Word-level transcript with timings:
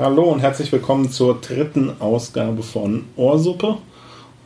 Hallo 0.00 0.32
und 0.32 0.40
herzlich 0.40 0.72
willkommen 0.72 1.10
zur 1.10 1.42
dritten 1.42 2.00
Ausgabe 2.00 2.62
von 2.62 3.04
Ohrsuppe. 3.16 3.76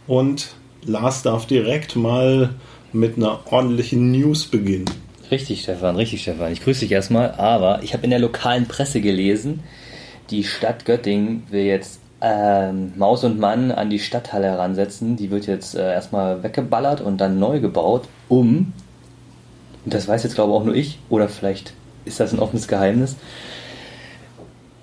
Und 0.09 0.49
Lars 0.85 1.23
darf 1.23 1.47
direkt 1.47 1.95
mal 1.95 2.57
mit 2.93 3.17
einer 3.17 3.39
ordentlichen 3.53 4.11
News 4.11 4.47
beginnen. 4.47 4.91
Richtig, 5.31 5.63
Stefan, 5.63 5.95
richtig, 5.95 6.23
Stefan. 6.23 6.51
Ich 6.51 6.61
grüße 6.61 6.81
dich 6.81 6.91
erstmal. 6.91 7.35
Aber 7.35 7.85
ich 7.85 7.93
habe 7.93 8.03
in 8.03 8.11
der 8.11 8.19
lokalen 8.19 8.67
Presse 8.67 9.01
gelesen, 9.01 9.63
die 10.31 10.43
Stadt 10.43 10.87
Göttingen 10.87 11.45
will 11.51 11.63
jetzt 11.63 12.01
ähm, 12.21 12.93
Maus 12.97 13.23
und 13.23 13.39
Mann 13.39 13.71
an 13.71 13.91
die 13.91 14.01
Stadthalle 14.01 14.47
heransetzen. 14.47 15.15
Die 15.15 15.31
wird 15.31 15.47
jetzt 15.47 15.77
äh, 15.77 15.93
erstmal 15.93 16.43
weggeballert 16.43 17.01
und 17.01 17.19
dann 17.19 17.39
neu 17.39 17.61
gebaut, 17.61 18.09
um, 18.29 18.73
und 19.85 19.95
das 19.95 20.09
weiß 20.09 20.25
jetzt 20.25 20.35
glaube 20.35 20.51
ich 20.53 20.59
auch 20.59 20.65
nur 20.65 20.75
ich, 20.75 20.99
oder 21.11 21.29
vielleicht 21.29 21.75
ist 22.05 22.19
das 22.19 22.33
ein 22.33 22.41
offenes 22.41 22.67
Geheimnis, 22.67 23.15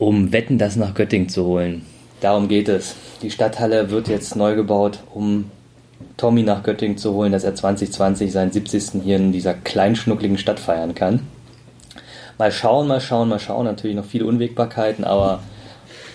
um 0.02 0.33
Wetten 0.33 0.57
das 0.57 0.77
nach 0.77 0.95
Göttingen 0.95 1.29
zu 1.29 1.45
holen. 1.45 1.85
Darum 2.21 2.48
geht 2.48 2.67
es. 2.70 2.95
Die 3.21 3.30
Stadthalle 3.30 3.91
wird 3.91 4.08
jetzt 4.08 4.35
neu 4.35 4.55
gebaut, 4.55 4.98
um 5.13 5.52
Tommy 6.17 6.41
nach 6.41 6.63
Göttingen 6.63 6.98
zu 6.98 7.13
holen, 7.13 7.31
dass 7.31 7.44
er 7.44 7.53
2020 7.53 8.31
seinen 8.31 8.52
70. 8.52 9.03
hier 9.03 9.17
in 9.17 9.31
dieser 9.31 9.53
kleinschnuckligen 9.53 10.39
Stadt 10.39 10.59
feiern 10.59 10.95
kann. 10.95 11.20
Mal 12.39 12.52
schauen, 12.52 12.88
mal 12.88 12.99
schauen, 12.99 13.30
mal 13.30 13.38
schauen. 13.38 13.66
Natürlich 13.66 13.95
noch 13.95 14.05
viele 14.05 14.25
Unwägbarkeiten, 14.25 15.03
aber 15.03 15.44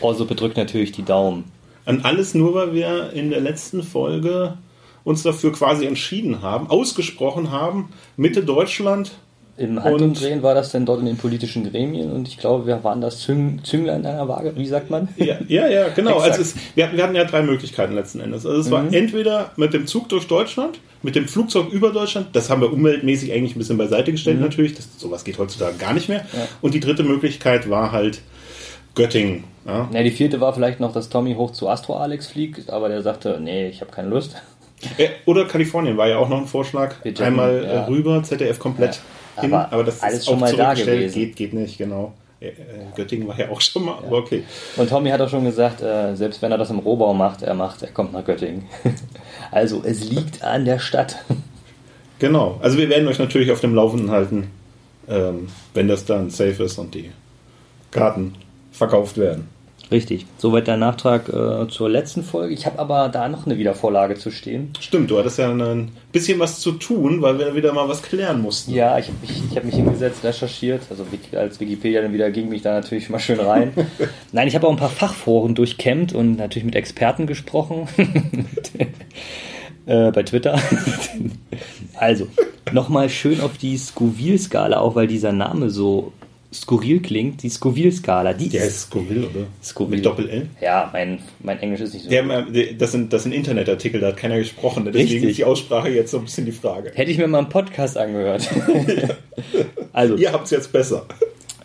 Orso 0.01 0.25
bedrückt 0.25 0.57
natürlich 0.57 0.91
die 0.91 1.05
Daumen. 1.05 1.45
Und 1.85 2.05
alles 2.05 2.35
nur, 2.35 2.55
weil 2.55 2.75
wir 2.75 3.13
in 3.13 3.31
der 3.31 3.41
letzten 3.41 3.85
Folge 3.85 4.59
uns 5.05 5.23
dafür 5.23 5.53
quasi 5.53 5.87
entschieden 5.87 6.43
haben, 6.43 6.69
ausgesprochen 6.69 7.53
haben, 7.53 7.91
Mitte 8.17 8.43
Deutschland 8.43 9.13
im 9.59 9.83
Handumdrehen 9.83 10.43
war 10.43 10.55
das 10.55 10.73
denn 10.73 10.85
dort 10.85 11.01
in 11.01 11.07
den 11.07 11.17
politischen 11.17 11.71
Gremien 11.71 12.13
und 12.13 12.29
ich 12.29 12.37
glaube, 12.37 12.67
wir 12.67 12.85
waren 12.85 13.01
das 13.01 13.21
Züng 13.21 13.61
Züngler 13.65 13.97
in 13.97 14.05
einer 14.05 14.29
Waage, 14.29 14.53
wie 14.57 14.67
sagt 14.67 14.91
man? 14.91 15.09
Ja, 15.17 15.39
ja, 15.49 15.67
ja 15.69 15.89
genau. 15.89 16.19
also 16.19 16.43
es, 16.43 16.55
wir, 16.75 16.87
hatten, 16.87 16.97
wir 16.97 17.05
hatten 17.05 17.15
ja 17.15 17.25
drei 17.25 17.43
Möglichkeiten 17.43 17.95
letzten 17.95 18.21
Endes. 18.21 18.45
Also 18.45 18.61
es 18.61 18.71
war 18.71 18.83
mhm. 18.83 18.93
entweder 18.93 19.53
mit 19.57 19.73
dem 19.73 19.87
Zug 19.87 20.11
durch 20.11 20.27
Deutschland, 20.27 20.79
mit 21.03 21.17
dem 21.17 21.27
Flugzeug 21.27 21.73
über 21.73 21.91
Deutschland, 21.91 22.29
das 22.35 22.51
haben 22.51 22.61
wir 22.61 22.73
umweltmäßig 22.73 23.33
eigentlich 23.33 23.57
ein 23.57 23.59
bisschen 23.59 23.79
beiseite 23.79 24.13
gestellt 24.13 24.37
mhm. 24.37 24.45
natürlich, 24.45 24.75
das, 24.75 24.89
sowas 24.99 25.25
geht 25.25 25.39
heutzutage 25.39 25.79
gar 25.79 25.95
nicht 25.95 26.09
mehr. 26.09 26.27
Ja. 26.35 26.47
Und 26.61 26.75
die 26.75 26.81
dritte 26.81 27.03
Möglichkeit 27.03 27.71
war 27.71 27.93
halt 27.93 28.21
Göttingen. 28.95 29.45
Ja. 29.67 29.89
ja, 29.93 30.03
die 30.03 30.11
vierte 30.11 30.41
war 30.41 30.53
vielleicht 30.53 30.81
noch, 30.81 30.93
dass 30.93 31.09
Tommy 31.09 31.35
hoch 31.35 31.53
zu 31.53 31.69
Astro 31.69 31.97
Alex 31.97 32.27
fliegt, 32.27 32.71
aber 32.71 32.89
der 32.89 33.03
sagte, 33.03 33.39
nee, 33.43 33.69
ich 33.69 33.81
habe 33.81 33.91
keine 33.91 34.09
Lust. 34.09 34.37
Oder 35.25 35.47
Kalifornien 35.47 35.97
war 35.97 36.09
ja 36.09 36.19
auch 36.19 36.29
noch 36.29 36.39
ein 36.39 36.47
Vorschlag. 36.47 36.95
Einmal 37.19 37.65
ja. 37.65 37.87
rüber, 37.87 38.23
ZDF 38.23 38.59
komplett 38.59 39.01
hin, 39.41 39.53
aber, 39.53 39.73
aber 39.73 39.85
das 39.85 40.03
alles 40.03 40.19
ist 40.19 40.27
schon 40.27 40.41
mal 40.41 40.55
da 40.55 40.75
gewesen. 40.75 41.15
Geht, 41.15 41.37
geht 41.37 41.53
nicht, 41.53 41.79
genau. 41.79 42.13
Äh, 42.41 42.49
äh, 42.49 42.53
Göttingen 42.95 43.27
war 43.27 43.39
ja 43.39 43.49
auch 43.49 43.61
schon 43.61 43.85
mal, 43.85 43.93
ja. 43.93 44.07
aber 44.07 44.19
okay. 44.19 44.45
Und 44.77 44.91
Tommy 44.91 45.11
hat 45.11 45.21
auch 45.21 45.29
schon 45.29 45.45
gesagt, 45.45 45.81
äh, 45.81 46.15
selbst 46.15 46.43
wenn 46.43 46.53
er 46.53 46.59
das 46.59 46.71
im 46.71 46.79
Rohbau 46.79 47.15
macht, 47.15 47.43
er 47.43 47.55
macht, 47.55 47.83
er 47.83 47.89
kommt 47.89 48.13
nach 48.13 48.25
Göttingen. 48.25 48.67
also 49.51 49.83
es 49.85 50.05
liegt 50.05 50.43
an 50.43 50.65
der 50.65 50.79
Stadt. 50.79 51.25
Genau, 52.19 52.59
also 52.63 52.79
wir 52.79 52.89
werden 52.89 53.09
euch 53.09 53.19
natürlich 53.19 53.51
auf 53.51 53.61
dem 53.61 53.75
Laufenden 53.75 54.11
halten, 54.11 54.51
ähm, 55.09 55.49
wenn 55.75 55.89
das 55.89 56.05
dann 56.05 56.31
safe 56.31 56.63
ist 56.63 56.79
und 56.79 56.95
die 56.95 57.11
Karten 57.91 58.35
verkauft 58.73 59.17
werden. 59.17 59.49
Richtig. 59.91 60.27
Soweit 60.37 60.67
der 60.67 60.77
Nachtrag 60.77 61.29
äh, 61.29 61.69
zur 61.69 61.89
letzten 61.89 62.25
Folge. 62.25 62.53
Ich 62.53 62.67
habe 62.67 62.79
aber 62.79 63.09
da 63.09 63.29
noch 63.29 63.47
eine 63.47 63.57
Wiedervorlage 63.57 64.17
zu 64.17 64.33
stehen. 64.33 64.71
Stimmt, 64.81 65.11
du 65.11 65.19
hattest 65.19 65.39
ja 65.39 65.49
ein 65.51 65.93
bisschen 66.11 66.41
was 66.41 66.59
zu 66.59 66.73
tun, 66.73 67.23
weil 67.23 67.39
wir 67.39 67.55
wieder 67.55 67.73
mal 67.73 67.89
was 67.89 68.03
klären 68.03 68.43
mussten. 68.43 68.73
Ja, 68.73 68.99
ich 68.99 69.07
habe 69.07 69.19
mich, 69.23 69.57
hab 69.57 69.65
mich 69.65 69.77
hingesetzt, 69.77 70.25
recherchiert. 70.25 70.83
Also 70.91 71.07
als 71.37 71.61
Wikipedia 71.61 72.03
dann 72.03 72.13
wieder 72.13 72.31
ging 72.31 72.49
mich 72.49 72.63
da 72.63 72.75
natürlich 72.75 73.09
mal 73.11 73.21
schön 73.21 73.39
rein. 73.39 73.73
Nein, 74.33 74.49
ich 74.49 74.57
habe 74.57 74.67
auch 74.67 74.73
ein 74.73 74.77
paar 74.77 74.89
Fachforen 74.89 75.55
durchkämmt 75.55 76.13
und 76.13 76.37
natürlich 76.37 76.65
mit 76.65 76.75
Experten 76.75 77.29
gesprochen. 77.29 77.87
äh, 79.87 80.11
bei 80.11 80.23
Twitter. 80.25 80.59
also, 81.95 82.27
nochmal 82.73 83.09
schön 83.09 83.41
auf 83.41 83.57
die 83.57 83.77
Scoville-Skala, 83.77 84.81
auch 84.81 84.97
weil 84.97 85.07
dieser 85.07 85.33
Name 85.33 85.71
so 85.71 86.13
skurril 86.57 87.01
klingt, 87.01 87.43
die 87.43 87.49
Scoville-Skala. 87.49 88.33
Die 88.33 88.49
der 88.49 88.65
ist 88.65 88.83
Scoville, 88.83 89.27
oder? 89.27 89.47
Scoville. 89.63 89.97
Mit 89.97 90.07
Doppel-L? 90.07 90.49
Ja, 90.61 90.91
mein, 90.93 91.21
mein 91.41 91.61
Englisch 91.61 91.81
ist 91.81 91.95
nicht 91.95 92.05
so 92.05 92.11
der, 92.11 92.23
gut. 92.23 92.81
Das 92.81 92.93
sind, 92.93 93.13
das 93.13 93.23
sind 93.23 93.33
Internetartikel, 93.33 94.01
da 94.01 94.09
hat 94.09 94.17
keiner 94.17 94.39
gesprochen. 94.39 94.85
Deswegen 94.85 95.09
Richtig. 95.09 95.31
ist 95.31 95.39
die 95.39 95.45
Aussprache 95.45 95.89
jetzt 95.91 96.11
so 96.11 96.19
ein 96.19 96.25
bisschen 96.25 96.47
die 96.47 96.53
Frage. 96.53 96.93
Hätte 96.95 97.11
ich 97.11 97.19
mir 97.19 97.27
mal 97.27 97.39
einen 97.39 97.49
Podcast 97.49 97.97
angehört. 97.97 98.49
also, 99.93 100.17
Ihr 100.17 100.33
habt 100.33 100.45
es 100.45 100.51
jetzt 100.51 100.73
besser. 100.73 101.07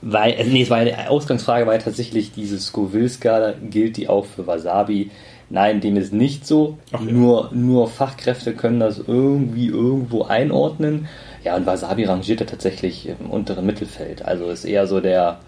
Weil, 0.01 0.33
äh, 0.33 0.43
nee, 0.45 0.63
es 0.63 0.69
war 0.69 0.77
eine 0.77 1.09
Ausgangsfrage 1.09 1.67
war 1.67 1.73
ja 1.73 1.79
tatsächlich, 1.79 2.31
diese 2.31 2.59
Scoville-Skala, 2.59 3.55
gilt 3.69 3.97
die 3.97 4.07
auch 4.07 4.25
für 4.25 4.47
Wasabi? 4.47 5.11
Nein, 5.51 5.81
dem 5.81 5.97
ist 5.97 6.13
nicht 6.13 6.47
so. 6.47 6.77
Ach, 6.91 7.01
ja. 7.01 7.11
nur, 7.11 7.51
nur 7.53 7.89
Fachkräfte 7.89 8.53
können 8.53 8.79
das 8.79 8.99
irgendwie 9.05 9.67
irgendwo 9.67 10.23
einordnen. 10.23 11.07
Ja, 11.43 11.55
und 11.55 11.65
Wasabi 11.65 12.05
rangiert 12.05 12.41
er 12.41 12.47
tatsächlich 12.47 13.09
im 13.09 13.29
unteren 13.29 13.65
Mittelfeld. 13.65 14.23
Also 14.23 14.49
ist 14.49 14.65
eher 14.65 14.85
so 14.87 14.99
der 14.99 15.39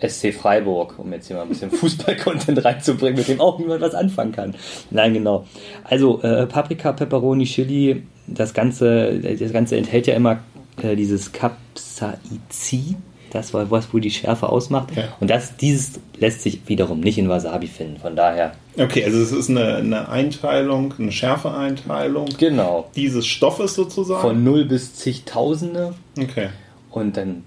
SC 0.00 0.32
Freiburg, 0.32 0.98
um 0.98 1.12
jetzt 1.12 1.28
hier 1.28 1.36
mal 1.36 1.42
ein 1.42 1.48
bisschen 1.48 1.70
Fußball-Content 1.72 2.64
reinzubringen, 2.64 3.18
mit 3.18 3.28
dem 3.28 3.40
auch 3.40 3.58
niemand 3.58 3.80
was 3.80 3.94
anfangen 3.94 4.32
kann. 4.32 4.54
Nein, 4.90 5.14
genau. 5.14 5.46
Also 5.84 6.22
äh, 6.22 6.46
Paprika, 6.46 6.92
Pepperoni, 6.92 7.44
Chili, 7.44 8.02
das 8.26 8.54
Ganze, 8.54 9.18
das 9.20 9.52
Ganze 9.52 9.76
enthält 9.76 10.06
ja 10.06 10.14
immer 10.14 10.40
äh, 10.82 10.96
dieses 10.96 11.32
Capsaicin 11.32 12.96
das 13.32 13.54
war 13.54 13.70
was 13.70 13.92
wohl 13.92 14.00
die 14.00 14.10
Schärfe 14.10 14.48
ausmacht. 14.48 14.94
Ja. 14.94 15.04
Und 15.20 15.30
das, 15.30 15.56
dieses 15.56 16.00
lässt 16.18 16.42
sich 16.42 16.60
wiederum 16.66 17.00
nicht 17.00 17.18
in 17.18 17.28
Wasabi 17.28 17.66
finden. 17.66 17.98
Von 17.98 18.14
daher. 18.14 18.52
Okay, 18.78 19.04
also 19.04 19.20
es 19.20 19.32
ist 19.32 19.50
eine, 19.50 19.76
eine 19.76 20.08
Einteilung, 20.08 20.94
eine 20.98 21.12
Schärfeeinteilung. 21.12 22.28
Genau. 22.38 22.90
Dieses 22.94 23.26
Stoffes 23.26 23.74
sozusagen. 23.74 24.20
Von 24.20 24.44
0 24.44 24.66
bis 24.66 24.94
zigtausende. 24.94 25.94
Okay. 26.18 26.48
Und 26.90 27.16
dann 27.16 27.44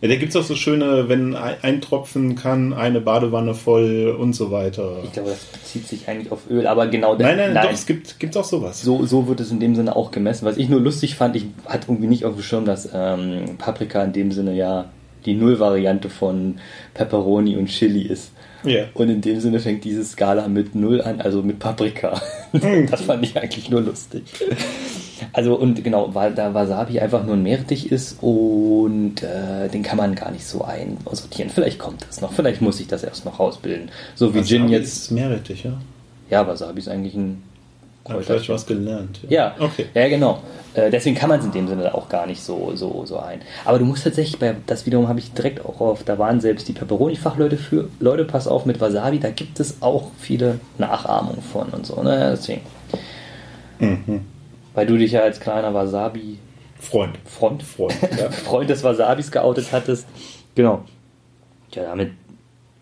ja, 0.00 0.06
da 0.06 0.14
gibt 0.14 0.30
es 0.30 0.36
auch 0.36 0.44
so 0.44 0.54
schöne, 0.54 1.08
wenn 1.08 1.34
ein 1.34 1.80
Tropfen 1.80 2.36
kann, 2.36 2.72
eine 2.72 3.00
Badewanne 3.00 3.54
voll 3.54 4.16
und 4.16 4.32
so 4.32 4.52
weiter. 4.52 4.98
Ich 5.02 5.12
glaube, 5.12 5.30
das 5.30 5.44
bezieht 5.46 5.88
sich 5.88 6.08
eigentlich 6.08 6.30
auf 6.30 6.48
Öl, 6.48 6.68
aber 6.68 6.86
genau 6.86 7.16
Nein, 7.16 7.36
nein, 7.36 7.52
nein. 7.52 7.64
Doch, 7.64 7.72
es 7.72 7.84
gibt 7.84 8.20
gibt's 8.20 8.36
auch 8.36 8.44
sowas. 8.44 8.80
So, 8.80 9.04
so 9.06 9.26
wird 9.26 9.40
es 9.40 9.50
in 9.50 9.58
dem 9.58 9.74
Sinne 9.74 9.96
auch 9.96 10.12
gemessen. 10.12 10.44
Was 10.44 10.56
ich 10.56 10.68
nur 10.68 10.80
lustig 10.80 11.16
fand, 11.16 11.34
ich 11.34 11.46
hatte 11.66 11.88
irgendwie 11.88 12.06
nicht 12.06 12.24
auf 12.24 12.34
dem 12.34 12.42
Schirm, 12.44 12.64
dass 12.64 12.88
ähm, 12.94 13.56
Paprika 13.58 14.04
in 14.04 14.12
dem 14.12 14.30
Sinne 14.30 14.54
ja 14.54 14.84
die 15.28 15.34
Null-Variante 15.34 16.08
von 16.10 16.56
Pepperoni 16.94 17.56
und 17.56 17.66
Chili 17.66 18.02
ist. 18.02 18.32
Yeah. 18.64 18.88
Und 18.94 19.08
in 19.08 19.20
dem 19.20 19.38
Sinne 19.40 19.60
fängt 19.60 19.84
diese 19.84 20.04
Skala 20.04 20.48
mit 20.48 20.74
Null 20.74 21.00
an, 21.00 21.20
also 21.20 21.42
mit 21.42 21.60
Paprika. 21.60 22.20
das 22.90 23.02
fand 23.02 23.24
ich 23.24 23.36
eigentlich 23.36 23.70
nur 23.70 23.82
lustig. 23.82 24.24
Also 25.32 25.54
und 25.54 25.82
genau, 25.84 26.14
weil 26.14 26.34
da 26.34 26.54
Wasabi 26.54 26.98
einfach 26.98 27.24
nur 27.24 27.34
ein 27.34 27.42
Meerrettich 27.42 27.92
ist 27.92 28.18
und 28.20 29.22
äh, 29.22 29.68
den 29.68 29.82
kann 29.82 29.96
man 29.96 30.14
gar 30.14 30.30
nicht 30.32 30.46
so 30.46 30.64
einsortieren. 30.64 31.50
Vielleicht 31.50 31.78
kommt 31.78 32.04
das 32.08 32.20
noch, 32.20 32.32
vielleicht 32.32 32.60
muss 32.60 32.80
ich 32.80 32.88
das 32.88 33.04
erst 33.04 33.24
noch 33.24 33.38
rausbilden. 33.38 33.90
So 34.14 34.34
wie 34.34 34.40
Wasabi 34.40 34.48
Gin 34.48 34.68
jetzt. 34.68 34.96
Ist 35.04 35.10
Meerrettich, 35.12 35.64
ja? 35.64 35.80
Ja, 36.30 36.46
Wasabi 36.46 36.80
ist 36.80 36.88
eigentlich 36.88 37.14
ein 37.14 37.42
Kräuter. 38.08 38.22
Vielleicht 38.22 38.48
was 38.48 38.66
gelernt. 38.66 39.20
Ja, 39.28 39.54
ja, 39.58 39.64
okay. 39.64 39.86
ja 39.94 40.08
genau. 40.08 40.42
Äh, 40.74 40.90
deswegen 40.90 41.16
kann 41.16 41.28
man 41.28 41.40
es 41.40 41.44
in 41.44 41.52
dem 41.52 41.68
Sinne 41.68 41.94
auch 41.94 42.08
gar 42.08 42.26
nicht 42.26 42.42
so, 42.42 42.72
so, 42.74 43.04
so 43.04 43.18
ein. 43.18 43.40
Aber 43.64 43.78
du 43.78 43.84
musst 43.84 44.04
tatsächlich, 44.04 44.38
bei, 44.38 44.56
das 44.66 44.86
wiederum 44.86 45.08
habe 45.08 45.18
ich 45.18 45.32
direkt 45.32 45.64
auch 45.64 45.80
auf, 45.80 46.04
da 46.04 46.18
waren 46.18 46.40
selbst 46.40 46.68
die 46.68 46.72
Pepperoni-Fachleute 46.72 47.56
für, 47.56 47.88
Leute, 48.00 48.24
pass 48.24 48.46
auf 48.46 48.64
mit 48.66 48.80
Wasabi, 48.80 49.18
da 49.18 49.30
gibt 49.30 49.60
es 49.60 49.82
auch 49.82 50.10
viele 50.18 50.60
Nachahmungen 50.78 51.42
von 51.42 51.68
und 51.68 51.86
so, 51.86 52.02
ne? 52.02 52.36
Deswegen. 52.36 52.62
Mhm. 53.78 54.24
Weil 54.74 54.86
du 54.86 54.96
dich 54.96 55.12
ja 55.12 55.20
als 55.20 55.40
kleiner 55.40 55.74
Wasabi. 55.74 56.38
Freund. 56.78 57.18
Freund? 57.24 57.62
Freund, 57.62 57.96
ja. 58.18 58.30
Freund 58.30 58.70
des 58.70 58.84
Wasabis 58.84 59.30
geoutet 59.30 59.68
hattest. 59.72 60.06
Genau. 60.54 60.84
Ja, 61.72 61.84
damit, 61.84 62.12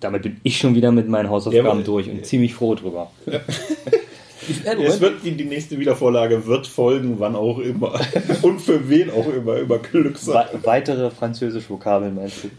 damit 0.00 0.22
bin 0.22 0.40
ich 0.42 0.58
schon 0.58 0.74
wieder 0.74 0.92
mit 0.92 1.08
meinen 1.08 1.30
Hausaufgaben 1.30 1.80
ja, 1.80 1.84
durch 1.84 2.10
und 2.10 2.24
ziemlich 2.24 2.54
froh 2.54 2.74
drüber. 2.74 3.10
Ja. 3.26 3.40
Es 4.48 5.00
wird 5.00 5.24
die, 5.24 5.32
die 5.32 5.44
nächste 5.44 5.78
Wiedervorlage 5.78 6.46
wird 6.46 6.66
folgen, 6.66 7.18
wann 7.18 7.36
auch 7.36 7.58
immer. 7.58 8.00
Und 8.42 8.60
für 8.60 8.88
wen 8.88 9.10
auch 9.10 9.26
immer, 9.32 9.56
über 9.56 9.78
Glückssache. 9.78 10.54
We 10.54 10.66
weitere 10.66 11.10
französische 11.10 11.68
Vokabeln 11.68 12.14
meinst 12.14 12.44
du? 12.44 12.50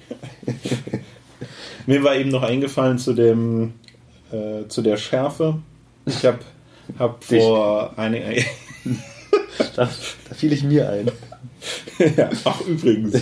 Mir 1.86 2.04
war 2.04 2.16
eben 2.16 2.30
noch 2.30 2.44
eingefallen 2.44 2.98
zu 2.98 3.14
dem 3.14 3.74
äh, 4.32 4.68
zu 4.68 4.82
der 4.82 4.98
Schärfe. 4.98 5.60
Ich 6.06 6.26
habe 6.26 6.40
hab 7.00 7.24
vor 7.24 7.98
einigen 7.98 8.44
da, 9.76 9.90
da 10.30 10.36
fiel 10.36 10.54
ich 10.54 10.64
mir 10.64 10.90
ein. 10.90 11.12
ja, 12.18 12.30
ach, 12.44 12.62
übrigens. 12.62 13.22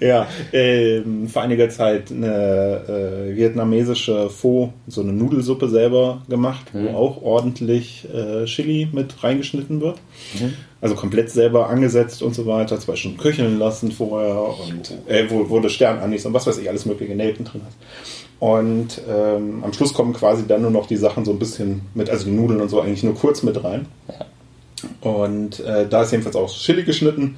Ja, 0.00 0.26
ähm, 0.52 1.28
vor 1.28 1.42
einiger 1.42 1.68
Zeit 1.70 2.10
eine 2.10 3.28
äh, 3.30 3.36
vietnamesische 3.36 4.28
Pho, 4.30 4.72
so 4.86 5.02
eine 5.02 5.12
Nudelsuppe 5.12 5.68
selber 5.68 6.22
gemacht, 6.28 6.74
mhm. 6.74 6.86
wo 6.86 6.96
auch 6.96 7.22
ordentlich 7.22 8.06
äh, 8.12 8.44
Chili 8.46 8.88
mit 8.92 9.22
reingeschnitten 9.22 9.80
wird. 9.80 9.98
Mhm. 10.38 10.54
Also 10.80 10.94
komplett 10.94 11.30
selber 11.30 11.68
angesetzt 11.68 12.22
und 12.22 12.34
so 12.34 12.46
weiter. 12.46 12.78
Zwei 12.78 12.96
Stunden 12.96 13.18
köcheln 13.18 13.58
lassen 13.58 13.90
vorher 13.92 14.40
und 14.68 14.94
äh, 15.08 15.28
wo, 15.28 15.48
wo 15.48 15.68
Sternanis 15.68 16.26
und 16.26 16.34
was 16.34 16.46
weiß 16.46 16.58
ich, 16.58 16.68
alles 16.68 16.86
mögliche 16.86 17.14
Nelken 17.14 17.44
drin 17.44 17.62
hat. 17.64 17.72
Und 18.40 19.00
ähm, 19.08 19.64
am 19.64 19.72
Schluss 19.72 19.92
kommen 19.92 20.12
quasi 20.12 20.46
dann 20.46 20.62
nur 20.62 20.70
noch 20.70 20.86
die 20.86 20.96
Sachen 20.96 21.24
so 21.24 21.32
ein 21.32 21.40
bisschen 21.40 21.82
mit, 21.94 22.08
also 22.08 22.24
die 22.24 22.30
Nudeln 22.30 22.60
und 22.60 22.68
so 22.68 22.80
eigentlich 22.80 23.02
nur 23.02 23.14
kurz 23.14 23.42
mit 23.42 23.62
rein. 23.64 23.86
Ja. 24.08 24.26
Und 25.00 25.60
äh, 25.60 25.88
da 25.88 26.02
ist 26.02 26.12
jedenfalls 26.12 26.36
auch 26.36 26.52
Chili 26.52 26.84
geschnitten 26.84 27.36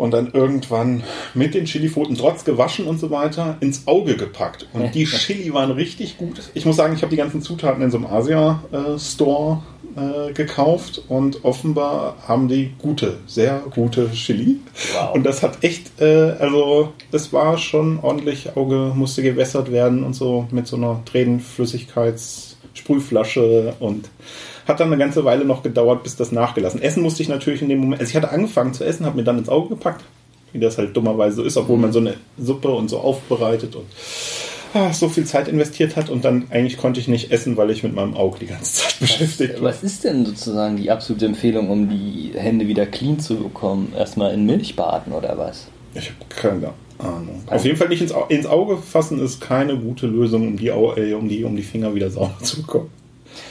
und 0.00 0.12
dann 0.12 0.30
irgendwann 0.32 1.02
mit 1.34 1.52
den 1.52 1.66
Chilipfoten, 1.66 2.16
trotz 2.16 2.44
gewaschen 2.44 2.86
und 2.86 2.98
so 2.98 3.10
weiter, 3.10 3.58
ins 3.60 3.86
Auge 3.86 4.16
gepackt. 4.16 4.66
Und 4.72 4.94
die 4.94 5.04
Chili 5.06 5.52
waren 5.52 5.70
richtig 5.72 6.16
gut. 6.16 6.40
Ich 6.54 6.64
muss 6.64 6.76
sagen, 6.76 6.94
ich 6.94 7.02
habe 7.02 7.10
die 7.10 7.18
ganzen 7.18 7.42
Zutaten 7.42 7.82
in 7.82 7.90
so 7.90 7.98
einem 7.98 8.06
Asia-Store 8.06 9.62
äh, 9.96 10.32
gekauft 10.32 11.02
und 11.08 11.44
offenbar 11.44 12.16
haben 12.26 12.48
die 12.48 12.72
gute, 12.78 13.18
sehr 13.26 13.62
gute 13.74 14.10
Chili. 14.12 14.60
Wow. 14.94 15.14
Und 15.14 15.24
das 15.24 15.42
hat 15.42 15.62
echt, 15.62 16.00
äh, 16.00 16.30
also 16.38 16.94
das 17.10 17.34
war 17.34 17.58
schon 17.58 17.98
ordentlich, 18.00 18.56
Auge 18.56 18.92
musste 18.94 19.22
gewässert 19.22 19.70
werden 19.70 20.02
und 20.02 20.14
so 20.14 20.46
mit 20.50 20.66
so 20.66 20.76
einer 20.76 21.02
Tränenflüssigkeitssprühflasche 22.84 23.74
und 23.80 24.08
hat 24.66 24.80
dann 24.80 24.88
eine 24.88 24.98
ganze 24.98 25.24
Weile 25.24 25.44
noch 25.44 25.62
gedauert, 25.62 26.02
bis 26.02 26.16
das 26.16 26.32
nachgelassen. 26.32 26.82
Essen 26.82 27.02
musste 27.02 27.22
ich 27.22 27.28
natürlich 27.28 27.62
in 27.62 27.68
dem 27.68 27.80
Moment, 27.80 28.00
also 28.00 28.10
ich 28.10 28.16
hatte 28.16 28.30
angefangen 28.30 28.74
zu 28.74 28.84
essen, 28.84 29.06
habe 29.06 29.16
mir 29.16 29.24
dann 29.24 29.38
ins 29.38 29.48
Auge 29.48 29.70
gepackt, 29.70 30.04
wie 30.52 30.60
das 30.60 30.78
halt 30.78 30.96
dummerweise 30.96 31.36
so 31.36 31.42
ist, 31.42 31.56
obwohl 31.56 31.78
man 31.78 31.92
so 31.92 31.98
eine 31.98 32.14
Suppe 32.38 32.70
und 32.70 32.88
so 32.88 32.98
aufbereitet 32.98 33.74
und 33.74 33.86
ah, 34.74 34.92
so 34.92 35.08
viel 35.08 35.24
Zeit 35.24 35.48
investiert 35.48 35.96
hat 35.96 36.10
und 36.10 36.24
dann 36.24 36.46
eigentlich 36.50 36.76
konnte 36.76 37.00
ich 37.00 37.08
nicht 37.08 37.32
essen, 37.32 37.56
weil 37.56 37.70
ich 37.70 37.82
mit 37.82 37.94
meinem 37.94 38.14
Auge 38.14 38.38
die 38.40 38.46
ganze 38.46 38.74
Zeit 38.74 38.96
beschäftigt 39.00 39.54
war. 39.56 39.70
Was 39.70 39.82
ist 39.82 40.04
denn 40.04 40.24
sozusagen 40.24 40.76
die 40.76 40.90
absolute 40.90 41.26
Empfehlung, 41.26 41.70
um 41.70 41.88
die 41.88 42.32
Hände 42.34 42.68
wieder 42.68 42.86
clean 42.86 43.18
zu 43.18 43.36
bekommen? 43.36 43.92
Erstmal 43.96 44.34
in 44.34 44.46
Milch 44.46 44.76
baden 44.76 45.12
oder 45.12 45.36
was? 45.36 45.66
Ich 45.94 46.10
habe 46.10 46.18
keine 46.28 46.56
Ahnung. 46.68 46.89
Auf 47.46 47.64
jeden 47.64 47.76
Fall 47.76 47.88
nicht 47.88 48.02
ins, 48.02 48.14
ins, 48.28 48.46
Auge 48.46 48.76
fassen 48.76 49.20
ist 49.20 49.40
keine 49.40 49.76
gute 49.76 50.06
Lösung, 50.06 50.48
um 50.48 50.56
die, 50.56 50.68
äh, 50.68 51.14
um 51.14 51.28
die, 51.28 51.44
um 51.44 51.56
die 51.56 51.62
Finger 51.62 51.94
wieder 51.94 52.10
sauber 52.10 52.38
zu 52.42 52.62
bekommen. 52.62 52.90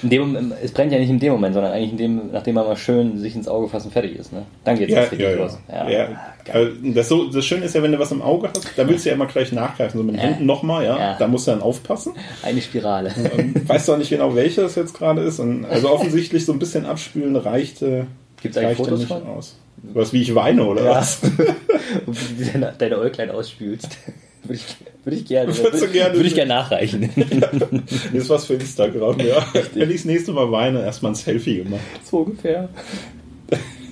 In 0.03 0.09
dem, 0.09 0.53
es 0.61 0.71
brennt 0.71 0.91
ja 0.91 0.99
nicht 0.99 1.09
in 1.09 1.19
dem 1.19 1.33
Moment, 1.33 1.53
sondern 1.53 1.73
eigentlich 1.73 1.91
in 1.91 1.97
dem, 1.97 2.31
nachdem 2.31 2.55
man 2.55 2.65
mal 2.65 2.77
schön 2.77 3.17
sich 3.17 3.35
ins 3.35 3.47
Auge 3.47 3.67
fassen 3.67 3.91
fertig 3.91 4.15
ist. 4.15 4.31
Ne? 4.31 4.45
Dann 4.63 4.77
geht 4.77 4.89
es 4.89 4.95
ja, 4.95 5.01
richtig 5.01 5.19
ja, 5.19 5.31
los. 5.31 5.57
Ja. 5.69 5.89
ja. 5.89 6.07
Also 6.51 6.71
das, 6.83 7.09
so, 7.09 7.29
das 7.29 7.45
Schöne 7.45 7.65
ist 7.65 7.75
ja, 7.75 7.83
wenn 7.83 7.91
du 7.91 7.99
was 7.99 8.11
im 8.11 8.21
Auge 8.21 8.49
hast, 8.49 8.77
da 8.77 8.87
willst 8.87 9.05
du 9.05 9.09
ja 9.09 9.15
immer 9.15 9.25
gleich 9.25 9.51
nachgreifen. 9.51 9.99
So 9.99 10.03
mit 10.03 10.15
den 10.15 10.21
Händen 10.21 10.45
nochmal, 10.45 10.85
ja? 10.85 11.17
Da 11.17 11.27
musst 11.27 11.47
du 11.47 11.51
dann 11.51 11.61
aufpassen. 11.61 12.13
Eine 12.43 12.61
Spirale. 12.61 13.13
Und 13.37 13.67
weißt 13.67 13.87
du 13.87 13.93
auch 13.93 13.97
nicht 13.97 14.09
genau, 14.09 14.35
welche 14.35 14.61
das 14.61 14.75
jetzt 14.75 14.93
gerade 14.93 15.21
ist. 15.21 15.39
Und 15.39 15.65
also 15.65 15.89
offensichtlich 15.91 16.45
so 16.45 16.53
ein 16.53 16.59
bisschen 16.59 16.85
abspülen 16.85 17.35
reichte. 17.35 18.07
Gibt 18.41 18.55
es 18.55 18.63
eigentlich 18.63 18.77
Fotos 18.77 18.99
nicht 18.99 19.09
von? 19.09 19.25
aus. 19.27 19.57
Was, 19.81 20.13
wie 20.13 20.21
ich 20.21 20.35
weine, 20.35 20.65
oder 20.65 20.83
ja. 20.83 20.89
was? 20.91 21.21
Und 22.05 22.39
wie 22.39 22.43
du 22.43 22.51
deine, 22.51 22.73
deine 22.77 22.97
Äuglein 22.99 23.31
ausspülst. 23.31 23.97
Würde 24.43 24.53
ich, 24.55 24.75
würde 25.03 25.17
ich 25.17 25.25
gerne. 25.25 25.55
Würde, 25.55 25.87
gerne 25.89 26.15
würde 26.15 26.27
ich 26.27 26.33
gerne 26.33 26.53
nachreichen. 26.53 27.09
das 27.83 28.13
ist 28.13 28.29
was 28.29 28.45
für 28.45 28.53
Instagram, 28.53 29.19
ja. 29.19 29.45
Wenn 29.73 29.89
ich 29.89 29.97
das 29.97 30.05
nächste 30.05 30.31
Mal 30.31 30.49
weine, 30.49 30.81
erstmal 30.81 31.11
ein 31.11 31.15
Selfie 31.15 31.57
gemacht. 31.57 31.81
So 32.09 32.19
ungefähr. 32.19 32.69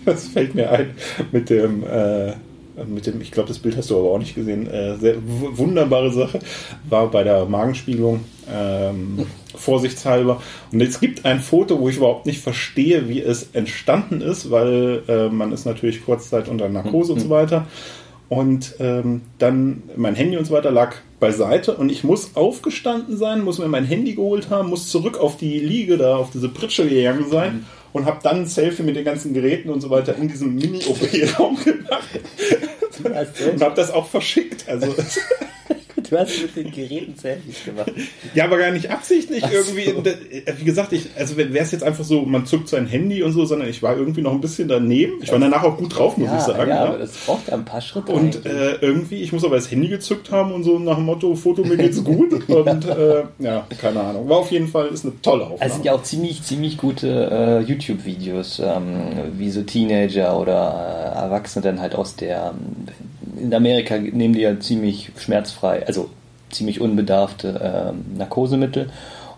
Das 0.05 0.29
fällt 0.29 0.55
mir 0.55 0.71
ein 0.71 0.91
mit 1.33 1.49
dem, 1.49 1.83
äh, 1.83 2.31
mit 2.85 3.05
dem, 3.05 3.19
ich 3.21 3.31
glaube, 3.31 3.49
das 3.49 3.59
Bild 3.59 3.75
hast 3.75 3.89
du 3.89 3.99
aber 3.99 4.11
auch 4.11 4.19
nicht 4.19 4.35
gesehen. 4.35 4.67
Äh, 4.67 4.95
sehr 4.95 5.17
wunderbare 5.21 6.11
Sache. 6.13 6.39
War 6.89 7.11
bei 7.11 7.23
der 7.23 7.45
Magenspiegelung 7.45 8.21
ähm, 8.53 9.25
vorsichtshalber. 9.55 10.41
Und 10.71 10.81
es 10.81 10.99
gibt 10.99 11.25
ein 11.25 11.39
Foto, 11.39 11.79
wo 11.79 11.89
ich 11.89 11.97
überhaupt 11.97 12.25
nicht 12.25 12.41
verstehe, 12.41 13.09
wie 13.09 13.21
es 13.21 13.49
entstanden 13.53 14.21
ist, 14.21 14.51
weil 14.51 15.03
äh, 15.07 15.29
man 15.29 15.51
ist 15.51 15.65
natürlich 15.65 16.05
kurzzeit 16.05 16.47
unter 16.47 16.69
Narkose 16.69 17.13
und 17.13 17.19
so 17.19 17.29
weiter. 17.29 17.67
Und 18.29 18.75
ähm, 18.79 19.21
dann 19.37 19.83
mein 19.95 20.15
Handy 20.15 20.37
und 20.37 20.45
so 20.45 20.53
weiter 20.53 20.71
lag 20.71 20.95
beiseite 21.19 21.75
und 21.75 21.89
ich 21.89 22.03
muss 22.03 22.35
aufgestanden 22.35 23.17
sein, 23.17 23.41
muss 23.41 23.57
mir 23.57 23.67
mein 23.69 23.85
Handy 23.85 24.15
geholt 24.15 24.49
haben, 24.49 24.69
muss 24.69 24.89
zurück 24.89 25.17
auf 25.17 25.37
die 25.37 25.59
Liege 25.59 25.97
da, 25.97 26.17
auf 26.17 26.29
diese 26.31 26.49
Pritsche 26.49 26.87
gegangen 26.87 27.25
sein 27.29 27.53
mhm. 27.53 27.65
und 27.93 28.05
habe 28.05 28.19
dann 28.21 28.41
ein 28.41 28.45
Selfie 28.45 28.83
mit 28.83 28.97
den 28.97 29.05
ganzen 29.05 29.33
Geräten 29.33 29.69
und 29.69 29.81
so 29.81 29.89
weiter 29.89 30.15
in 30.15 30.27
diesem 30.27 30.55
Mini-OP-Raum 30.55 31.57
gemacht. 31.63 32.09
und 33.53 33.61
habe 33.61 33.75
das 33.75 33.91
auch 33.91 34.07
verschickt. 34.07 34.67
Also 34.67 34.93
Du 36.09 36.17
hast 36.17 36.41
mit 36.41 36.55
den 36.55 36.71
Geräten 36.71 37.15
Selfies 37.17 37.65
gemacht. 37.65 37.91
Ja, 38.33 38.45
aber 38.45 38.57
gar 38.57 38.71
nicht 38.71 38.89
absichtlich 38.89 39.43
Ach 39.45 39.51
irgendwie. 39.51 39.85
So. 39.85 40.03
Wie 40.57 40.63
gesagt, 40.63 40.93
ich, 40.93 41.09
also 41.17 41.37
wäre 41.37 41.57
es 41.57 41.71
jetzt 41.71 41.83
einfach 41.83 42.03
so, 42.03 42.21
man 42.21 42.45
zückt 42.45 42.69
sein 42.69 42.87
Handy 42.87 43.23
und 43.23 43.33
so, 43.33 43.45
sondern 43.45 43.69
ich 43.69 43.83
war 43.83 43.97
irgendwie 43.97 44.21
noch 44.21 44.31
ein 44.31 44.41
bisschen 44.41 44.67
daneben. 44.67 45.13
Ich 45.21 45.31
war 45.31 45.39
danach 45.39 45.63
auch 45.63 45.77
gut 45.77 45.97
drauf, 45.97 46.17
muss 46.17 46.29
ja, 46.29 46.37
ich 46.37 46.43
sagen. 46.43 46.69
Ja, 46.69 46.75
ja, 46.75 46.85
aber 46.85 46.97
das 46.99 47.11
braucht 47.25 47.51
ein 47.51 47.65
paar 47.65 47.81
Schritte. 47.81 48.11
Und 48.11 48.45
äh, 48.45 48.75
irgendwie, 48.81 49.21
ich 49.21 49.33
muss 49.33 49.43
aber 49.43 49.55
das 49.55 49.69
Handy 49.69 49.87
gezückt 49.87 50.31
haben 50.31 50.51
und 50.51 50.63
so 50.63 50.79
nach 50.79 50.95
dem 50.95 51.05
Motto, 51.05 51.35
Foto, 51.35 51.63
mir 51.63 51.77
geht's 51.77 52.03
gut. 52.03 52.33
und 52.49 52.85
äh, 52.85 53.23
ja, 53.39 53.67
keine 53.79 54.01
Ahnung. 54.01 54.29
War 54.29 54.37
auf 54.37 54.51
jeden 54.51 54.67
Fall, 54.67 54.87
ist 54.87 55.05
eine 55.05 55.21
tolle 55.21 55.43
Aufnahme. 55.43 55.61
Es 55.61 55.73
sind 55.73 55.85
ja 55.85 55.93
auch 55.93 56.03
ziemlich, 56.03 56.43
ziemlich 56.43 56.77
gute 56.77 57.29
äh, 57.31 57.59
YouTube-Videos, 57.61 58.61
ähm, 58.63 58.85
wie 59.37 59.49
so 59.49 59.63
Teenager 59.63 60.39
oder 60.39 61.13
äh, 61.15 61.19
Erwachsene 61.23 61.63
dann 61.63 61.81
halt 61.81 61.95
aus 61.95 62.15
der 62.15 62.53
ähm, 62.53 62.87
in 63.39 63.53
Amerika 63.53 63.97
nehmen 63.97 64.33
die 64.33 64.41
ja 64.41 64.59
ziemlich 64.59 65.11
schmerzfrei, 65.17 65.85
also 65.85 66.09
ziemlich 66.49 66.81
unbedarfte 66.81 67.93
äh, 67.93 68.17
Narkosemittel. 68.17 68.89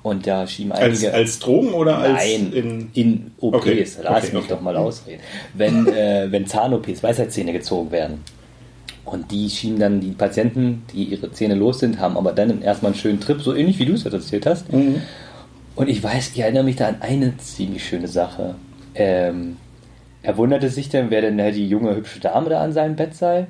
Und 0.02 0.28
da 0.28 0.48
schieben 0.48 0.72
einige. 0.72 1.08
Als, 1.08 1.14
als 1.14 1.40
Drogen 1.40 1.74
oder 1.74 1.98
als. 1.98 2.24
Nein, 2.24 2.54
in, 2.54 2.90
in 2.94 3.32
OPs. 3.40 3.58
Okay, 3.58 3.88
Lass 4.02 4.24
okay, 4.24 4.36
mich 4.36 4.46
okay. 4.46 4.48
doch 4.48 4.62
mal 4.62 4.78
ausreden. 4.78 5.22
Wenn, 5.54 5.88
äh, 5.94 6.28
wenn 6.32 6.48
Zahn-OPs, 6.48 7.04
Weisheitszähne 7.04 7.52
gezogen 7.52 7.92
werden. 7.92 8.24
Und 9.04 9.32
die 9.32 9.50
schieben 9.50 9.80
dann 9.80 10.00
die 10.00 10.12
Patienten, 10.12 10.84
die 10.94 11.06
ihre 11.06 11.32
Zähne 11.32 11.56
los 11.56 11.80
sind, 11.80 12.00
haben 12.00 12.16
aber 12.16 12.32
dann 12.32 12.62
erstmal 12.62 12.92
einen 12.92 13.02
schönen 13.02 13.20
Trip, 13.20 13.42
so 13.42 13.56
ähnlich 13.56 13.80
wie 13.80 13.86
du 13.86 13.94
es 13.94 14.06
erzählt 14.06 14.46
hast. 14.46 14.72
Mhm. 14.72 15.02
Und 15.76 15.90
ich 15.90 16.04
weiß, 16.04 16.32
ich 16.34 16.40
erinnere 16.40 16.64
mich 16.64 16.76
da 16.76 16.88
an 16.88 16.98
eine 17.02 17.36
ziemlich 17.38 17.84
schöne 17.84 18.08
Sache. 18.08 18.56
Ähm, 18.94 19.58
er 20.22 20.38
wunderte 20.38 20.70
sich 20.70 20.90
dann, 20.90 21.10
wer 21.10 21.22
denn 21.22 21.38
die 21.38 21.68
junge, 21.68 21.96
hübsche 21.96 22.20
Dame 22.20 22.50
da 22.50 22.62
an 22.62 22.74
seinem 22.74 22.96
Bett 22.96 23.16
sei. 23.16 23.48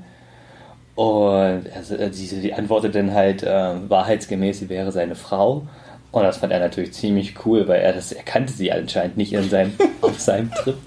Und 0.96 1.64
also, 1.74 1.96
sie, 2.12 2.26
sie 2.26 2.54
antwortet 2.54 2.96
dann 2.96 3.14
halt 3.14 3.44
äh, 3.44 3.90
wahrheitsgemäß, 3.90 4.60
sie 4.60 4.70
wäre 4.70 4.92
seine 4.92 5.16
Frau. 5.16 5.68
Und 6.12 6.24
das 6.24 6.38
fand 6.38 6.52
er 6.52 6.60
natürlich 6.60 6.94
ziemlich 6.94 7.46
cool, 7.46 7.68
weil 7.68 7.82
er 7.82 7.94
das 7.94 8.12
er 8.12 8.24
kannte 8.24 8.52
sie 8.52 8.72
anscheinend 8.72 9.18
nicht 9.18 9.34
in 9.34 9.48
seinem, 9.50 9.74
auf 10.02 10.20
seinem 10.20 10.52
Trip. 10.52 10.78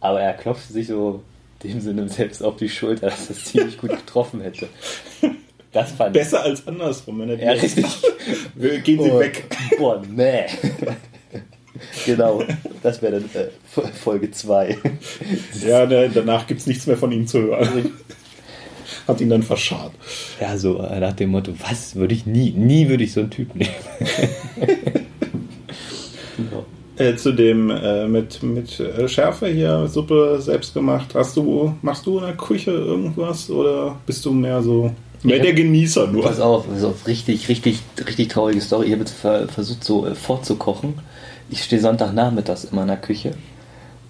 Aber 0.00 0.20
er 0.20 0.34
klopfte 0.34 0.72
sich 0.72 0.88
so 0.88 1.22
dem 1.62 1.80
Sinne 1.80 2.08
selbst 2.08 2.42
auf 2.42 2.56
die 2.56 2.68
Schulter, 2.68 3.06
dass 3.06 3.28
das 3.28 3.44
ziemlich 3.44 3.78
gut 3.78 3.90
getroffen 3.90 4.40
hätte. 4.40 4.68
Das 5.72 5.92
fand 5.92 6.12
Besser 6.12 6.40
ich. 6.40 6.50
als 6.50 6.66
andersrum, 6.66 7.20
wenn 7.20 7.30
er 7.30 7.38
ja, 7.38 7.52
richtig. 7.52 7.84
Gehen 8.84 9.02
Sie 9.02 9.10
oh, 9.10 9.18
weg. 9.18 9.44
Boah, 9.78 10.02
nee. 10.08 10.46
genau, 12.06 12.42
das 12.82 13.02
wäre 13.02 13.20
dann 13.20 13.30
äh, 13.34 13.88
Folge 13.92 14.30
2. 14.30 14.78
Ja, 15.66 15.86
ne, 15.86 16.10
danach 16.12 16.46
gibt 16.46 16.60
es 16.60 16.66
nichts 16.66 16.86
mehr 16.86 16.96
von 16.96 17.12
ihm 17.12 17.26
zu 17.26 17.40
hören 17.40 17.92
hat 19.08 19.20
ihn 19.20 19.30
dann 19.30 19.42
verscharrt. 19.42 19.92
Ja, 20.40 20.56
so 20.56 20.78
äh, 20.78 21.00
nach 21.00 21.14
dem 21.14 21.30
Motto, 21.30 21.52
was 21.66 21.96
würde 21.96 22.14
ich 22.14 22.26
nie, 22.26 22.50
nie 22.50 22.88
würde 22.88 23.04
ich 23.04 23.12
so 23.12 23.20
einen 23.20 23.30
Typ 23.30 23.54
nehmen. 23.54 23.70
genau. 26.36 26.66
Äh, 26.96 27.16
zu 27.16 27.32
dem 27.32 27.70
äh, 27.70 28.06
mit, 28.06 28.42
mit 28.42 28.78
äh, 28.80 29.08
Schärfe 29.08 29.48
hier, 29.48 29.86
Suppe 29.88 30.38
selbst 30.40 30.74
gemacht. 30.74 31.14
Hast 31.14 31.36
du, 31.36 31.74
machst 31.80 32.06
du 32.06 32.18
in 32.18 32.24
der 32.24 32.36
Küche 32.36 32.72
irgendwas 32.72 33.50
oder 33.50 33.96
bist 34.06 34.24
du 34.24 34.32
mehr 34.32 34.62
so 34.62 34.92
Mehr 35.22 35.40
der 35.40 35.52
Genießer 35.52 36.06
nur. 36.06 36.22
Pass 36.22 36.38
auf, 36.38 36.68
pass 36.68 36.84
auf, 36.84 37.06
richtig, 37.06 37.48
richtig, 37.48 37.80
richtig 38.06 38.28
traurige 38.28 38.60
Story. 38.60 38.86
Ich 38.86 38.92
habe 38.92 39.00
jetzt 39.00 39.52
versucht, 39.52 39.82
so 39.82 40.06
äh, 40.06 40.14
vorzukochen. 40.14 40.94
Ich 41.50 41.64
stehe 41.64 41.80
Sonntagnachmittags 41.80 42.64
immer 42.64 42.82
in 42.82 42.88
der 42.88 42.98
Küche 42.98 43.32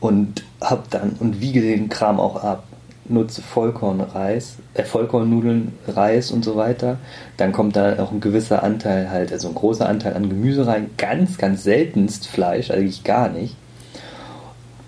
und 0.01 0.45
hab 0.61 0.91
dann 0.91 1.17
und 1.19 1.41
wiege 1.41 1.61
den 1.61 1.89
Kram 1.89 2.21
auch 2.21 2.37
ab 2.43 2.65
nutze 3.09 3.43
Vollkornreis, 3.43 4.57
äh, 4.75 4.85
Vollkornnudeln, 4.85 5.73
Reis 5.87 6.31
und 6.31 6.45
so 6.45 6.57
weiter. 6.57 6.99
Dann 7.37 7.53
kommt 7.53 7.77
da 7.77 7.99
auch 8.03 8.13
ein 8.13 8.21
gewisser 8.21 8.63
Anteil 8.63 9.11
halt, 9.11 9.33
also 9.33 9.49
ein 9.49 9.55
großer 9.55 9.89
Anteil 9.89 10.15
an 10.15 10.29
Gemüse 10.29 10.67
rein. 10.67 10.91
Ganz, 10.97 11.39
ganz 11.39 11.63
seltenst 11.63 12.27
Fleisch, 12.27 12.71
eigentlich 12.71 13.05
gar 13.05 13.29
nicht. 13.29 13.57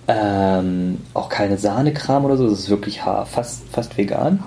Ähm, 0.09 0.99
auch 1.15 1.29
keine 1.29 1.57
Sahnekram 1.57 2.25
oder 2.25 2.37
so, 2.37 2.49
das 2.49 2.61
ist 2.61 2.71
wirklich 2.71 3.01
fast, 3.01 3.69
fast 3.71 3.97
vegan. 3.97 4.43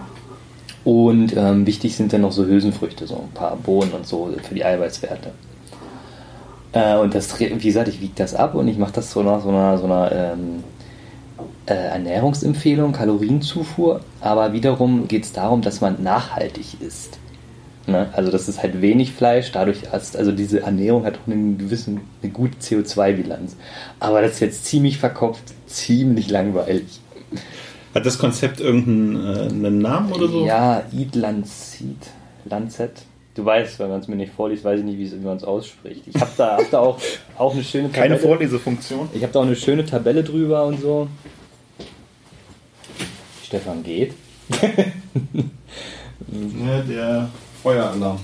Und 0.84 1.36
ähm, 1.38 1.66
wichtig 1.66 1.96
sind 1.96 2.12
dann 2.12 2.22
noch 2.22 2.34
so 2.34 2.46
Hülsenfrüchte, 2.46 3.08
so 3.08 3.16
ein 3.16 3.34
paar 3.34 3.56
Bohnen 3.56 3.92
und 3.94 4.06
so 4.06 4.30
für 4.44 4.54
die 4.54 4.66
Eiweißwerte. 4.66 5.32
Äh, 6.74 6.98
und 6.98 7.16
das, 7.16 7.40
wie 7.40 7.58
gesagt, 7.58 7.88
ich 7.88 8.02
wiege 8.02 8.14
das 8.16 8.36
ab 8.36 8.56
und 8.56 8.68
ich 8.68 8.78
mache 8.78 8.94
das 8.94 9.12
so 9.12 9.24
nach 9.24 9.42
so 9.42 9.50
einer, 9.50 9.78
so 9.78 9.86
einer 9.86 10.12
ähm, 10.12 10.64
äh, 11.66 11.74
Ernährungsempfehlung, 11.74 12.92
Kalorienzufuhr, 12.92 14.02
aber 14.22 14.54
wiederum 14.54 15.08
geht 15.08 15.24
es 15.24 15.34
darum, 15.34 15.62
dass 15.62 15.82
man 15.82 16.04
nachhaltig 16.04 16.82
isst. 16.82 17.20
Ne? 17.86 18.10
Also 18.14 18.32
das 18.32 18.48
ist 18.48 18.62
halt 18.64 18.82
wenig 18.82 19.12
Fleisch, 19.12 19.52
dadurch 19.52 19.92
hast, 19.92 20.16
also 20.16 20.32
diese 20.32 20.62
Ernährung 20.62 21.06
hat 21.06 21.16
auch 21.16 21.32
einen 21.32 21.58
gewissen, 21.58 22.02
eine 22.22 22.32
gute 22.32 22.58
CO2-Bilanz. 22.58 23.58
Aber 24.00 24.22
das 24.22 24.34
ist 24.34 24.40
jetzt 24.40 24.66
ziemlich 24.66 24.98
verkopft, 24.98 25.44
ziemlich 25.68 26.30
langweilig. 26.30 27.02
Hat 27.94 28.06
das 28.06 28.18
Konzept 28.18 28.60
irgendeinen 28.60 29.66
äh, 29.66 29.70
Namen 29.70 30.12
oder 30.14 30.28
so? 30.28 30.46
Ja, 30.46 30.84
Eat 30.92 31.16
Lancet. 31.16 31.98
Lancet. 32.46 32.92
Du 33.36 33.44
weißt, 33.44 33.80
wenn 33.80 33.90
man 33.90 34.00
es 34.00 34.08
mir 34.08 34.16
nicht 34.16 34.32
vorliest, 34.32 34.64
weiß 34.64 34.80
ich 34.80 34.86
nicht, 34.86 35.00
wie 35.00 35.26
man 35.26 35.38
es 35.38 35.44
ausspricht. 35.44 36.04
Ich 36.06 36.16
habe 36.16 36.32
da, 36.38 36.58
hab 36.58 36.70
da 36.70 36.80
auch, 36.80 37.00
auch 37.38 37.54
eine 37.54 37.64
schöne 37.64 37.92
Tabelle. 37.92 38.10
Keine 38.10 38.20
Vorlesefunktion. 38.20 39.10
Ich 39.14 39.24
habe 39.24 39.34
da 39.34 39.40
auch 39.40 39.46
eine 39.46 39.56
schöne 39.56 39.86
Tabelle 39.86 40.24
drüber 40.24 40.66
und 40.66 40.80
so. 40.80 41.08
Stefan 43.54 43.84
geht. 43.84 44.14
ja, 46.60 46.82
der 46.90 47.30
Feueralarm. 47.62 48.20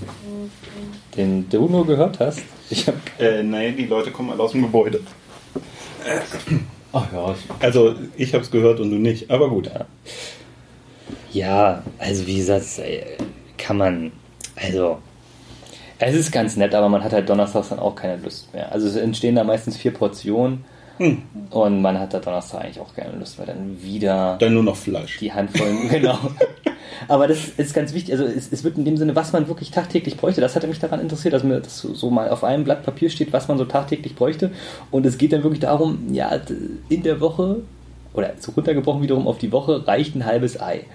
Den 1.16 1.48
du 1.48 1.68
nur 1.68 1.86
gehört 1.86 2.20
hast? 2.20 2.42
Ich 2.72 2.88
hab, 2.88 2.96
äh, 3.20 3.44
nein, 3.44 3.78
die 3.78 3.86
Leute 3.86 4.10
kommen 4.10 4.32
alle 4.32 4.42
aus 4.42 4.54
dem 4.54 4.64
Gebäude. 4.64 5.02
Ach 6.92 7.14
ja. 7.14 7.36
Also 7.60 7.94
ich 8.18 8.34
habe 8.34 8.44
es 8.44 8.50
gehört 8.50 8.80
und 8.80 8.90
du 8.90 8.98
nicht, 8.98 9.30
aber 9.30 9.50
gut. 9.50 9.68
Ja, 9.68 9.86
ja 11.32 11.84
also 12.00 12.26
wie 12.26 12.38
gesagt, 12.38 12.66
kann 13.60 13.78
man, 13.78 14.12
also 14.56 14.98
es 16.00 16.16
ist 16.16 16.32
ganz 16.32 16.56
nett, 16.56 16.74
aber 16.74 16.90
man 16.90 17.04
hat 17.04 17.14
halt 17.14 17.30
donnerstags 17.30 17.70
dann 17.70 17.78
auch 17.78 17.94
keine 17.94 18.18
Lust 18.18 18.52
mehr. 18.52 18.72
Also 18.72 18.88
es 18.88 18.96
entstehen 18.96 19.36
da 19.36 19.44
meistens 19.44 19.78
vier 19.78 19.94
Portionen 19.94 20.66
hm. 21.00 21.24
und 21.50 21.82
man 21.82 21.98
hat 21.98 22.14
da 22.14 22.20
Donnerstag 22.20 22.62
eigentlich 22.62 22.80
auch 22.80 22.94
keine 22.94 23.18
Lust 23.18 23.38
mehr. 23.38 23.48
Dann 23.48 23.82
wieder. 23.82 24.38
Dann 24.40 24.54
nur 24.54 24.64
noch 24.64 24.76
Fleisch. 24.76 25.18
Die 25.18 25.32
Handvollen, 25.34 25.90
genau. 25.90 26.20
Aber 27.08 27.28
das 27.28 27.48
ist 27.58 27.74
ganz 27.74 27.94
wichtig. 27.94 28.14
Also 28.14 28.26
es, 28.26 28.52
es, 28.52 28.64
wird 28.64 28.78
in 28.78 28.86
dem 28.86 28.98
Sinne, 28.98 29.16
was 29.16 29.32
man 29.32 29.48
wirklich 29.48 29.72
tagtäglich 29.72 30.18
bräuchte. 30.18 30.42
Das 30.42 30.56
hatte 30.56 30.68
mich 30.68 30.80
daran 30.80 31.00
interessiert, 31.00 31.34
dass 31.34 31.44
mir 31.44 31.62
das 31.62 31.80
so 31.80 32.10
mal 32.10 32.30
auf 32.30 32.44
einem 32.44 32.66
Blatt 32.66 32.84
Papier 32.84 33.10
steht, 33.10 33.32
was 33.32 33.48
man 33.48 33.58
so 33.58 33.66
tagtäglich 33.66 34.16
bräuchte. 34.16 34.52
Und 34.92 35.06
es 35.06 35.18
geht 35.18 35.32
dann 35.32 35.44
wirklich 35.44 35.62
darum, 35.62 36.14
ja, 36.14 36.30
in 36.90 37.04
der 37.04 37.22
Woche 37.22 37.62
oder 38.14 38.34
so 38.40 38.52
runtergebrochen 38.52 39.02
wiederum 39.02 39.28
auf 39.28 39.38
die 39.38 39.52
Woche 39.52 39.88
reicht 39.88 40.16
ein 40.16 40.26
halbes 40.26 40.60
Ei. 40.60 40.86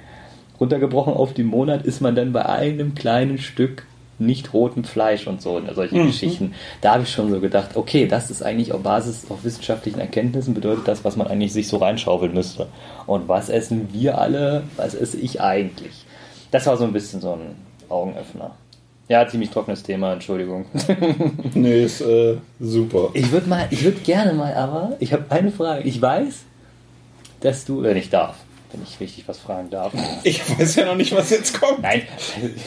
Runtergebrochen 0.61 1.15
auf 1.15 1.33
den 1.33 1.47
Monat 1.47 1.85
ist 1.85 2.01
man 2.01 2.15
dann 2.15 2.33
bei 2.33 2.47
einem 2.47 2.95
kleinen 2.95 3.39
Stück 3.39 3.87
nicht 4.19 4.53
rotem 4.53 4.85
Fleisch 4.85 5.27
und 5.27 5.43
so, 5.43 5.61
solche 5.75 5.97
mhm. 5.97 6.07
Geschichten. 6.07 6.55
Da 6.81 6.95
habe 6.95 7.03
ich 7.03 7.11
schon 7.11 7.31
so 7.31 7.41
gedacht, 7.41 7.77
okay, 7.77 8.07
das 8.07 8.31
ist 8.31 8.43
eigentlich 8.43 8.73
auf 8.73 8.83
Basis 8.83 9.31
auf 9.31 9.45
wissenschaftlichen 9.45 10.01
Erkenntnissen 10.01 10.55
bedeutet 10.55 10.87
das, 10.87 11.05
was 11.05 11.17
man 11.17 11.27
eigentlich 11.27 11.53
sich 11.53 11.69
so 11.69 11.79
reinschaufeln 11.79 12.33
müsste. 12.33 12.69
Und 13.07 13.29
was 13.29 13.49
essen 13.49 13.89
wir 13.93 14.19
alle, 14.19 14.65
was 14.77 14.95
esse 14.95 15.19
ich 15.19 15.41
eigentlich? 15.41 16.05
Das 16.51 16.67
war 16.67 16.77
so 16.77 16.85
ein 16.85 16.93
bisschen 16.93 17.21
so 17.21 17.33
ein 17.33 17.57
Augenöffner. 17.89 18.53
Ja, 19.09 19.29
ziemlich 19.29 19.51
trockenes 19.51 19.83
Thema, 19.83 20.15
Entschuldigung. 20.15 20.65
nee, 21.55 21.85
ist 21.85 22.01
äh, 22.01 22.37
super. 22.59 23.11
Ich 23.13 23.31
würde 23.33 23.49
mal, 23.49 23.67
ich 23.71 23.85
würde 23.85 24.01
gerne 24.01 24.33
mal, 24.33 24.55
aber 24.55 24.97
ich 24.99 25.13
habe 25.13 25.25
eine 25.29 25.51
Frage. 25.51 25.83
Ich 25.83 26.01
weiß, 26.01 26.45
dass 27.41 27.67
du, 27.67 27.83
wenn 27.83 27.99
ich 27.99 28.09
darf, 28.09 28.37
wenn 28.75 28.83
ich 28.83 29.01
richtig 29.01 29.27
was 29.29 29.39
fragen 29.39 29.71
darf. 29.71 29.93
Ich 30.25 30.41
weiß 30.49 30.77
ja 30.77 30.87
noch 30.87 30.97
nicht, 30.97 31.15
was 31.15 31.31
jetzt 31.31 31.59
kommt. 31.59 31.83
Nein, 31.83 32.03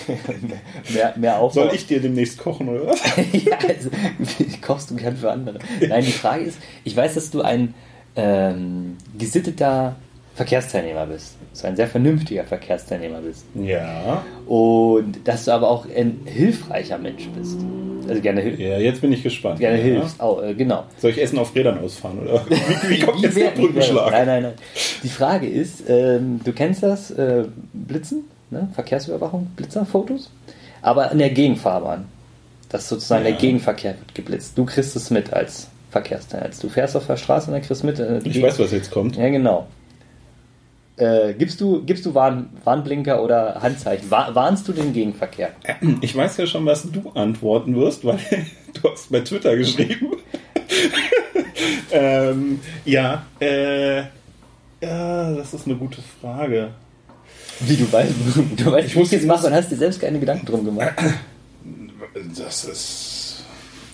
mehr, 0.94 1.14
mehr 1.18 1.40
Aufbau. 1.40 1.66
Soll 1.66 1.76
ich 1.76 1.88
dir 1.88 2.02
demnächst 2.02 2.38
kochen, 2.38 2.70
oder 2.70 2.88
was? 2.88 3.02
ja, 3.34 3.58
also, 3.68 3.90
kochst 4.62 4.92
du 4.92 4.96
gern 4.96 5.18
für 5.18 5.32
andere. 5.32 5.60
Nein, 5.88 6.04
die 6.04 6.12
Frage 6.12 6.44
ist, 6.44 6.60
ich 6.84 6.96
weiß, 6.96 7.16
dass 7.16 7.30
du 7.30 7.42
ein 7.42 7.74
ähm, 8.16 8.98
gesitteter 9.18 9.96
Verkehrsteilnehmer 10.36 11.08
bist. 11.08 11.36
Dass 11.52 11.62
du 11.62 11.68
ein 11.68 11.76
sehr 11.76 11.88
vernünftiger 11.88 12.44
Verkehrsteilnehmer 12.44 13.22
bist. 13.22 13.46
Ja. 13.56 14.24
Und 14.46 15.28
dass 15.28 15.46
du 15.46 15.52
aber 15.52 15.70
auch 15.70 15.86
ein 15.86 16.22
hilfreicher 16.26 16.98
Mensch 16.98 17.28
bist. 17.36 17.58
Also 18.10 18.22
gerne 18.22 18.42
hilfst. 18.42 18.60
Ja, 18.60 18.78
jetzt 18.78 19.02
bin 19.02 19.12
ich 19.12 19.24
gespannt. 19.24 19.60
Gerne 19.60 19.78
ja. 19.78 19.84
hilfst, 19.84 20.20
auch, 20.20 20.42
äh, 20.42 20.54
genau. 20.54 20.86
Soll 21.00 21.12
ich 21.12 21.22
Essen 21.22 21.38
auf 21.38 21.54
Rädern 21.56 21.80
ausfahren, 21.80 22.20
oder? 22.20 22.46
Wie, 22.50 22.90
wie 22.90 23.00
kommt 23.00 23.22
jetzt 23.22 23.38
der 23.38 23.52
Brückenschlag? 23.52 24.12
Nein, 24.12 24.26
nein, 24.26 24.44
nein. 24.44 24.54
Die 25.04 25.10
Frage 25.10 25.48
ist, 25.48 25.84
ähm, 25.88 26.40
du 26.44 26.54
kennst 26.54 26.84
das, 26.84 27.12
äh, 27.12 27.46
Blitzen, 27.74 28.26
ne? 28.50 28.70
Verkehrsüberwachung, 28.74 29.48
Blitzerfotos, 29.56 30.32
aber 30.82 31.12
in 31.12 31.20
der 31.20 31.30
Gegenfahrbahn. 31.30 32.06
Dass 32.70 32.90
sozusagen 32.90 33.24
ja. 33.24 33.32
der 33.32 33.40
Gegenverkehr 33.40 33.92
wird 33.98 34.14
geblitzt. 34.14 34.58
Du 34.58 34.66
kriegst 34.66 34.94
es 34.98 35.10
mit 35.10 35.32
als 35.32 35.70
Verkehrsteilnehmer. 35.92 36.54
Du 36.62 36.68
fährst 36.68 36.98
auf 36.98 37.08
der 37.08 37.16
Straße 37.16 37.48
und 37.48 37.54
dann 37.54 37.62
kriegst 37.62 37.82
du 37.82 37.88
mit. 37.88 38.00
Äh, 38.00 38.20
ich 38.26 38.42
weiß, 38.42 38.60
was 38.60 38.72
jetzt 38.72 38.92
kommt. 38.92 39.16
Ja, 39.16 39.30
genau. 39.30 39.68
Äh, 40.98 41.36
gibst 41.36 41.62
du, 41.62 41.84
gibst 41.84 42.06
du 42.08 42.16
Warn, 42.16 42.50
Warnblinker 42.64 43.24
oder 43.24 43.62
Handzeichen? 43.62 44.10
War, 44.10 44.34
warnst 44.34 44.68
du 44.68 44.74
den 44.74 44.94
Gegenverkehr? 44.94 45.52
Ich 46.02 46.16
weiß 46.16 46.38
ja 46.38 46.48
schon, 46.48 46.66
was 46.66 46.90
du 46.92 47.12
antworten 47.12 47.76
wirst, 47.76 48.04
weil 48.04 48.18
du 48.74 48.90
hast 48.90 49.12
bei 49.12 49.20
Twitter 49.22 49.56
geschrieben. 49.56 50.14
ähm, 51.92 52.60
ja, 52.84 53.26
äh, 53.40 54.00
ja, 54.82 55.34
das 55.36 55.54
ist 55.54 55.68
eine 55.68 55.76
gute 55.76 56.02
Frage. 56.20 56.72
Wie 57.60 57.76
du 57.76 57.92
weißt, 57.92 58.14
du 58.58 58.72
weißt, 58.72 58.88
ich 58.88 58.96
muss 58.96 59.12
jetzt 59.12 59.26
machen 59.26 59.46
und 59.48 59.54
hast 59.54 59.72
dir 59.72 59.78
selbst 59.78 60.02
keine 60.02 60.20
Gedanken 60.20 60.48
drum 60.48 60.66
gemacht. 60.66 60.94
Das 62.38 62.66
ist. 62.66 63.44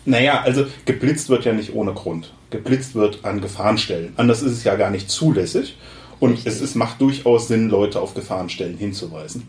Naja, 0.05 0.41
also 0.41 0.65
geblitzt 0.85 1.29
wird 1.29 1.45
ja 1.45 1.53
nicht 1.53 1.73
ohne 1.73 1.93
Grund. 1.93 2.33
Geblitzt 2.49 2.95
wird 2.95 3.23
an 3.23 3.41
Gefahrenstellen. 3.41 4.13
Anders 4.17 4.41
ist 4.41 4.51
es 4.51 4.63
ja 4.63 4.75
gar 4.75 4.89
nicht 4.89 5.09
zulässig. 5.09 5.77
Und 6.23 6.47
es, 6.47 6.61
es 6.61 6.73
macht 6.73 7.01
durchaus 7.01 7.49
Sinn, 7.49 7.67
Leute 7.67 7.99
auf 7.99 8.13
Gefahrenstellen 8.13 8.77
hinzuweisen. 8.77 9.47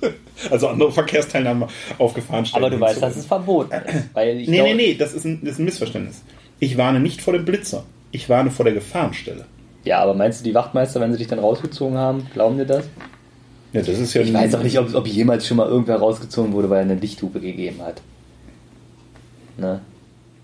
Also 0.50 0.66
andere 0.66 0.90
Verkehrsteilnehmer 0.90 1.68
auf 1.98 2.14
Gefahrenstellen. 2.14 2.64
Aber 2.64 2.74
du 2.74 2.80
weißt, 2.80 3.00
dass 3.00 3.14
es 3.14 3.26
verboten 3.26 3.72
ist. 3.86 4.12
Weil 4.12 4.40
ich 4.40 4.48
nee, 4.48 4.60
nee, 4.60 4.74
nee, 4.74 4.94
das 4.94 5.14
ist, 5.14 5.24
ein, 5.24 5.38
das 5.42 5.52
ist 5.52 5.58
ein 5.60 5.64
Missverständnis. 5.66 6.22
Ich 6.58 6.76
warne 6.76 6.98
nicht 6.98 7.22
vor 7.22 7.34
dem 7.34 7.44
Blitzer. 7.44 7.84
Ich 8.10 8.28
warne 8.28 8.50
vor 8.50 8.64
der 8.64 8.74
Gefahrenstelle. 8.74 9.44
Ja, 9.84 10.00
aber 10.00 10.14
meinst 10.14 10.40
du, 10.40 10.44
die 10.44 10.54
Wachtmeister, 10.54 11.00
wenn 11.00 11.12
sie 11.12 11.18
dich 11.18 11.28
dann 11.28 11.38
rausgezogen 11.38 11.96
haben, 11.96 12.26
glauben 12.32 12.58
dir 12.58 12.66
das? 12.66 12.86
Ja, 13.72 13.82
das 13.82 13.96
ist 13.96 14.12
ja 14.14 14.22
ich 14.22 14.34
weiß 14.34 14.56
auch 14.56 14.62
nicht, 14.64 14.78
ob, 14.80 14.92
ob 14.92 15.06
jemals 15.06 15.46
schon 15.46 15.58
mal 15.58 15.68
irgendwer 15.68 15.98
rausgezogen 15.98 16.52
wurde, 16.52 16.68
weil 16.68 16.78
er 16.78 16.90
eine 16.90 16.96
Lichthupe 16.96 17.38
gegeben 17.38 17.80
hat. 17.82 18.02
Ne? 19.56 19.82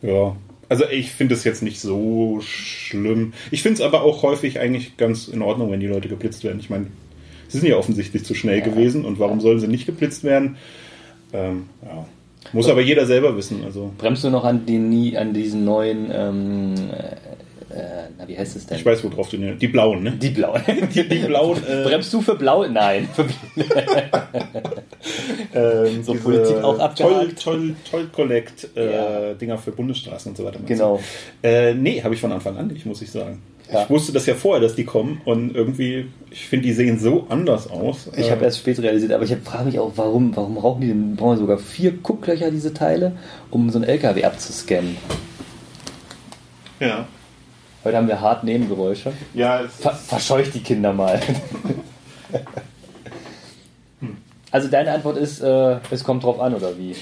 Ja, 0.03 0.37
also 0.69 0.85
ich 0.89 1.11
finde 1.11 1.35
es 1.35 1.45
jetzt 1.45 1.63
nicht 1.63 1.81
so 1.81 2.41
schlimm. 2.41 3.33
Ich 3.51 3.63
finde 3.63 3.75
es 3.75 3.81
aber 3.81 4.03
auch 4.03 4.23
häufig 4.23 4.61
eigentlich 4.61 4.97
ganz 4.97 5.29
in 5.29 5.43
Ordnung, 5.43 5.71
wenn 5.71 5.81
die 5.81 5.87
Leute 5.87 6.09
geblitzt 6.09 6.45
werden. 6.45 6.61
Ich 6.61 6.71
meine, 6.71 6.89
sie 7.49 7.59
sind 7.59 7.69
ja 7.69 7.77
offensichtlich 7.77 8.25
zu 8.25 8.35
schnell 8.35 8.59
ja. 8.59 8.65
gewesen 8.65 9.05
und 9.05 9.19
warum 9.19 9.41
sollen 9.41 9.61
sie 9.61 9.69
nicht 9.69 9.87
geblitzt 9.87 10.25
werden? 10.25 10.57
Ähm, 11.33 11.69
ja. 11.83 12.07
Muss 12.53 12.69
aber 12.69 12.81
jeder 12.81 13.07
selber 13.07 13.37
wissen. 13.37 13.65
Also. 13.65 13.93
Bremst 13.99 14.25
du 14.25 14.31
noch 14.31 14.45
an, 14.45 14.65
die, 14.65 15.17
an 15.19 15.35
diesen 15.35 15.65
neuen 15.65 16.11
ähm, 16.13 16.75
äh, 17.79 18.09
na, 18.19 18.27
wie 18.27 18.37
heißt 18.37 18.57
es 18.57 18.67
denn? 18.67 18.79
Ich 18.79 18.85
weiß, 18.85 19.05
worauf 19.05 19.29
du 19.29 19.37
Die 19.37 19.69
blauen, 19.69 20.03
ne? 20.03 20.13
Die 20.13 20.31
blauen. 20.31 20.61
Die, 20.95 21.09
die 21.09 21.19
blauen. 21.19 21.57
Äh, 21.65 21.85
Bremst 21.85 22.13
du 22.13 22.21
für 22.21 22.35
blau? 22.35 22.67
Nein. 22.67 23.09
ähm, 25.55 26.03
so 26.03 26.15
Politik 26.15 26.57
auch 26.57 26.79
abgehakt. 26.79 26.99
Toll, 26.99 27.35
toll, 27.43 27.75
toll 27.91 28.09
Collect 28.13 28.69
äh, 28.77 28.93
ja. 28.93 29.35
Dinger 29.35 29.59
für 29.59 29.73
Bundesstraßen 29.73 30.33
und 30.33 30.37
so 30.37 30.45
weiter. 30.45 30.59
Genau. 30.67 31.01
Äh, 31.43 31.75
nee, 31.75 32.03
habe 32.03 32.15
ich 32.15 32.21
von 32.21 32.33
Anfang 32.33 32.57
an 32.57 32.67
nicht, 32.69 32.85
muss 32.85 33.01
ich 33.03 33.11
sagen. 33.11 33.41
Ja. 33.73 33.83
Ich 33.83 33.91
wusste 33.91 34.13
das 34.13 34.25
ja 34.27 34.35
vorher, 34.35 34.63
dass 34.63 34.75
die 34.75 34.85
kommen 34.85 35.21
und 35.25 35.55
irgendwie, 35.55 36.07
ich 36.31 36.47
finde, 36.47 36.67
die 36.67 36.73
sehen 36.73 36.99
so 36.99 37.27
anders 37.29 37.71
aus. 37.71 38.09
Ich 38.17 38.31
habe 38.31 38.41
äh, 38.41 38.45
erst 38.45 38.59
spät 38.59 38.79
realisiert, 38.81 39.13
aber 39.13 39.25
ich 39.25 39.37
frage 39.45 39.67
mich 39.67 39.79
auch, 39.79 39.93
warum, 39.97 40.35
warum 40.35 40.55
brauchen 40.55 40.81
die 40.81 40.89
denn, 40.89 41.17
brauchen 41.17 41.39
sogar 41.39 41.59
vier 41.59 41.93
Gucklöcher, 41.93 42.51
diese 42.51 42.73
Teile, 42.73 43.13
um 43.51 43.69
so 43.69 43.79
einen 43.79 43.89
LKW 43.89 44.25
abzuscannen? 44.25 44.97
Ja. 46.81 47.07
Heute 47.85 47.97
haben 47.97 48.09
wir 48.09 48.21
hart 48.21 48.45
Nebengeräusche. 48.45 49.13
Ja, 49.35 49.63
Ver 49.69 49.93
verscheucht 49.93 50.55
die 50.55 50.61
Kinder 50.61 50.93
mal. 50.93 51.21
also 54.51 54.69
deine 54.69 54.93
Antwort 54.93 55.17
ist, 55.17 55.41
äh, 55.41 55.77
es 55.91 56.03
kommt 56.03 56.25
drauf 56.25 56.41
an, 56.41 56.55
oder 56.55 56.77
wie? 56.77 56.97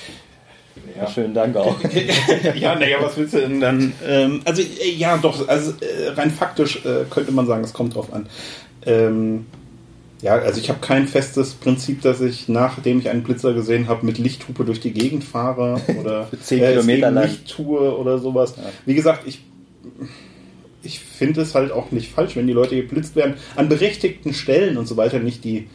Ja. 0.96 1.06
Schönen 1.08 1.34
Dank 1.34 1.56
auch. 1.56 1.76
ja, 2.54 2.74
naja, 2.74 2.98
was 3.00 3.16
willst 3.16 3.34
du 3.34 3.40
denn 3.40 3.60
dann? 3.60 3.92
Ähm, 4.06 4.42
also, 4.44 4.62
äh, 4.62 4.90
ja, 4.96 5.16
doch, 5.16 5.48
also 5.48 5.72
äh, 5.80 6.10
rein 6.10 6.30
faktisch 6.30 6.84
äh, 6.84 7.04
könnte 7.10 7.32
man 7.32 7.46
sagen, 7.46 7.64
es 7.64 7.72
kommt 7.72 7.94
drauf 7.94 8.12
an. 8.12 8.28
Ähm, 8.84 9.46
ja, 10.22 10.34
also 10.34 10.60
ich 10.60 10.68
habe 10.68 10.80
kein 10.80 11.06
festes 11.06 11.54
Prinzip, 11.54 12.02
dass 12.02 12.20
ich, 12.20 12.48
nachdem 12.48 12.98
ich 12.98 13.08
einen 13.10 13.22
Blitzer 13.22 13.52
gesehen 13.52 13.88
habe, 13.88 14.04
mit 14.04 14.18
Lichthupe 14.18 14.64
durch 14.64 14.80
die 14.80 14.92
Gegend 14.92 15.24
fahre 15.24 15.80
oder 15.98 16.26
Für 16.30 16.40
10 16.40 16.60
Kilometer 16.60 17.10
lang. 17.10 17.24
Licht 17.24 17.48
tue 17.48 17.96
oder 17.96 18.18
sowas. 18.18 18.54
Ja. 18.56 18.64
Wie 18.84 18.94
gesagt, 18.94 19.26
ich 19.26 19.40
ich 20.86 21.00
finde 21.00 21.42
es 21.42 21.54
halt 21.54 21.72
auch 21.72 21.90
nicht 21.90 22.10
falsch, 22.10 22.36
wenn 22.36 22.46
die 22.46 22.52
Leute 22.52 22.76
geblitzt 22.76 23.16
werden. 23.16 23.34
An 23.56 23.68
berechtigten 23.68 24.32
Stellen 24.32 24.76
und 24.78 24.86
so 24.86 24.96
weiter, 24.96 25.18
nicht 25.18 25.44
die, 25.44 25.66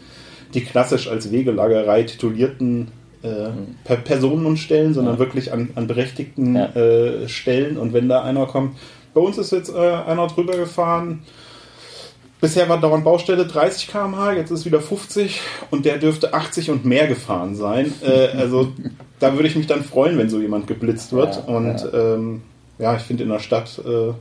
die 0.53 0.61
klassisch 0.61 1.07
als 1.07 1.31
Wegelagerei 1.31 2.03
titulierten 2.03 2.87
äh, 3.21 3.49
per 3.83 3.97
Personen 3.97 4.45
und 4.45 4.57
Stellen, 4.57 4.93
sondern 4.93 5.15
ja. 5.15 5.19
wirklich 5.19 5.51
an, 5.51 5.69
an 5.75 5.87
berechtigten 5.87 6.55
ja. 6.55 6.65
äh, 6.73 7.27
Stellen. 7.27 7.77
Und 7.77 7.93
wenn 7.93 8.09
da 8.09 8.23
einer 8.23 8.47
kommt, 8.47 8.77
bei 9.13 9.21
uns 9.21 9.37
ist 9.37 9.51
jetzt 9.51 9.69
äh, 9.69 9.77
einer 9.77 10.27
drüber 10.27 10.55
gefahren, 10.55 11.21
Bisher 12.41 12.67
war 12.67 12.79
dauernd 12.79 13.03
Baustelle 13.03 13.45
30 13.45 13.87
km/h, 13.87 14.33
jetzt 14.33 14.49
ist 14.49 14.65
wieder 14.65 14.81
50 14.81 15.39
und 15.69 15.85
der 15.85 15.99
dürfte 15.99 16.33
80 16.33 16.71
und 16.71 16.85
mehr 16.85 17.05
gefahren 17.05 17.55
sein. 17.55 17.93
Äh, 18.01 18.29
also 18.35 18.73
da 19.19 19.35
würde 19.35 19.47
ich 19.47 19.55
mich 19.55 19.67
dann 19.67 19.83
freuen, 19.83 20.17
wenn 20.17 20.27
so 20.27 20.41
jemand 20.41 20.65
geblitzt 20.65 21.13
wird. 21.13 21.35
Ja, 21.35 21.53
und 21.53 21.81
ja, 21.81 22.15
ähm, 22.15 22.41
ja 22.79 22.95
ich 22.95 23.03
finde 23.03 23.23
in 23.23 23.29
der 23.29 23.37
Stadt 23.37 23.79
äh, 23.85 24.13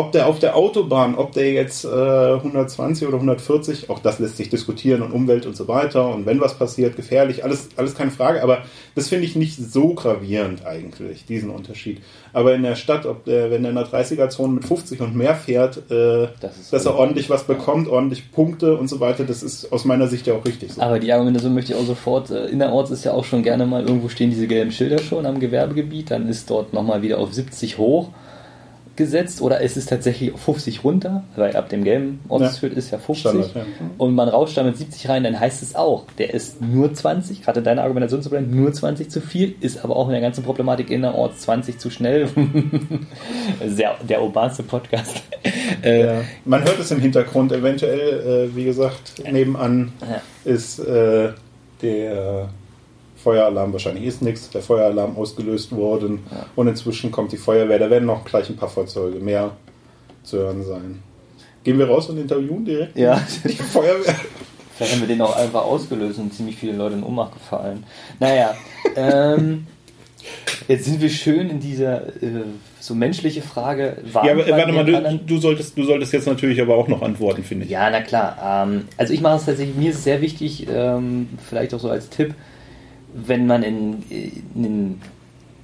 ob 0.00 0.12
der 0.12 0.26
auf 0.26 0.38
der 0.38 0.56
Autobahn, 0.56 1.14
ob 1.14 1.32
der 1.32 1.52
jetzt 1.52 1.84
äh, 1.84 1.88
120 1.88 3.06
oder 3.06 3.16
140, 3.16 3.90
auch 3.90 3.98
das 3.98 4.18
lässt 4.18 4.38
sich 4.38 4.48
diskutieren 4.48 5.02
und 5.02 5.12
Umwelt 5.12 5.44
und 5.44 5.56
so 5.56 5.68
weiter 5.68 6.08
und 6.08 6.24
wenn 6.24 6.40
was 6.40 6.54
passiert, 6.54 6.96
gefährlich, 6.96 7.44
alles, 7.44 7.68
alles 7.76 7.94
keine 7.94 8.10
Frage, 8.10 8.42
aber 8.42 8.62
das 8.94 9.08
finde 9.08 9.26
ich 9.26 9.36
nicht 9.36 9.56
so 9.56 9.94
gravierend 9.94 10.64
eigentlich, 10.64 11.26
diesen 11.26 11.50
Unterschied. 11.50 12.00
Aber 12.32 12.54
in 12.54 12.62
der 12.62 12.76
Stadt, 12.76 13.04
ob 13.04 13.24
der, 13.24 13.50
wenn 13.50 13.62
der 13.62 13.70
in 13.70 13.76
der 13.76 13.86
30er-Zone 13.86 14.54
mit 14.54 14.64
50 14.64 15.00
und 15.00 15.14
mehr 15.14 15.34
fährt, 15.34 15.90
äh, 15.90 16.28
das 16.40 16.70
dass 16.70 16.86
er 16.86 16.94
ordentlich 16.96 17.28
was 17.28 17.44
bekommt, 17.44 17.88
ordentlich 17.88 18.32
Punkte 18.32 18.76
und 18.76 18.88
so 18.88 19.00
weiter, 19.00 19.24
das 19.24 19.42
ist 19.42 19.70
aus 19.70 19.84
meiner 19.84 20.06
Sicht 20.06 20.26
ja 20.26 20.34
auch 20.34 20.44
richtig 20.46 20.72
so. 20.72 20.80
Aber 20.80 20.98
die 20.98 21.12
Argumentation 21.12 21.54
möchte 21.54 21.72
ich 21.72 21.78
auch 21.78 21.84
sofort, 21.84 22.30
äh, 22.30 22.46
innerorts 22.46 22.90
ist 22.90 23.04
ja 23.04 23.12
auch 23.12 23.24
schon 23.24 23.42
gerne 23.42 23.66
mal, 23.66 23.82
irgendwo 23.82 24.08
stehen 24.08 24.30
diese 24.30 24.46
gelben 24.46 24.72
Schilder 24.72 24.98
schon 24.98 25.26
am 25.26 25.40
Gewerbegebiet, 25.40 26.10
dann 26.10 26.26
ist 26.26 26.48
dort 26.48 26.72
nochmal 26.72 27.02
wieder 27.02 27.18
auf 27.18 27.34
70 27.34 27.76
hoch 27.76 28.08
gesetzt 28.96 29.40
oder 29.40 29.60
ist 29.60 29.76
es 29.76 29.86
tatsächlich 29.86 30.34
auf 30.34 30.40
50 30.40 30.84
runter, 30.84 31.24
weil 31.36 31.56
ab 31.56 31.68
dem 31.68 31.84
gelben 31.84 32.20
Ortsschild 32.28 32.72
ja. 32.72 32.78
ist 32.78 32.90
ja 32.90 32.98
50 32.98 33.20
Standard, 33.20 33.54
ja. 33.54 33.62
und 33.98 34.14
man 34.14 34.28
rauscht 34.28 34.56
da 34.56 34.62
mit 34.62 34.76
70 34.76 35.08
rein, 35.08 35.24
dann 35.24 35.38
heißt 35.38 35.62
es 35.62 35.74
auch, 35.74 36.04
der 36.18 36.34
ist 36.34 36.60
nur 36.60 36.92
20, 36.92 37.42
gerade 37.42 37.60
in 37.60 37.64
deiner 37.64 37.82
Argumentation 37.82 38.22
zu 38.22 38.30
bleiben, 38.30 38.54
nur 38.54 38.72
20 38.72 39.10
zu 39.10 39.20
viel, 39.20 39.54
ist 39.60 39.84
aber 39.84 39.96
auch 39.96 40.06
in 40.06 40.12
der 40.12 40.20
ganzen 40.20 40.44
Problematik 40.44 40.90
innerorts 40.90 41.40
20 41.40 41.78
zu 41.78 41.90
schnell. 41.90 42.28
Sehr, 43.66 43.96
der 44.08 44.22
urbanste 44.22 44.62
Podcast. 44.62 45.22
Äh, 45.82 46.04
ja. 46.04 46.20
Man 46.44 46.62
hört 46.62 46.78
es 46.78 46.90
im 46.90 47.00
Hintergrund 47.00 47.52
eventuell, 47.52 48.50
äh, 48.50 48.54
wie 48.54 48.64
gesagt, 48.64 49.22
nebenan 49.30 49.92
ist 50.44 50.78
äh, 50.78 51.30
der 51.80 52.50
Feueralarm, 53.22 53.72
wahrscheinlich 53.72 54.04
ist 54.04 54.22
nichts, 54.22 54.50
der 54.50 54.62
Feueralarm 54.62 55.16
ausgelöst 55.16 55.72
worden 55.72 56.20
ja. 56.30 56.46
und 56.56 56.68
inzwischen 56.68 57.10
kommt 57.10 57.32
die 57.32 57.36
Feuerwehr, 57.36 57.78
da 57.78 57.90
werden 57.90 58.06
noch 58.06 58.24
gleich 58.24 58.48
ein 58.48 58.56
paar 58.56 58.68
Fahrzeuge 58.68 59.18
mehr 59.18 59.52
zu 60.22 60.38
hören 60.38 60.64
sein. 60.64 61.02
Gehen 61.62 61.78
wir 61.78 61.88
raus 61.88 62.08
und 62.08 62.18
interviewen 62.18 62.64
direkt? 62.64 62.96
Ja. 62.96 63.20
Die 63.44 63.50
Feuerwehr. 63.50 64.14
Vielleicht 64.76 64.94
haben 64.94 65.00
wir 65.02 65.08
den 65.08 65.20
auch 65.20 65.36
einfach 65.36 65.62
ausgelöst 65.62 66.18
und 66.18 66.32
ziemlich 66.32 66.56
viele 66.56 66.72
Leute 66.72 66.94
in 66.94 67.02
Ohnmacht 67.02 67.34
gefallen. 67.34 67.84
Naja, 68.18 68.54
ähm, 68.96 69.66
jetzt 70.68 70.86
sind 70.86 71.02
wir 71.02 71.10
schön 71.10 71.50
in 71.50 71.60
dieser 71.60 72.06
äh, 72.22 72.44
so 72.78 72.94
menschliche 72.94 73.42
Frage. 73.42 73.98
Ja, 74.14 74.32
aber 74.32 74.48
warte 74.48 74.72
mal, 74.72 74.84
du, 74.84 75.18
du, 75.18 75.38
solltest, 75.38 75.76
du 75.76 75.84
solltest 75.84 76.14
jetzt 76.14 76.26
natürlich 76.26 76.62
aber 76.62 76.76
auch 76.76 76.88
noch 76.88 77.02
antworten, 77.02 77.44
finde 77.44 77.66
ich. 77.66 77.70
Ja, 77.70 77.90
na 77.90 78.00
klar. 78.00 78.64
Ähm, 78.66 78.88
also 78.96 79.12
ich 79.12 79.20
mache 79.20 79.36
es 79.36 79.44
tatsächlich, 79.44 79.76
mir 79.76 79.90
ist 79.90 79.96
es 79.96 80.04
sehr 80.04 80.22
wichtig, 80.22 80.66
ähm, 80.72 81.28
vielleicht 81.46 81.74
auch 81.74 81.80
so 81.80 81.90
als 81.90 82.08
Tipp, 82.08 82.34
wenn 83.14 83.46
man 83.46 83.62
in, 83.62 84.02
in 84.08 84.64
ein 84.64 85.02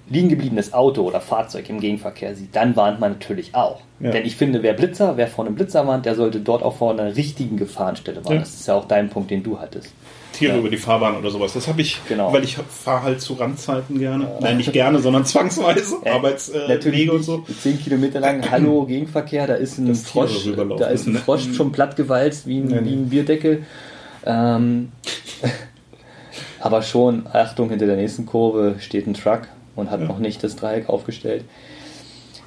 liegen 0.09 0.29
gebliebenes 0.29 0.73
Auto 0.73 1.03
oder 1.03 1.21
Fahrzeug 1.21 1.69
im 1.69 1.81
Gegenverkehr 1.81 2.35
sieht, 2.35 2.55
dann 2.55 2.77
warnt 2.77 3.01
man 3.01 3.13
natürlich 3.13 3.55
auch. 3.55 3.81
Ja. 3.99 4.11
Denn 4.11 4.25
ich 4.25 4.37
finde, 4.37 4.63
wer 4.63 4.75
Blitzer, 4.75 5.17
wer 5.17 5.27
vor 5.27 5.45
einem 5.45 5.55
Blitzer 5.55 5.87
warnt, 5.87 6.07
der 6.07 6.15
sollte 6.15 6.41
dort 6.41 6.63
auch 6.63 6.77
vor 6.77 6.93
einer 6.93 7.17
richtigen 7.17 7.57
Gefahrenstelle 7.57 8.25
warnen. 8.25 8.37
Ja. 8.37 8.41
Das 8.41 8.55
ist 8.55 8.69
ja 8.69 8.75
auch 8.75 8.87
dein 8.87 9.09
Punkt, 9.09 9.31
den 9.31 9.43
du 9.43 9.59
hattest. 9.59 9.93
Tiere 10.33 10.53
ja. 10.53 10.59
über 10.59 10.69
die 10.69 10.77
Fahrbahn 10.77 11.17
oder 11.17 11.31
sowas. 11.31 11.55
Das 11.55 11.67
habe 11.67 11.81
ich, 11.81 11.99
genau. 12.09 12.33
weil 12.33 12.45
ich 12.45 12.57
fahre 12.57 13.03
halt 13.03 13.21
zu 13.21 13.35
Randzeiten 13.35 13.99
gerne. 13.99 14.29
Nein, 14.41 14.59
nicht 14.59 14.73
gerne, 14.73 14.99
sondern 15.01 15.25
zwangsweise. 15.25 15.97
Äh, 16.05 16.11
Arbeitswege 16.11 17.13
und 17.13 17.23
so. 17.23 17.45
Zehn 17.61 17.81
Kilometer 17.83 18.21
lang, 18.21 18.49
hallo, 18.49 18.85
Gegenverkehr, 18.89 19.47
da 19.47 19.55
ist 19.55 19.79
ein 19.79 19.95
Frosch, 19.95 20.47
da 20.79 20.87
ist 20.87 21.07
ein 21.07 21.17
Frosch 21.17 21.53
schon 21.55 21.73
plattgewalzt 21.73 22.47
wie 22.47 22.59
ein, 22.59 22.67
nee, 22.67 22.81
nee. 22.81 22.91
wie 22.91 22.95
ein 22.95 23.09
Bierdeckel. 23.09 23.65
Ähm, 24.25 24.93
aber 26.61 26.83
schon, 26.83 27.27
Achtung, 27.33 27.71
hinter 27.71 27.87
der 27.87 27.97
nächsten 27.97 28.27
Kurve 28.27 28.77
steht 28.79 29.07
ein 29.07 29.15
Truck 29.15 29.43
und 29.75 29.91
hat 29.91 30.01
ja. 30.01 30.07
noch 30.07 30.19
nicht 30.19 30.43
das 30.43 30.57
Dreieck 30.57 30.89
aufgestellt. 30.89 31.45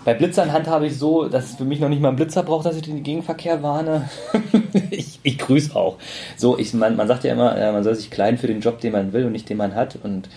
Bei 0.06 0.13
Blitzern 0.13 0.54
handhabe 0.54 0.88
ich 0.88 0.98
so, 0.98 1.28
dass 1.28 1.51
es 1.51 1.56
für 1.58 1.66
mich 1.66 1.80
noch 1.80 1.89
nicht 1.89 2.01
mal 2.01 2.10
ein 2.10 2.16
Blitzer 2.16 2.44
braucht, 2.44 2.66
dass 2.66 2.75
ich 2.75 2.84
den 2.84 3.04
Gegenverkehr 3.04 3.62
warne. 3.62 4.10
ich, 4.92 5.20
ich 5.24 5.38
grüße 5.38 5.75
auch. 5.75 5.98
So, 6.38 6.58
ich, 6.58 6.74
man, 6.74 6.96
man 6.96 7.08
sagt 7.08 7.25
ja 7.25 7.34
immer, 7.34 7.58
äh, 7.58 7.72
man 7.72 7.84
soll 7.84 7.96
sich 7.96 8.10
klein 8.10 8.38
für 8.38 8.48
den 8.48 8.62
Job, 8.62 8.80
den 8.80 8.94
man 8.94 9.12
will 9.12 9.25
und 9.25 9.34
nicht 9.34 9.50
den 9.50 9.58
man 9.58 9.75
hat. 9.75 9.98
Und 10.01 10.30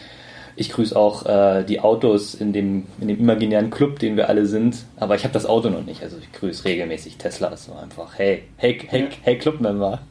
ich 0.57 0.71
grüße 0.71 0.97
auch 0.97 1.27
äh, 1.27 1.63
die 1.65 1.81
Autos 1.81 2.35
in 2.35 2.53
dem, 2.53 2.87
in 3.01 3.09
dem 3.09 3.21
imaginären 3.21 3.71
Club, 3.71 4.01
den 4.01 4.17
wir 4.17 4.29
alle 4.29 4.47
sind. 4.47 4.85
Aber 4.97 5.15
ich 5.15 5.23
habe 5.23 5.33
das 5.33 5.47
Auto 5.47 5.71
noch 5.71 5.85
nicht. 5.85 6.03
Also 6.03 6.17
ich 6.21 6.33
grüße 6.33 6.65
regelmäßig 6.65 7.17
Tesla. 7.17 7.57
So 7.57 7.73
einfach, 7.75 8.19
hey, 8.19 8.43
hey, 8.57 8.81
hey, 8.89 9.09
hey 9.23 9.39
Clubmember. 9.39 10.01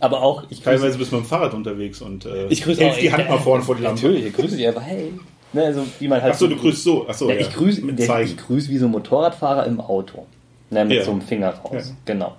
Aber 0.00 0.22
auch, 0.22 0.44
ich 0.48 0.62
Teilweise 0.62 0.96
bist 0.96 1.12
du 1.12 1.16
mit 1.16 1.26
dem 1.26 1.28
Fahrrad 1.28 1.52
unterwegs 1.52 2.00
und 2.00 2.24
äh, 2.24 2.46
ich 2.48 2.62
grüße 2.62 2.84
auch, 2.84 2.96
die 2.96 3.12
Hand 3.12 3.28
mal 3.28 3.38
vorne 3.38 3.62
vor 3.62 3.76
die 3.76 3.82
Lampe. 3.82 4.00
Natürlich, 4.00 4.26
ich 4.26 4.34
grüße 4.34 4.56
dich 4.56 4.66
einfach, 4.66 4.82
hey. 4.82 5.12
Ne, 5.52 5.64
also 5.64 5.82
wie 5.98 6.08
man 6.08 6.22
halt 6.22 6.32
Achso, 6.32 6.46
du 6.46 6.56
grüßt 6.56 6.82
so. 6.82 7.06
Achso, 7.06 7.28
ja, 7.28 7.36
Ich 7.36 7.52
grüße 7.52 7.82
ich 8.22 8.36
grüß 8.36 8.68
wie 8.68 8.78
so 8.78 8.86
ein 8.86 8.92
Motorradfahrer 8.92 9.66
im 9.66 9.80
Auto. 9.80 10.26
Ne, 10.70 10.84
mit 10.84 10.98
ja. 10.98 11.04
so 11.04 11.10
einem 11.10 11.20
Finger 11.20 11.50
raus. 11.50 11.88
Ja. 11.88 11.94
Genau. 12.06 12.36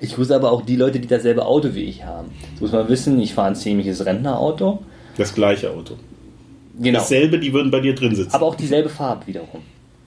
Ich 0.00 0.14
grüße 0.14 0.34
aber 0.34 0.50
auch 0.50 0.62
die 0.62 0.76
Leute, 0.76 0.98
die 0.98 1.06
dasselbe 1.06 1.46
Auto 1.46 1.74
wie 1.74 1.84
ich 1.84 2.04
haben. 2.04 2.30
Das 2.52 2.62
muss 2.62 2.72
man 2.72 2.88
wissen, 2.88 3.20
ich 3.20 3.32
fahre 3.32 3.48
ein 3.48 3.56
ziemliches 3.56 4.04
Rentnerauto. 4.04 4.82
Das 5.16 5.34
gleiche 5.34 5.70
Auto. 5.70 5.94
Genau. 6.78 6.98
Dasselbe, 6.98 7.38
die 7.38 7.52
würden 7.52 7.70
bei 7.70 7.80
dir 7.80 7.94
drin 7.94 8.14
sitzen. 8.16 8.34
Aber 8.34 8.46
auch 8.46 8.54
dieselbe 8.54 8.88
Farbe 8.88 9.26
wiederum. 9.26 9.62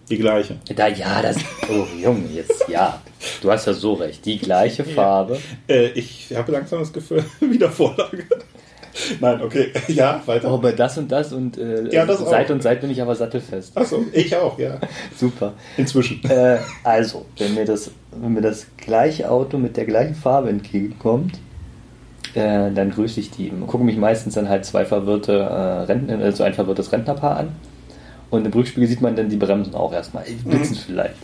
Die 0.09 0.17
gleiche. 0.17 0.55
Da, 0.73 0.87
ja, 0.87 1.21
das. 1.21 1.37
Oh, 1.69 1.85
Junge, 2.01 2.27
jetzt, 2.33 2.67
ja. 2.69 3.01
Du 3.41 3.51
hast 3.51 3.65
ja 3.65 3.73
so 3.73 3.93
recht. 3.93 4.25
Die 4.25 4.37
gleiche 4.37 4.85
Farbe. 4.85 5.37
Ja. 5.67 5.75
Äh, 5.75 5.87
ich 5.89 6.33
habe 6.35 6.51
langsam 6.51 6.79
das 6.79 6.93
Gefühl, 6.93 7.25
wieder 7.41 7.69
Vorlage. 7.69 8.23
Nein, 9.19 9.41
okay. 9.41 9.71
Ja, 9.89 10.21
weiter. 10.25 10.51
Oh, 10.51 10.57
bei 10.57 10.71
das 10.71 10.97
und 10.97 11.11
das 11.11 11.33
und 11.33 11.57
äh, 11.57 11.93
ja, 11.93 12.05
das 12.05 12.19
seit 12.19 12.47
auch. 12.47 12.55
und 12.55 12.63
seit 12.63 12.81
bin 12.81 12.89
ich 12.89 13.01
aber 13.01 13.15
sattelfest. 13.15 13.77
Achso, 13.77 14.05
ich 14.13 14.35
auch, 14.35 14.57
ja. 14.57 14.79
Super. 15.15 15.53
Inzwischen. 15.75 16.23
Äh, 16.29 16.59
also, 16.83 17.25
wenn 17.37 17.53
mir, 17.53 17.65
das, 17.65 17.91
wenn 18.11 18.33
mir 18.33 18.41
das 18.41 18.67
gleiche 18.77 19.29
Auto 19.29 19.57
mit 19.57 19.75
der 19.75 19.85
gleichen 19.85 20.15
Farbe 20.15 20.49
entgegenkommt, 20.49 21.37
äh, 22.33 22.71
dann 22.71 22.91
grüße 22.91 23.19
ich 23.19 23.29
die. 23.29 23.51
Gucke 23.67 23.83
mich 23.83 23.97
meistens 23.97 24.35
dann 24.35 24.47
halt 24.47 24.65
zwei 24.65 24.85
verwirrte 24.85 25.33
äh, 25.33 25.83
Rentner, 25.83 26.19
also 26.19 26.43
ein 26.43 26.53
verwirrtes 26.53 26.91
Rentnerpaar 26.91 27.37
an 27.37 27.55
und 28.29 28.45
im 28.45 28.51
Rückspiegel 28.51 28.87
sieht 28.87 29.01
man 29.01 29.15
dann 29.15 29.29
die 29.29 29.37
Bremsen 29.37 29.75
auch 29.75 29.93
erstmal. 29.93 30.23
Blitzen 30.23 30.75
mhm. 30.75 30.81
vielleicht. 30.85 31.15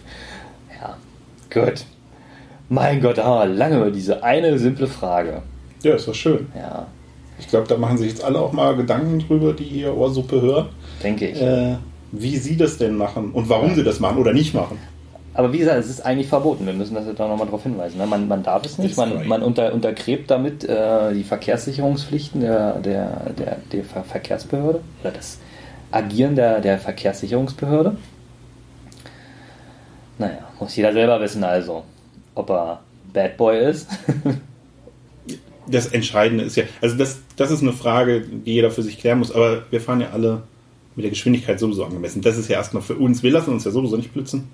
Ja, 0.82 0.98
gut. 1.54 1.86
Mein 2.70 3.02
Gott, 3.02 3.20
ah, 3.20 3.44
lange 3.44 3.78
über 3.78 3.92
diese 3.92 4.24
eine 4.24 4.58
simple 4.58 4.88
Frage. 4.88 5.42
Ja, 5.84 5.96
ist 5.96 6.08
doch 6.08 6.16
schön. 6.16 6.48
Ja. 6.56 6.88
Ich 7.40 7.48
glaube, 7.48 7.68
da 7.68 7.78
machen 7.78 7.98
sich 7.98 8.10
jetzt 8.10 8.24
alle 8.24 8.40
auch 8.40 8.54
mal 8.54 8.76
Gedanken 8.76 9.20
drüber, 9.20 9.54
die 9.54 9.66
hier 9.66 9.96
Ohrsuppe 9.96 10.42
hören. 10.42 10.70
Denke 11.04 11.28
ich. 11.28 11.42
Äh, 11.42 11.76
wie 12.12 12.38
sie 12.38 12.56
das 12.56 12.78
denn 12.78 12.96
machen 12.96 13.32
und 13.32 13.50
warum 13.50 13.70
ja. 13.70 13.76
sie 13.76 13.84
das 13.84 14.00
machen 14.00 14.18
oder 14.18 14.34
nicht 14.34 14.54
machen. 14.54 14.78
Aber 15.34 15.52
wie 15.52 15.58
gesagt, 15.58 15.80
es 15.80 15.90
ist 15.90 16.06
eigentlich 16.06 16.28
verboten. 16.28 16.66
Wir 16.66 16.74
müssen 16.74 16.94
das 16.94 17.06
da 17.16 17.28
nochmal 17.28 17.48
darauf 17.48 17.64
hinweisen. 17.64 17.98
Ne? 17.98 18.06
Man, 18.06 18.28
man 18.28 18.44
darf 18.44 18.66
es 18.66 18.78
nicht. 18.78 18.96
Man, 18.98 19.28
man 19.28 19.42
unter, 19.42 19.74
untergräbt 19.74 20.30
damit 20.30 20.64
äh, 20.64 21.14
die 21.14 21.24
Verkehrssicherungspflichten 21.24 22.42
der, 22.42 22.74
der, 22.80 23.32
der, 23.38 23.58
der 23.72 23.84
Verkehrsbehörde 23.84 24.82
oder 25.02 25.12
das 25.12 25.40
Agieren 25.94 26.36
der, 26.36 26.62
der 26.62 26.80
Verkehrssicherungsbehörde. 26.80 27.98
Naja, 30.18 30.40
muss 30.60 30.76
jeder 30.76 30.94
selber 30.94 31.20
wissen 31.22 31.44
also, 31.44 31.84
ob 32.36 32.50
er 32.50 32.82
Bad 33.12 33.38
Boy 33.38 33.70
ist. 33.70 33.88
das 35.68 35.88
Entscheidende 35.88 36.44
ist 36.44 36.56
ja, 36.56 36.64
also 36.82 36.98
das, 36.98 37.20
das 37.36 37.52
ist 37.52 37.62
eine 37.62 37.74
Frage, 37.74 38.22
die 38.22 38.54
jeder 38.54 38.72
für 38.72 38.84
sich 38.84 39.00
klären 39.00 39.20
muss, 39.20 39.32
aber 39.32 39.64
wir 39.70 39.82
fahren 39.82 40.02
ja 40.02 40.10
alle 40.12 40.44
mit 40.96 41.04
der 41.04 41.10
Geschwindigkeit 41.10 41.60
sowieso 41.60 41.86
angemessen. 41.86 42.22
Das 42.22 42.38
ist 42.38 42.50
ja 42.50 42.58
erstmal 42.58 42.84
für 42.84 42.96
uns, 42.96 43.24
wir 43.24 43.32
lassen 43.32 43.52
uns 43.52 43.66
ja 43.66 43.72
sowieso 43.72 43.98
nicht 43.98 44.14
blitzen. 44.14 44.50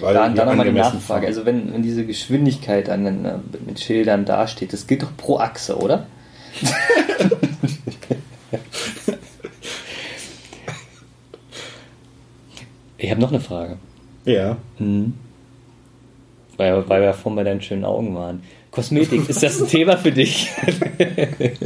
Weil 0.00 0.14
dann 0.14 0.34
dann 0.34 0.48
nochmal 0.48 0.66
die 0.66 0.72
Nachfrage, 0.72 1.00
fahren. 1.00 1.24
also 1.24 1.46
wenn, 1.46 1.72
wenn 1.72 1.82
diese 1.82 2.04
Geschwindigkeit 2.04 2.90
an 2.90 3.04
den, 3.04 3.24
äh, 3.24 3.34
mit 3.64 3.78
Schildern 3.78 4.24
dasteht, 4.24 4.72
das 4.72 4.86
gilt 4.86 5.02
doch 5.02 5.16
pro 5.16 5.38
Achse, 5.38 5.76
oder? 5.76 6.06
Ich 13.04 13.10
habe 13.10 13.20
noch 13.20 13.30
eine 13.30 13.40
Frage. 13.40 13.76
Ja. 14.24 14.56
Mhm. 14.78 15.12
Weil, 16.56 16.88
weil 16.88 17.02
wir 17.02 17.12
vorhin 17.12 17.36
bei 17.36 17.44
deinen 17.44 17.60
schönen 17.60 17.84
Augen 17.84 18.14
waren. 18.14 18.42
Kosmetik, 18.70 19.28
ist 19.28 19.42
das 19.42 19.60
ein 19.60 19.68
Thema 19.68 19.98
für 19.98 20.10
dich? 20.10 20.50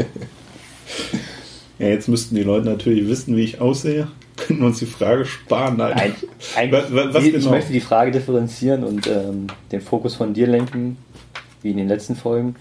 ja, 1.79 1.87
jetzt 1.87 2.09
müssten 2.09 2.35
die 2.35 2.43
Leute 2.43 2.69
natürlich 2.69 3.07
wissen, 3.07 3.37
wie 3.37 3.45
ich 3.45 3.61
aussehe. 3.61 4.09
Könnten 4.37 4.63
wir 4.63 4.67
uns 4.67 4.81
die 4.81 4.87
Frage 4.87 5.25
sparen? 5.27 5.77
Nein. 5.77 6.15
Nein 6.57 6.73
was, 6.73 6.93
was 6.93 7.25
ich, 7.25 7.35
genau? 7.35 7.51
möchte 7.51 7.73
die 7.73 7.81
Frage 7.81 8.11
differenzieren 8.11 8.83
und 8.83 9.07
ähm, 9.07 9.47
den 9.71 9.81
Fokus 9.81 10.17
von 10.17 10.35
dir 10.35 10.49
lenken, 10.49 10.97
wie 11.63 11.71
in 11.71 11.77
den 11.77 11.87
letzten 11.87 12.17
Folgen. 12.17 12.57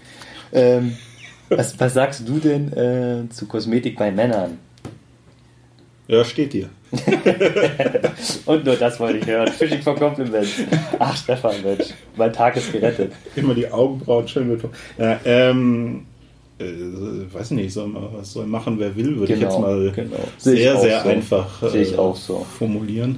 Ähm, 0.52 0.96
was, 1.48 1.80
was 1.80 1.94
sagst 1.94 2.28
du 2.28 2.38
denn 2.38 2.72
äh, 2.72 3.28
zu 3.30 3.46
Kosmetik 3.46 3.96
bei 3.98 4.12
Männern? 4.12 4.58
Ja, 6.08 6.24
steht 6.24 6.54
dir. 6.54 6.70
Und 8.46 8.64
nur 8.64 8.76
das 8.76 8.98
wollte 8.98 9.18
ich 9.18 9.26
hören. 9.26 9.48
Fishing 9.48 9.82
for 9.82 9.94
Compliments. 9.94 10.52
Ach, 10.98 11.14
Stefan, 11.14 11.62
Mensch. 11.62 11.88
Mein 12.16 12.32
Tag 12.32 12.56
ist 12.56 12.72
gerettet. 12.72 13.12
Immer 13.36 13.54
die 13.54 13.70
Augenbrauen 13.70 14.26
schön 14.26 14.48
mit. 14.48 14.62
Ja, 14.96 15.20
ähm, 15.26 16.06
äh, 16.58 16.64
weiß 17.30 17.50
nicht, 17.50 17.74
soll 17.74 17.88
man, 17.88 18.04
was 18.14 18.32
soll 18.32 18.46
machen, 18.46 18.78
wer 18.78 18.96
will, 18.96 19.18
würde 19.18 19.34
ich 19.34 19.40
jetzt 19.40 19.54
Genau, 19.54 19.60
mal 19.66 19.92
genau. 19.94 20.16
Sehr, 20.38 20.78
sehr 20.78 21.02
so. 21.02 21.08
einfach 21.10 21.62
äh, 21.74 21.84
so. 21.84 22.46
formulieren. 22.58 23.16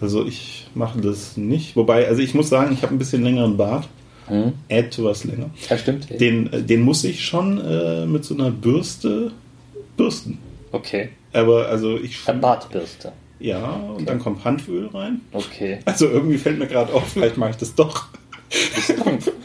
Also 0.00 0.24
ich 0.24 0.66
mache 0.74 0.98
das 1.02 1.36
nicht. 1.36 1.76
Wobei, 1.76 2.08
also 2.08 2.22
ich 2.22 2.34
muss 2.34 2.48
sagen, 2.48 2.72
ich 2.72 2.82
habe 2.82 2.94
ein 2.94 2.98
bisschen 2.98 3.22
längeren 3.22 3.58
Bart. 3.58 3.86
Hm? 4.28 4.54
Etwas 4.68 5.24
länger. 5.24 5.50
Ja, 5.68 5.76
stimmt. 5.76 6.08
Den, 6.18 6.50
äh, 6.50 6.62
den 6.62 6.80
muss 6.80 7.04
ich 7.04 7.22
schon 7.22 7.60
äh, 7.60 8.06
mit 8.06 8.24
so 8.24 8.34
einer 8.34 8.50
Bürste 8.50 9.30
bürsten. 9.98 10.38
Okay. 10.74 11.10
Aber 11.32 11.68
also 11.68 11.96
ich 11.98 12.28
Eine 12.28 12.40
Bartbürste. 12.40 13.12
ja 13.38 13.64
und 13.96 14.08
dann 14.08 14.18
kommt 14.18 14.44
Hanföl 14.44 14.88
rein. 14.88 15.20
Okay. 15.32 15.78
Also 15.84 16.08
irgendwie 16.08 16.36
fällt 16.36 16.58
mir 16.58 16.66
gerade 16.66 16.92
auf, 16.92 17.08
vielleicht 17.08 17.36
mache 17.36 17.50
ich 17.50 17.56
das 17.56 17.74
doch. 17.76 18.06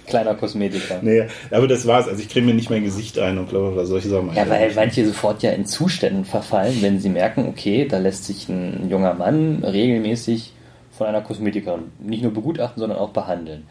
Kleiner 0.07 0.33
Kosmetiker. 0.33 0.99
Nee, 1.03 1.23
aber 1.51 1.67
das 1.67 1.85
war's. 1.85 2.07
Also 2.07 2.21
ich 2.21 2.29
creme 2.29 2.47
mir 2.47 2.53
nicht 2.55 2.71
mein 2.71 2.83
Gesicht 2.83 3.19
ein 3.19 3.37
und 3.37 3.49
glaube, 3.49 3.73
oder 3.73 3.85
solche 3.85 4.09
Sachen. 4.09 4.33
Ja, 4.35 4.49
weil 4.49 4.73
manche 4.73 5.05
sofort 5.05 5.43
ja 5.43 5.51
in 5.51 5.65
Zuständen 5.67 6.25
verfallen, 6.25 6.81
wenn 6.81 6.99
sie 6.99 7.09
merken, 7.09 7.47
okay, 7.47 7.87
da 7.87 7.99
lässt 7.99 8.25
sich 8.25 8.49
ein 8.49 8.89
junger 8.89 9.13
Mann 9.13 9.63
regelmäßig 9.63 10.53
von 10.91 11.07
einer 11.07 11.21
Kosmetikerin 11.21 11.91
nicht 11.99 12.23
nur 12.23 12.33
begutachten, 12.33 12.79
sondern 12.79 12.97
auch 12.97 13.11
behandeln. 13.11 13.67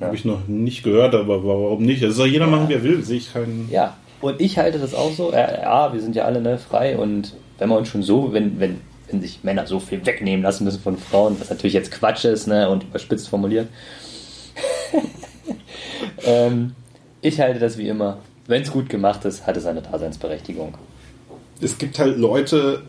Habe 0.00 0.14
ich 0.14 0.24
noch 0.24 0.46
nicht 0.46 0.82
gehört, 0.84 1.14
aber 1.14 1.44
warum 1.44 1.82
nicht? 1.82 2.02
Das 2.02 2.14
soll 2.14 2.28
jeder 2.28 2.46
machen, 2.46 2.68
wie 2.68 2.74
er 2.74 2.82
will. 2.82 3.02
Sehe 3.02 3.16
ich 3.16 3.32
keinen. 3.32 3.68
Ja, 3.72 3.96
und 4.20 4.40
ich 4.40 4.58
halte 4.58 4.78
das 4.78 4.94
auch 4.94 5.12
so. 5.12 5.32
Ja, 5.32 5.92
wir 5.92 6.00
sind 6.00 6.16
ja 6.16 6.24
alle 6.24 6.40
ne, 6.40 6.58
frei 6.58 6.96
und 6.96 7.34
wenn 7.58 7.68
wir 7.68 7.76
uns 7.76 7.88
schon 7.88 8.02
so, 8.02 8.32
wenn, 8.32 8.58
wenn, 8.60 8.80
wenn 9.08 9.20
sich 9.20 9.40
Männer 9.42 9.66
so 9.66 9.80
viel 9.80 10.04
wegnehmen 10.04 10.42
lassen 10.42 10.64
müssen 10.64 10.80
von 10.80 10.96
Frauen, 10.96 11.36
was 11.38 11.50
natürlich 11.50 11.74
jetzt 11.74 11.90
Quatsch 11.90 12.24
ist 12.24 12.46
ne, 12.46 12.68
und 12.68 12.84
überspitzt 12.84 13.28
formuliert, 13.28 13.68
ähm, 16.24 16.74
ich 17.20 17.40
halte 17.40 17.58
das 17.58 17.78
wie 17.78 17.88
immer. 17.88 18.18
Wenn 18.46 18.62
es 18.62 18.70
gut 18.70 18.88
gemacht 18.88 19.24
ist, 19.24 19.46
hat 19.46 19.56
es 19.56 19.66
eine 19.66 19.82
Daseinsberechtigung. 19.82 20.74
Es 21.60 21.78
gibt 21.78 21.98
halt 21.98 22.16
Leute, 22.18 22.82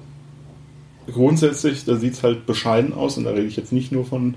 grundsätzlich, 1.12 1.86
da 1.86 1.96
sieht 1.96 2.14
es 2.14 2.24
halt 2.24 2.46
bescheiden 2.46 2.94
aus 2.94 3.18
und 3.18 3.24
da 3.24 3.32
rede 3.32 3.48
ich 3.48 3.56
jetzt 3.56 3.72
nicht 3.72 3.92
nur 3.92 4.06
von 4.06 4.36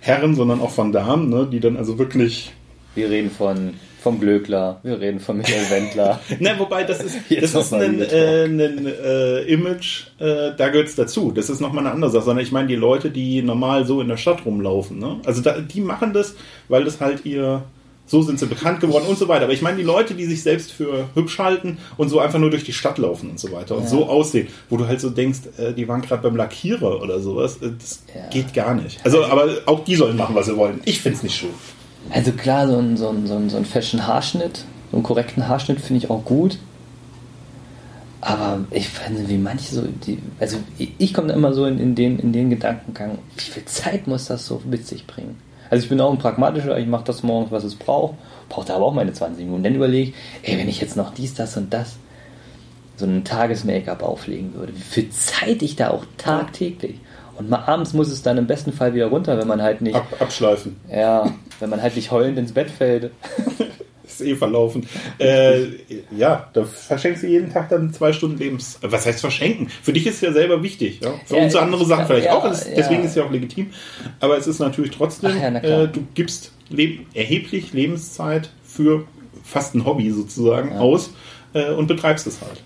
Herren, 0.00 0.34
sondern 0.34 0.60
auch 0.60 0.70
von 0.70 0.92
Damen, 0.92 1.30
ne, 1.30 1.48
die 1.50 1.60
dann 1.60 1.76
also 1.76 1.98
wirklich. 1.98 2.52
Wir 2.94 3.10
reden 3.10 3.30
von 3.30 3.74
vom 4.00 4.20
Glöckler, 4.20 4.78
wir 4.84 5.00
reden 5.00 5.18
von 5.18 5.36
Michael 5.38 5.68
Wendler. 5.70 6.20
Na, 6.38 6.56
wobei 6.58 6.84
das 6.84 7.02
ist, 7.02 7.16
das 7.42 7.52
ist 7.54 7.74
ein, 7.74 8.00
äh, 8.00 8.44
ein 8.44 8.86
äh, 8.86 9.40
Image, 9.42 10.04
äh, 10.20 10.52
da 10.56 10.68
gehört 10.68 10.86
es 10.88 10.94
dazu. 10.94 11.32
Das 11.34 11.50
ist 11.50 11.60
nochmal 11.60 11.84
eine 11.84 11.92
andere 11.94 12.10
Sache, 12.12 12.24
sondern 12.26 12.44
ich 12.44 12.52
meine 12.52 12.68
die 12.68 12.76
Leute, 12.76 13.10
die 13.10 13.42
normal 13.42 13.84
so 13.86 14.00
in 14.00 14.06
der 14.06 14.16
Stadt 14.16 14.46
rumlaufen. 14.46 15.00
Ne? 15.00 15.16
Also 15.26 15.42
da, 15.42 15.58
die 15.58 15.80
machen 15.80 16.12
das, 16.12 16.36
weil 16.68 16.84
das 16.84 17.00
halt 17.00 17.26
ihr, 17.26 17.64
so 18.06 18.22
sind 18.22 18.38
sie 18.38 18.46
bekannt 18.46 18.78
geworden 18.80 19.04
und 19.08 19.18
so 19.18 19.26
weiter. 19.26 19.44
Aber 19.44 19.52
ich 19.52 19.62
meine 19.62 19.78
die 19.78 19.82
Leute, 19.82 20.14
die 20.14 20.26
sich 20.26 20.44
selbst 20.44 20.72
für 20.72 21.08
hübsch 21.14 21.40
halten 21.40 21.78
und 21.96 22.08
so 22.08 22.20
einfach 22.20 22.38
nur 22.38 22.50
durch 22.50 22.62
die 22.64 22.72
Stadt 22.72 22.98
laufen 22.98 23.30
und 23.30 23.40
so 23.40 23.50
weiter 23.50 23.74
und 23.76 23.82
Ja. 23.82 23.88
so 23.88 24.06
aussehen, 24.08 24.46
wo 24.70 24.76
du 24.76 24.86
halt 24.86 25.00
so 25.00 25.10
denkst, 25.10 25.40
äh, 25.58 25.72
die 25.72 25.88
waren 25.88 26.02
gerade 26.02 26.22
beim 26.22 26.36
Lackierer 26.36 27.02
oder 27.02 27.18
sowas. 27.18 27.56
Äh, 27.60 27.70
Das 27.76 28.04
Ja. 28.14 28.28
geht 28.30 28.54
gar 28.54 28.74
nicht. 28.74 29.00
Also, 29.04 29.24
aber 29.24 29.48
auch 29.66 29.84
die 29.84 29.96
sollen 29.96 30.16
machen, 30.16 30.36
was 30.36 30.46
sie 30.46 30.56
wollen. 30.56 30.80
Ich 30.84 31.00
finde 31.00 31.16
es 31.18 31.24
nicht 31.24 31.34
schön. 31.36 31.50
Also 32.10 32.32
klar, 32.32 32.68
so 32.68 32.78
ein, 32.78 32.96
so 32.96 33.08
ein, 33.08 33.26
so 33.26 33.34
ein, 33.34 33.50
so 33.50 33.56
ein 33.56 33.64
Fashion-Haarschnitt, 33.64 34.64
so 34.90 34.96
einen 34.96 35.02
korrekten 35.02 35.46
Haarschnitt 35.48 35.80
finde 35.80 36.04
ich 36.04 36.10
auch 36.10 36.24
gut. 36.24 36.58
Aber 38.20 38.64
ich 38.70 38.88
finde, 38.88 39.28
wie 39.28 39.38
manche 39.38 39.74
so, 39.74 39.82
die, 39.82 40.18
also 40.40 40.58
ich, 40.76 41.14
komme 41.14 41.28
da 41.28 41.34
immer 41.34 41.52
so 41.52 41.66
in, 41.66 41.78
in, 41.78 41.94
den, 41.94 42.18
in 42.18 42.32
den 42.32 42.50
Gedankengang, 42.50 43.18
wie 43.36 43.50
viel 43.50 43.64
Zeit 43.66 44.06
muss 44.06 44.26
das 44.26 44.44
so 44.44 44.60
mit 44.68 44.86
sich 44.86 45.06
bringen? 45.06 45.36
Also 45.70 45.84
ich 45.84 45.88
bin 45.88 46.00
auch 46.00 46.10
ein 46.10 46.18
pragmatischer, 46.18 46.78
ich 46.78 46.86
mache 46.86 47.04
das 47.04 47.22
morgens, 47.22 47.52
was 47.52 47.62
es 47.62 47.74
braucht, 47.74 48.14
braucht 48.48 48.70
aber 48.70 48.86
auch 48.86 48.94
meine 48.94 49.12
20 49.12 49.44
Minuten. 49.44 49.62
Dann 49.62 49.74
überlege 49.74 50.10
ich, 50.10 50.14
ey, 50.42 50.58
wenn 50.58 50.68
ich 50.68 50.80
jetzt 50.80 50.96
noch 50.96 51.14
dies, 51.14 51.34
das 51.34 51.56
und 51.56 51.72
das, 51.72 51.96
so 52.96 53.06
ein 53.06 53.22
Tages-Make-up 53.22 54.02
auflegen 54.02 54.54
würde, 54.54 54.74
wie 54.74 54.80
viel 54.80 55.10
Zeit 55.10 55.62
ich 55.62 55.76
da 55.76 55.90
auch 55.90 56.04
tagtäglich. 56.16 56.96
Und 57.38 57.48
mal 57.50 57.64
abends 57.66 57.92
muss 57.94 58.08
es 58.10 58.22
dann 58.22 58.36
im 58.36 58.46
besten 58.46 58.72
Fall 58.72 58.94
wieder 58.94 59.06
runter, 59.06 59.38
wenn 59.38 59.46
man 59.48 59.62
halt 59.62 59.80
nicht, 59.80 59.94
Ab, 59.94 60.06
abschleifen. 60.18 60.76
ja, 60.90 61.32
wenn 61.60 61.70
man 61.70 61.80
halt 61.82 61.94
nicht 61.96 62.10
heulend 62.10 62.38
ins 62.38 62.52
Bett 62.52 62.68
fällt. 62.70 63.12
ist 64.04 64.20
eh 64.22 64.34
verlaufen. 64.34 64.86
Äh, 65.18 65.66
ja, 66.16 66.48
da 66.52 66.64
verschenkst 66.64 67.22
du 67.22 67.26
jeden 67.28 67.52
Tag 67.52 67.68
dann 67.68 67.92
zwei 67.92 68.12
Stunden 68.12 68.38
Lebens. 68.38 68.78
Was 68.82 69.06
heißt 69.06 69.20
verschenken? 69.20 69.68
Für 69.82 69.92
dich 69.92 70.06
ist 70.06 70.16
es 70.16 70.20
ja 70.22 70.32
selber 70.32 70.62
wichtig. 70.62 71.00
Ja? 71.02 71.12
Für 71.26 71.36
Ja, 71.36 71.42
uns 71.44 71.54
andere 71.54 71.84
Sachen 71.84 72.06
vielleicht 72.06 72.26
ja, 72.26 72.34
auch. 72.34 72.44
Es- 72.44 72.64
Deswegen 72.64 73.02
ist 73.04 73.10
es 73.10 73.16
ja 73.16 73.24
auch 73.24 73.30
legitim. 73.30 73.70
Aber 74.20 74.36
es 74.36 74.46
ist 74.46 74.58
natürlich 74.58 74.90
trotzdem, 74.90 75.30
Ach 75.32 75.62
äh, 75.62 75.86
du 75.86 76.04
gibst 76.14 76.52
leb 76.70 77.06
erheblich 77.14 77.72
Lebenszeit 77.72 78.50
für 78.64 79.04
fast 79.44 79.74
ein 79.74 79.84
Hobby 79.84 80.10
sozusagen 80.10 80.76
aus 80.76 81.10
äh, 81.54 81.70
und 81.70 81.86
betreibst 81.86 82.26
es 82.26 82.40
halt. 82.40 82.62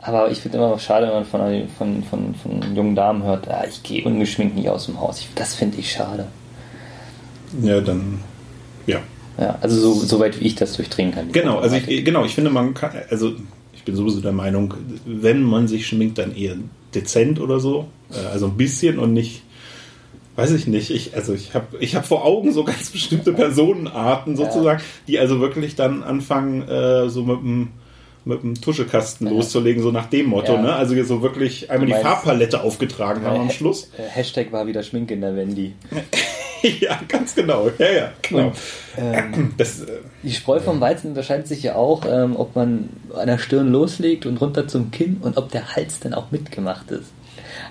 Aber 0.00 0.30
ich 0.30 0.38
finde 0.40 0.58
immer 0.58 0.68
noch 0.70 0.80
schade, 0.80 1.06
wenn 1.06 1.14
man 1.14 1.24
von, 1.24 1.68
von, 1.76 2.02
von, 2.04 2.34
von 2.34 2.76
jungen 2.76 2.94
Damen 2.94 3.22
hört, 3.24 3.48
ah, 3.48 3.64
ich 3.68 3.82
gehe 3.82 4.04
ungeschminkt 4.04 4.54
nicht 4.54 4.68
aus 4.68 4.86
dem 4.86 5.00
Haus. 5.00 5.20
Ich, 5.20 5.28
das 5.34 5.54
finde 5.54 5.78
ich 5.78 5.90
schade. 5.90 6.26
Ja, 7.62 7.80
dann, 7.80 8.20
ja. 8.86 9.00
Ja, 9.38 9.58
also 9.60 9.78
so, 9.80 9.94
so 9.94 10.18
weit 10.20 10.40
wie 10.40 10.46
ich 10.46 10.54
das 10.54 10.74
durchdringen 10.74 11.12
kann. 11.12 11.32
Genau, 11.32 11.58
also 11.58 11.76
ich, 11.76 12.04
genau, 12.04 12.24
ich 12.24 12.34
finde, 12.34 12.50
man 12.50 12.74
kann, 12.74 12.90
also 13.10 13.32
ich 13.72 13.84
bin 13.84 13.94
sowieso 13.94 14.20
der 14.20 14.32
Meinung, 14.32 14.74
wenn 15.04 15.42
man 15.42 15.68
sich 15.68 15.86
schminkt, 15.86 16.18
dann 16.18 16.34
eher 16.34 16.56
dezent 16.94 17.40
oder 17.40 17.60
so. 17.60 17.86
Äh, 18.12 18.26
Also 18.32 18.46
ein 18.46 18.56
bisschen 18.56 18.98
und 18.98 19.12
nicht, 19.12 19.42
weiß 20.36 20.52
ich 20.52 20.66
nicht. 20.66 20.90
Ich, 20.90 21.14
also 21.14 21.34
ich 21.34 21.54
habe 21.54 21.78
ich 21.78 21.94
hab 21.96 22.06
vor 22.06 22.24
Augen 22.24 22.52
so 22.52 22.64
ganz 22.64 22.90
bestimmte 22.90 23.32
Personenarten 23.32 24.36
sozusagen, 24.36 24.80
die 25.06 25.18
also 25.18 25.40
wirklich 25.40 25.74
dann 25.76 26.02
anfangen, 26.02 26.68
äh, 26.68 27.08
so 27.08 27.22
mit 27.22 27.40
dem 27.40 27.68
mit 28.28 28.42
dem 28.42 28.60
Tuschekasten 28.60 29.26
Ja. 29.26 29.32
loszulegen, 29.32 29.82
so 29.82 29.90
nach 29.90 30.06
dem 30.06 30.26
Motto, 30.26 30.54
Ja. 30.54 30.62
ne? 30.62 30.72
Also 30.74 31.02
so 31.04 31.22
wirklich 31.22 31.70
einmal 31.70 31.80
Du 31.80 31.86
die 31.86 31.92
meinst- 31.92 32.06
Farbpalette 32.06 32.62
aufgetragen 32.62 33.22
haben 33.24 33.40
am 33.40 33.50
Schluss. 33.50 33.90
Hashtag 33.96 34.52
war 34.52 34.66
wieder 34.66 34.82
Schminke 34.82 35.14
in 35.14 35.20
der 35.22 35.34
Wendy. 35.34 35.72
ja, 36.80 37.00
ganz 37.08 37.34
genau. 37.34 37.70
Ja, 37.78 37.90
ja, 37.90 38.12
genau. 38.22 38.46
Und, 38.48 38.54
ähm, 38.96 39.54
Das, 39.58 39.80
äh, 39.82 39.86
Die 40.22 40.32
Spreu 40.32 40.60
vom 40.60 40.80
Weizen 40.80 41.08
unterscheidet 41.08 41.46
sich 41.48 41.62
ja 41.62 41.74
auch, 41.76 42.04
ähm, 42.10 42.36
ob 42.36 42.56
man 42.56 42.88
an 43.14 43.26
der 43.26 43.38
Stirn 43.38 43.70
loslegt 43.70 44.26
und 44.26 44.40
runter 44.40 44.66
zum 44.68 44.90
Kinn 44.90 45.18
und 45.20 45.36
ob 45.36 45.50
der 45.50 45.74
Hals 45.76 46.00
dann 46.00 46.14
auch 46.14 46.30
mitgemacht 46.30 46.90
ist. 46.90 47.12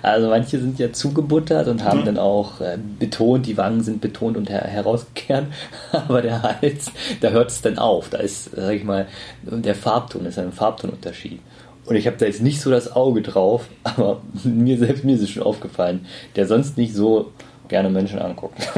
Also 0.02 0.28
manche 0.28 0.58
sind 0.60 0.78
ja 0.78 0.92
zugebuttert 0.92 1.66
und 1.68 1.84
haben 1.84 2.00
Mhm. 2.00 2.04
dann 2.04 2.18
auch 2.18 2.60
äh, 2.60 2.78
betont, 2.98 3.46
die 3.46 3.56
Wangen 3.56 3.82
sind 3.82 4.00
betont 4.00 4.36
und 4.36 4.50
her 4.50 4.62
herausgekehrt, 4.62 5.46
aber 5.92 6.20
der 6.22 6.42
Hals, 6.42 6.90
da 7.20 7.30
hört 7.30 7.50
es 7.50 7.62
dann 7.62 7.78
auf. 7.78 8.08
Da 8.10 8.18
ist, 8.18 8.50
sag 8.54 8.74
ich 8.74 8.84
mal, 8.84 9.06
der 9.42 9.74
Farbton 9.74 10.26
ist 10.26 10.38
ein 10.38 10.52
Farbtonunterschied. 10.52 11.40
Und 11.86 11.96
ich 11.96 12.06
habe 12.06 12.18
da 12.18 12.26
jetzt 12.26 12.42
nicht 12.42 12.60
so 12.60 12.70
das 12.70 12.92
Auge 12.92 13.22
drauf, 13.22 13.64
aber 13.82 14.20
mir 14.44 14.78
selbst 14.78 15.04
mir 15.04 15.14
ist 15.14 15.22
es 15.22 15.30
schon 15.30 15.42
aufgefallen, 15.42 16.06
der 16.36 16.46
sonst 16.46 16.76
nicht 16.76 16.94
so 16.94 17.32
gerne 17.68 17.90
Menschen 17.90 18.18
anguckt. 18.18 18.56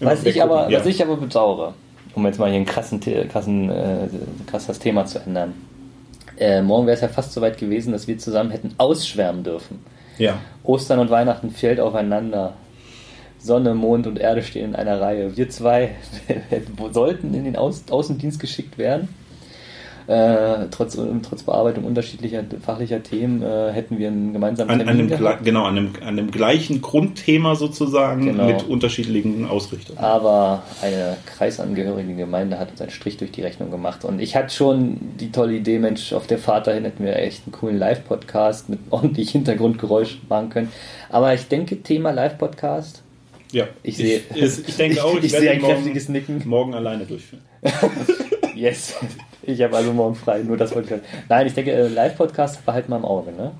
Was 0.00 0.24
ich, 0.24 0.42
aber, 0.42 0.68
ja. 0.68 0.80
was 0.80 0.86
ich 0.86 1.02
aber 1.02 1.16
bedauere, 1.16 1.72
um 2.14 2.26
jetzt 2.26 2.38
mal 2.38 2.50
hier 2.50 2.58
ein 2.58 2.66
krassen, 2.66 3.00
krassen, 3.00 3.70
äh, 3.70 4.08
krasses 4.46 4.78
Thema 4.78 5.06
zu 5.06 5.18
ändern. 5.20 5.54
Äh, 6.38 6.62
morgen 6.62 6.86
wäre 6.86 6.96
es 6.96 7.00
ja 7.00 7.08
fast 7.08 7.32
so 7.32 7.40
weit 7.40 7.58
gewesen, 7.58 7.92
dass 7.92 8.06
wir 8.06 8.18
zusammen 8.18 8.50
hätten 8.50 8.74
ausschwärmen 8.76 9.44
dürfen. 9.44 9.78
ja. 10.18 10.38
Ostern 10.62 10.98
und 10.98 11.10
Weihnachten 11.10 11.50
fällt 11.50 11.80
aufeinander. 11.80 12.54
Sonne, 13.38 13.74
Mond 13.74 14.06
und 14.06 14.18
Erde 14.18 14.42
stehen 14.42 14.70
in 14.70 14.74
einer 14.74 15.00
Reihe. 15.00 15.36
Wir 15.36 15.50
zwei 15.50 15.90
sollten 16.92 17.34
in 17.34 17.44
den 17.44 17.56
Außendienst 17.56 18.40
geschickt 18.40 18.78
werden. 18.78 19.08
Äh, 20.06 20.66
trotz, 20.70 20.98
trotz 21.22 21.42
Bearbeitung 21.44 21.84
unterschiedlicher 21.84 22.44
fachlicher 22.62 23.02
Themen 23.02 23.42
äh, 23.42 23.72
hätten 23.72 23.96
wir 23.98 24.08
einen 24.08 24.34
gemeinsamen 24.34 24.70
An, 24.70 24.80
an 24.80 24.86
Termin 24.86 25.08
dem, 25.08 25.18
gehabt. 25.18 25.40
gle- 25.40 25.44
genau, 25.44 25.64
an 25.64 25.76
dem, 25.76 25.90
an 26.06 26.16
dem 26.18 26.30
gleichen 26.30 26.82
Grundthema 26.82 27.54
sozusagen 27.54 28.26
Genau. 28.26 28.44
mit 28.46 28.64
unterschiedlichen 28.68 29.46
Ausrichtungen. 29.48 29.98
Aber 29.98 30.62
eine 30.82 31.16
kreisangehörige 31.24 32.14
Gemeinde 32.14 32.58
hat 32.58 32.70
uns 32.72 32.82
einen 32.82 32.90
Strich 32.90 33.16
durch 33.16 33.30
die 33.32 33.40
Rechnung 33.40 33.70
gemacht. 33.70 34.04
Und 34.04 34.20
ich 34.20 34.36
hatte 34.36 34.54
schon 34.54 34.98
die 35.18 35.32
tolle 35.32 35.54
Idee, 35.54 35.78
Mensch, 35.78 36.12
auf 36.12 36.26
der 36.26 36.36
Fahrt 36.38 36.66
dahin 36.66 36.84
hätten 36.84 37.02
wir 37.04 37.16
echt 37.16 37.42
einen 37.46 37.52
coolen 37.52 37.78
Live-Podcast 37.78 38.68
mit 38.68 38.80
ordentlich 38.90 39.30
Hintergrundgeräusch 39.30 40.18
machen 40.28 40.50
können. 40.50 40.68
Aber 41.08 41.32
ich 41.32 41.48
denke, 41.48 41.82
Thema 41.82 42.10
Live-Podcast, 42.10 43.02
Ja, 43.52 43.68
ich 43.82 43.96
sehe- 43.96 44.20
Ich, 44.34 44.68
ich, 44.68 44.76
denke 44.76 45.02
auch, 45.04 45.16
ich, 45.16 45.24
ich 45.24 45.32
sehe 45.32 45.50
ein 45.50 45.60
morgen, 45.62 45.72
kräftiges 45.74 46.08
Nicken. 46.10 46.42
morgen 46.44 46.74
alleine 46.74 47.06
durchführen. 47.06 47.42
yes. 48.54 48.94
Ich 49.46 49.60
habe 49.60 49.76
also 49.76 49.92
morgen 49.92 50.14
frei, 50.14 50.42
nur 50.42 50.56
das 50.56 50.74
wollte 50.74 50.86
ich 50.86 50.90
hören. 50.92 51.02
Nein, 51.28 51.46
ich 51.46 51.52
denke, 51.52 51.70
äh, 51.70 51.86
Live-Podcast 51.86 52.64
behalten 52.64 52.90
wir 52.90 52.96
im 52.96 53.04
Auge, 53.04 53.30
ne? 53.30 53.52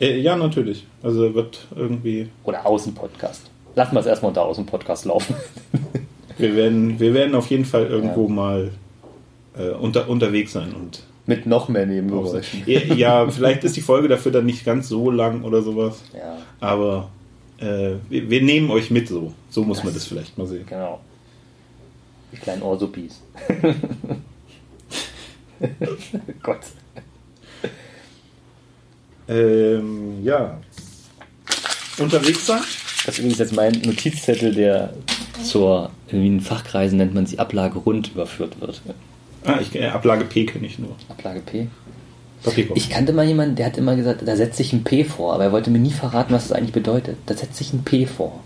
Äh, 0.00 0.20
ja, 0.20 0.36
natürlich. 0.36 0.86
Also 1.02 1.34
wird 1.34 1.66
irgendwie. 1.74 2.28
Oder 2.44 2.64
Außen-Podcast. 2.64 3.50
Lassen 3.74 3.94
wir 3.96 4.00
es 4.00 4.06
erstmal 4.06 4.28
unter 4.28 4.44
Außen-Podcast 4.44 5.06
laufen. 5.06 5.34
Wir 6.38 6.54
werden, 6.54 7.00
wir 7.00 7.14
werden 7.14 7.34
auf 7.34 7.48
jeden 7.48 7.64
Fall 7.64 7.86
irgendwo 7.86 8.28
Ja. 8.28 8.32
mal 8.32 8.70
äh, 9.58 9.70
unter, 9.70 10.08
unterwegs 10.08 10.52
sein 10.52 10.72
und 10.72 11.02
Mit 11.26 11.46
noch 11.46 11.68
mehr 11.68 11.84
Nebengeräuschen. 11.84 12.62
Ja, 12.64 13.28
vielleicht 13.28 13.64
ist 13.64 13.76
die 13.76 13.80
Folge 13.80 14.06
dafür 14.06 14.30
dann 14.30 14.46
nicht 14.46 14.64
ganz 14.64 14.88
so 14.88 15.10
lang 15.10 15.42
oder 15.42 15.62
sowas. 15.62 16.00
Ja. 16.14 16.38
Aber 16.60 17.08
äh, 17.58 17.96
wir, 18.08 18.30
wir, 18.30 18.40
nehmen 18.40 18.70
euch 18.70 18.90
mit 18.92 19.08
so. 19.08 19.32
So 19.50 19.64
muss 19.64 19.78
das, 19.78 19.84
man 19.84 19.94
das 19.94 20.06
vielleicht 20.06 20.38
mal 20.38 20.46
sehen. 20.46 20.64
Genau. 20.68 21.00
Die 22.32 22.36
kleinen 22.36 22.62
Orsuppies. 22.62 23.20
Gott. 26.42 26.60
Ähm, 29.28 30.24
ja. 30.24 30.58
Unterwegs 31.98 32.46
sein? 32.46 32.60
Das 33.04 33.14
ist 33.14 33.18
übrigens 33.18 33.38
jetzt 33.38 33.54
mein 33.54 33.72
Notizzettel, 33.84 34.54
der 34.54 34.92
zur, 35.42 35.90
in 36.08 36.40
Fachkreisen 36.40 36.98
nennt 36.98 37.14
man 37.14 37.26
sie 37.26 37.38
Ablage 37.38 37.78
rund 37.78 38.12
überführt 38.12 38.60
wird. 38.60 38.80
Ah, 39.44 39.58
ich, 39.60 39.74
äh, 39.74 39.86
Ablage 39.86 40.24
P 40.24 40.46
kenne 40.46 40.66
ich 40.66 40.78
nur. 40.78 40.96
Ablage 41.08 41.40
P? 41.40 41.68
Papierkorb. 42.42 42.76
Ich 42.76 42.90
kannte 42.90 43.12
mal 43.12 43.26
jemanden, 43.26 43.56
der 43.56 43.66
hat 43.66 43.78
immer 43.78 43.96
gesagt, 43.96 44.22
da 44.24 44.36
setzt 44.36 44.56
sich 44.56 44.72
ein 44.72 44.84
P 44.84 45.04
vor, 45.04 45.34
aber 45.34 45.44
er 45.44 45.52
wollte 45.52 45.70
mir 45.70 45.78
nie 45.78 45.90
verraten, 45.90 46.32
was 46.32 46.48
das 46.48 46.56
eigentlich 46.56 46.72
bedeutet. 46.72 47.16
Da 47.26 47.34
setzt 47.34 47.56
sich 47.56 47.72
ein 47.72 47.82
P 47.82 48.06
vor. 48.06 48.40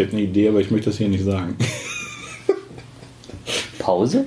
Ich 0.00 0.06
hätte 0.06 0.16
eine 0.16 0.24
Idee, 0.24 0.48
aber 0.48 0.60
ich 0.60 0.70
möchte 0.70 0.88
das 0.88 0.96
hier 0.96 1.10
nicht 1.10 1.24
sagen. 1.24 1.58
Pause? 3.78 4.26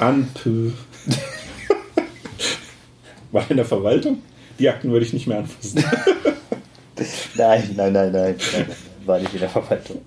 Anpö. 0.00 0.72
War 3.30 3.48
in 3.48 3.58
der 3.58 3.64
Verwaltung? 3.64 4.22
Die 4.58 4.68
Akten 4.68 4.90
würde 4.90 5.06
ich 5.06 5.12
nicht 5.12 5.28
mehr 5.28 5.38
anfassen. 5.38 5.84
nein, 7.36 7.70
nein, 7.76 7.92
nein, 7.92 8.10
nein, 8.10 8.36
nein. 8.52 8.66
War 9.06 9.20
nicht 9.20 9.34
in 9.34 9.38
der 9.38 9.50
Verwaltung. 9.50 10.00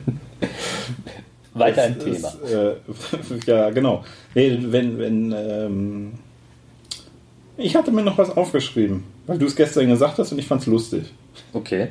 Weiter 1.54 1.84
ein 1.84 2.00
Thema. 2.00 2.30
Ist, 2.30 2.52
äh, 2.52 2.76
ja, 3.46 3.70
genau. 3.72 4.04
Nee, 4.36 4.58
wenn, 4.62 4.98
wenn, 4.98 5.36
ähm, 5.38 6.14
ich 7.58 7.76
hatte 7.76 7.92
mir 7.92 8.04
noch 8.04 8.18
was 8.18 8.36
aufgeschrieben, 8.36 9.04
weil 9.28 9.38
du 9.38 9.46
es 9.46 9.56
gestern 9.56 9.88
gesagt 9.88 10.18
hast 10.18 10.32
und 10.32 10.40
ich 10.40 10.48
fand 10.48 10.62
es 10.62 10.68
lustig. 10.68 11.14
Okay. 11.54 11.90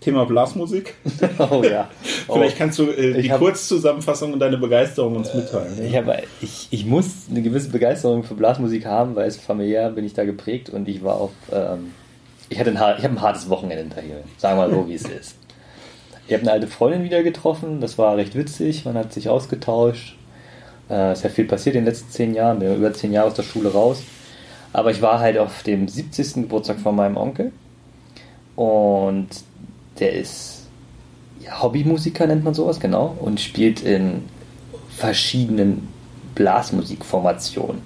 Thema 0.00 0.24
Blasmusik. 0.26 0.94
Oh 1.38 1.62
ja. 1.62 1.88
Vielleicht 2.26 2.56
oh. 2.56 2.58
kannst 2.58 2.78
du 2.78 2.84
äh, 2.90 3.22
die 3.22 3.30
hab, 3.30 3.38
Kurzzusammenfassung 3.38 4.32
und 4.32 4.38
deine 4.40 4.58
Begeisterung 4.58 5.16
uns 5.16 5.32
mitteilen. 5.34 5.84
Ich, 5.84 5.96
hab, 5.96 6.06
ich, 6.40 6.68
ich 6.70 6.86
muss 6.86 7.26
eine 7.30 7.42
gewisse 7.42 7.70
Begeisterung 7.70 8.22
für 8.22 8.34
Blasmusik 8.34 8.86
haben, 8.86 9.16
weil 9.16 9.28
es 9.28 9.36
familiär 9.36 9.90
bin 9.90 10.04
ich 10.04 10.14
da 10.14 10.24
geprägt 10.24 10.70
und 10.70 10.88
ich 10.88 11.02
war 11.02 11.16
auf. 11.16 11.30
Ähm, 11.52 11.92
ich 12.48 12.58
hatte 12.58 12.70
ein, 12.70 12.76
ich 12.76 13.04
habe 13.04 13.14
ein 13.14 13.20
hartes 13.20 13.48
Wochenende 13.50 13.82
hinterher. 13.82 14.22
Sagen 14.36 14.58
wir 14.58 14.68
mal 14.68 14.74
so, 14.74 14.88
wie 14.88 14.94
es 14.94 15.04
ist. 15.04 15.36
Ich 16.26 16.34
habe 16.34 16.42
eine 16.42 16.52
alte 16.52 16.66
Freundin 16.66 17.04
wieder 17.04 17.22
getroffen, 17.22 17.80
das 17.80 17.96
war 17.98 18.16
recht 18.16 18.34
witzig, 18.34 18.84
man 18.84 18.94
hat 18.94 19.12
sich 19.12 19.28
ausgetauscht. 19.28 20.16
Äh, 20.90 21.12
ist 21.12 21.24
ja 21.24 21.30
viel 21.30 21.46
passiert 21.46 21.74
in 21.74 21.82
den 21.82 21.86
letzten 21.86 22.10
zehn 22.10 22.34
Jahren, 22.34 22.58
bin 22.58 22.74
über 22.74 22.92
zehn 22.92 23.12
Jahre 23.12 23.28
aus 23.28 23.34
der 23.34 23.42
Schule 23.42 23.72
raus. 23.72 24.02
Aber 24.72 24.90
ich 24.90 25.00
war 25.00 25.20
halt 25.20 25.38
auf 25.38 25.62
dem 25.62 25.88
70. 25.88 26.34
Geburtstag 26.34 26.80
von 26.80 26.94
meinem 26.94 27.16
Onkel. 27.16 27.52
Und 28.58 29.28
der 30.00 30.14
ist 30.14 30.66
Hobbymusiker, 31.48 32.26
nennt 32.26 32.42
man 32.42 32.54
sowas, 32.54 32.80
genau. 32.80 33.16
Und 33.20 33.40
spielt 33.40 33.82
in 33.82 34.24
verschiedenen 34.88 35.86
Blasmusikformationen. 36.34 37.80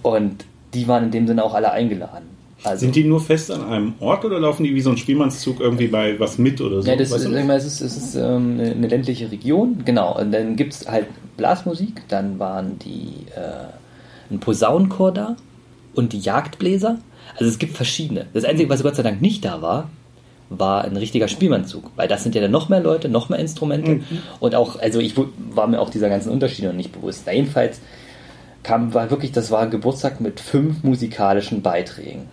Und 0.00 0.46
die 0.72 0.88
waren 0.88 1.04
in 1.04 1.10
dem 1.10 1.26
Sinne 1.26 1.44
auch 1.44 1.52
alle 1.52 1.72
eingeladen. 1.72 2.24
Also, 2.64 2.86
Sind 2.86 2.96
die 2.96 3.04
nur 3.04 3.20
fest 3.20 3.50
an 3.50 3.66
einem 3.66 3.92
Ort 4.00 4.24
oder 4.24 4.40
laufen 4.40 4.64
die 4.64 4.74
wie 4.74 4.80
so 4.80 4.88
ein 4.88 4.96
Spielmannszug 4.96 5.60
irgendwie 5.60 5.88
bei 5.88 6.18
was 6.18 6.38
mit 6.38 6.58
oder 6.62 6.80
so? 6.80 6.88
Ja, 6.88 6.96
das, 6.96 7.10
mal, 7.10 7.50
es 7.50 7.66
ist, 7.66 7.82
es 7.82 7.98
ist 7.98 8.14
ähm, 8.14 8.58
eine 8.58 8.88
ländliche 8.88 9.30
Region, 9.30 9.82
genau. 9.84 10.18
Und 10.18 10.32
dann 10.32 10.56
gibt 10.56 10.72
es 10.72 10.88
halt 10.88 11.08
Blasmusik, 11.36 12.08
dann 12.08 12.38
waren 12.38 12.78
die 12.78 13.26
äh, 13.36 14.32
ein 14.32 14.40
Posaunenchor 14.40 15.12
da 15.12 15.36
und 15.96 16.12
die 16.12 16.20
Jagdbläser. 16.20 16.98
Also 17.34 17.50
es 17.50 17.58
gibt 17.58 17.76
verschiedene. 17.76 18.26
Das 18.32 18.44
Einzige, 18.44 18.68
was 18.68 18.82
Gott 18.82 18.94
sei 18.94 19.02
Dank 19.02 19.20
nicht 19.20 19.44
da 19.44 19.60
war, 19.60 19.90
war 20.48 20.84
ein 20.84 20.96
richtiger 20.96 21.26
Spielmannzug, 21.26 21.90
weil 21.96 22.06
das 22.06 22.22
sind 22.22 22.34
ja 22.34 22.40
dann 22.40 22.52
noch 22.52 22.68
mehr 22.68 22.80
Leute, 22.80 23.08
noch 23.08 23.28
mehr 23.28 23.38
Instrumente 23.38 23.96
mhm. 23.96 24.04
und 24.38 24.54
auch, 24.54 24.78
also 24.78 25.00
ich 25.00 25.14
war 25.16 25.66
mir 25.66 25.80
auch 25.80 25.90
dieser 25.90 26.08
ganzen 26.08 26.30
Unterschiede 26.30 26.68
noch 26.68 26.74
nicht 26.74 26.92
bewusst. 26.92 27.24
Na, 27.26 27.32
jedenfalls 27.32 27.80
kam, 28.62 28.94
war 28.94 29.10
wirklich, 29.10 29.32
das 29.32 29.50
war 29.50 29.62
ein 29.62 29.70
Geburtstag 29.70 30.20
mit 30.20 30.38
fünf 30.38 30.84
musikalischen 30.84 31.62
Beiträgen 31.62 32.28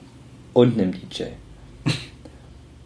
und 0.54 0.80
einem 0.80 0.92
DJ. 0.92 1.24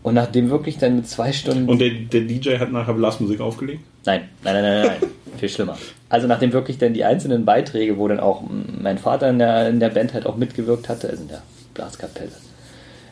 Und 0.04 0.14
nachdem 0.14 0.50
wirklich 0.50 0.78
dann 0.78 0.96
mit 0.96 1.08
zwei 1.10 1.34
Stunden. 1.34 1.68
Und 1.68 1.80
der, 1.80 1.90
der 1.90 2.22
DJ 2.22 2.58
hat 2.60 2.72
nachher 2.72 2.94
Blasmusik 2.94 3.42
aufgelegt? 3.42 3.82
Nein, 4.06 4.30
nein, 4.42 4.54
nein, 4.54 4.64
nein, 4.64 4.88
nein. 5.02 5.10
Viel 5.38 5.50
schlimmer. 5.50 5.78
Also 6.10 6.28
nachdem 6.28 6.54
wirklich 6.54 6.78
dann 6.78 6.94
die 6.94 7.04
einzelnen 7.04 7.46
Beiträge, 7.46 7.98
wo 7.98 8.08
dann 8.08 8.20
auch 8.20 8.44
mein 8.82 8.98
Vater 8.98 9.30
in 9.30 9.40
der, 9.40 9.70
in 9.70 9.80
der 9.80 9.90
Band 9.90 10.14
halt 10.14 10.26
auch 10.26 10.38
mitgewirkt 10.38 10.88
hatte, 10.88 11.10
also 11.10 11.22
in 11.22 11.28
der 11.28 11.42
Blaskapelle, 11.74 12.32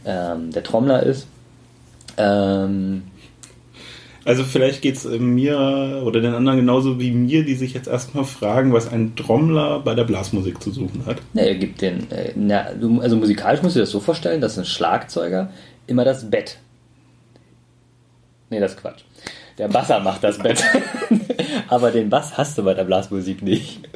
ähm, 0.05 0.51
der 0.51 0.63
Trommler 0.63 1.03
ist. 1.03 1.27
Ähm, 2.17 3.03
also 4.25 4.43
vielleicht 4.43 4.81
geht 4.81 4.95
es 4.95 5.05
mir 5.05 6.01
oder 6.03 6.19
den 6.19 6.34
anderen 6.34 6.58
genauso 6.58 6.99
wie 6.99 7.12
mir, 7.12 7.45
die 7.45 7.53
sich 7.53 7.75
jetzt 7.75 7.88
erstmal 7.88 8.23
fragen, 8.23 8.73
was 8.73 8.91
ein 8.91 9.15
Trommler 9.15 9.81
bei 9.81 9.93
der 9.93 10.03
Blasmusik 10.03 10.63
zu 10.63 10.71
suchen 10.71 11.05
hat. 11.05 11.17
Ne, 11.34 11.47
er 11.47 11.55
gibt 11.55 11.81
den, 11.81 12.10
äh, 12.10 12.31
na, 12.36 12.69
also 13.01 13.17
musikalisch 13.17 13.62
musst 13.62 13.75
du 13.75 13.79
dir 13.79 13.84
das 13.84 13.91
so 13.91 13.99
vorstellen, 13.99 14.41
dass 14.41 14.58
ein 14.58 14.65
Schlagzeuger 14.65 15.51
immer 15.86 16.05
das 16.05 16.29
Bett. 16.29 16.58
Ne, 18.49 18.60
das 18.60 18.71
ist 18.71 18.81
Quatsch. 18.81 19.03
Der 19.58 19.68
Basser 19.68 20.00
macht 20.00 20.24
das 20.24 20.38
Bett. 20.38 20.63
Aber 21.68 21.91
den 21.91 22.10
Bass 22.10 22.38
hast 22.38 22.58
du 22.58 22.63
bei 22.63 22.74
der 22.74 22.84
Blasmusik 22.84 23.41
nicht. 23.41 23.88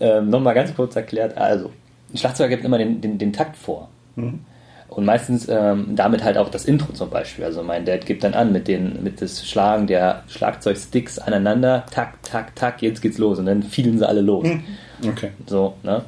Ähm, 0.00 0.30
Nochmal 0.30 0.54
ganz 0.54 0.74
kurz 0.74 0.96
erklärt, 0.96 1.36
also, 1.36 1.70
ein 2.12 2.16
Schlagzeuger 2.16 2.48
gibt 2.48 2.64
immer 2.64 2.78
den, 2.78 3.00
den, 3.00 3.18
den 3.18 3.32
Takt 3.32 3.56
vor. 3.56 3.88
Mhm. 4.16 4.40
Und 4.88 5.04
meistens 5.04 5.48
ähm, 5.48 5.94
damit 5.94 6.24
halt 6.24 6.36
auch 6.36 6.48
das 6.48 6.64
Intro 6.64 6.92
zum 6.92 7.10
Beispiel. 7.10 7.44
Also 7.44 7.62
mein 7.62 7.84
Dad 7.84 8.06
gibt 8.06 8.24
dann 8.24 8.34
an 8.34 8.52
mit 8.52 8.66
den, 8.66 9.04
mit 9.04 9.22
das 9.22 9.48
Schlagen 9.48 9.86
der 9.86 10.24
Schlagzeugsticks 10.26 11.20
aneinander, 11.20 11.84
tak, 11.92 12.20
tak, 12.24 12.56
tak, 12.56 12.82
jetzt 12.82 13.00
geht's 13.00 13.16
los. 13.16 13.38
Und 13.38 13.46
dann 13.46 13.62
fielen 13.62 13.98
sie 13.98 14.08
alle 14.08 14.20
los. 14.20 14.48
Hm. 14.48 14.64
Okay. 15.06 15.30
So, 15.46 15.74
ne? 15.84 16.02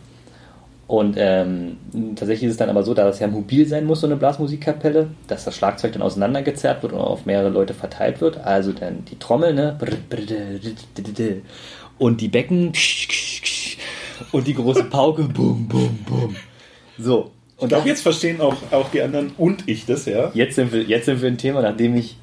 Und 0.87 1.16
ähm, 1.16 1.79
tatsächlich 2.16 2.49
ist 2.49 2.53
es 2.53 2.59
dann 2.59 2.68
aber 2.68 2.83
so, 2.83 2.92
da 2.92 3.05
das 3.05 3.18
ja 3.18 3.27
mobil 3.27 3.66
sein 3.66 3.87
muss, 3.87 4.01
so 4.01 4.07
eine 4.07 4.16
Blasmusikkapelle, 4.16 5.09
dass 5.27 5.45
das 5.45 5.57
Schlagzeug 5.57 5.92
dann 5.92 6.03
auseinandergezerrt 6.03 6.83
wird 6.83 6.92
und 6.92 6.99
auf 6.99 7.25
mehrere 7.25 7.49
Leute 7.49 7.73
verteilt 7.73 8.21
wird. 8.21 8.38
Also 8.38 8.73
dann 8.73 9.05
die 9.07 9.18
Trommel, 9.18 9.55
ne? 9.55 9.79
Und 11.99 12.21
die 12.21 12.29
Becken 12.29 12.73
und 14.33 14.47
die 14.47 14.55
große 14.55 14.85
Pauke, 14.85 15.23
bum, 15.25 15.66
bum, 15.68 15.99
bum. 16.07 16.37
So, 16.99 17.31
und 17.62 17.68
ich 17.68 17.68
glaube, 17.68 17.88
jetzt 17.88 18.03
verstehen 18.03 18.40
auch, 18.40 18.57
auch 18.73 18.90
die 18.90 19.03
anderen 19.03 19.31
und 19.38 19.68
ich 19.68 19.87
das, 19.87 20.07
ja. 20.07 20.33
Jetzt 20.35 20.57
sind 20.57 20.73
wir, 20.73 20.83
jetzt 20.83 21.07
sind 21.07 21.23
wir 21.23 21.31
ein 21.31 21.38
Thema, 21.38 21.62
nachdem 21.62 21.97
ich 21.97 22.16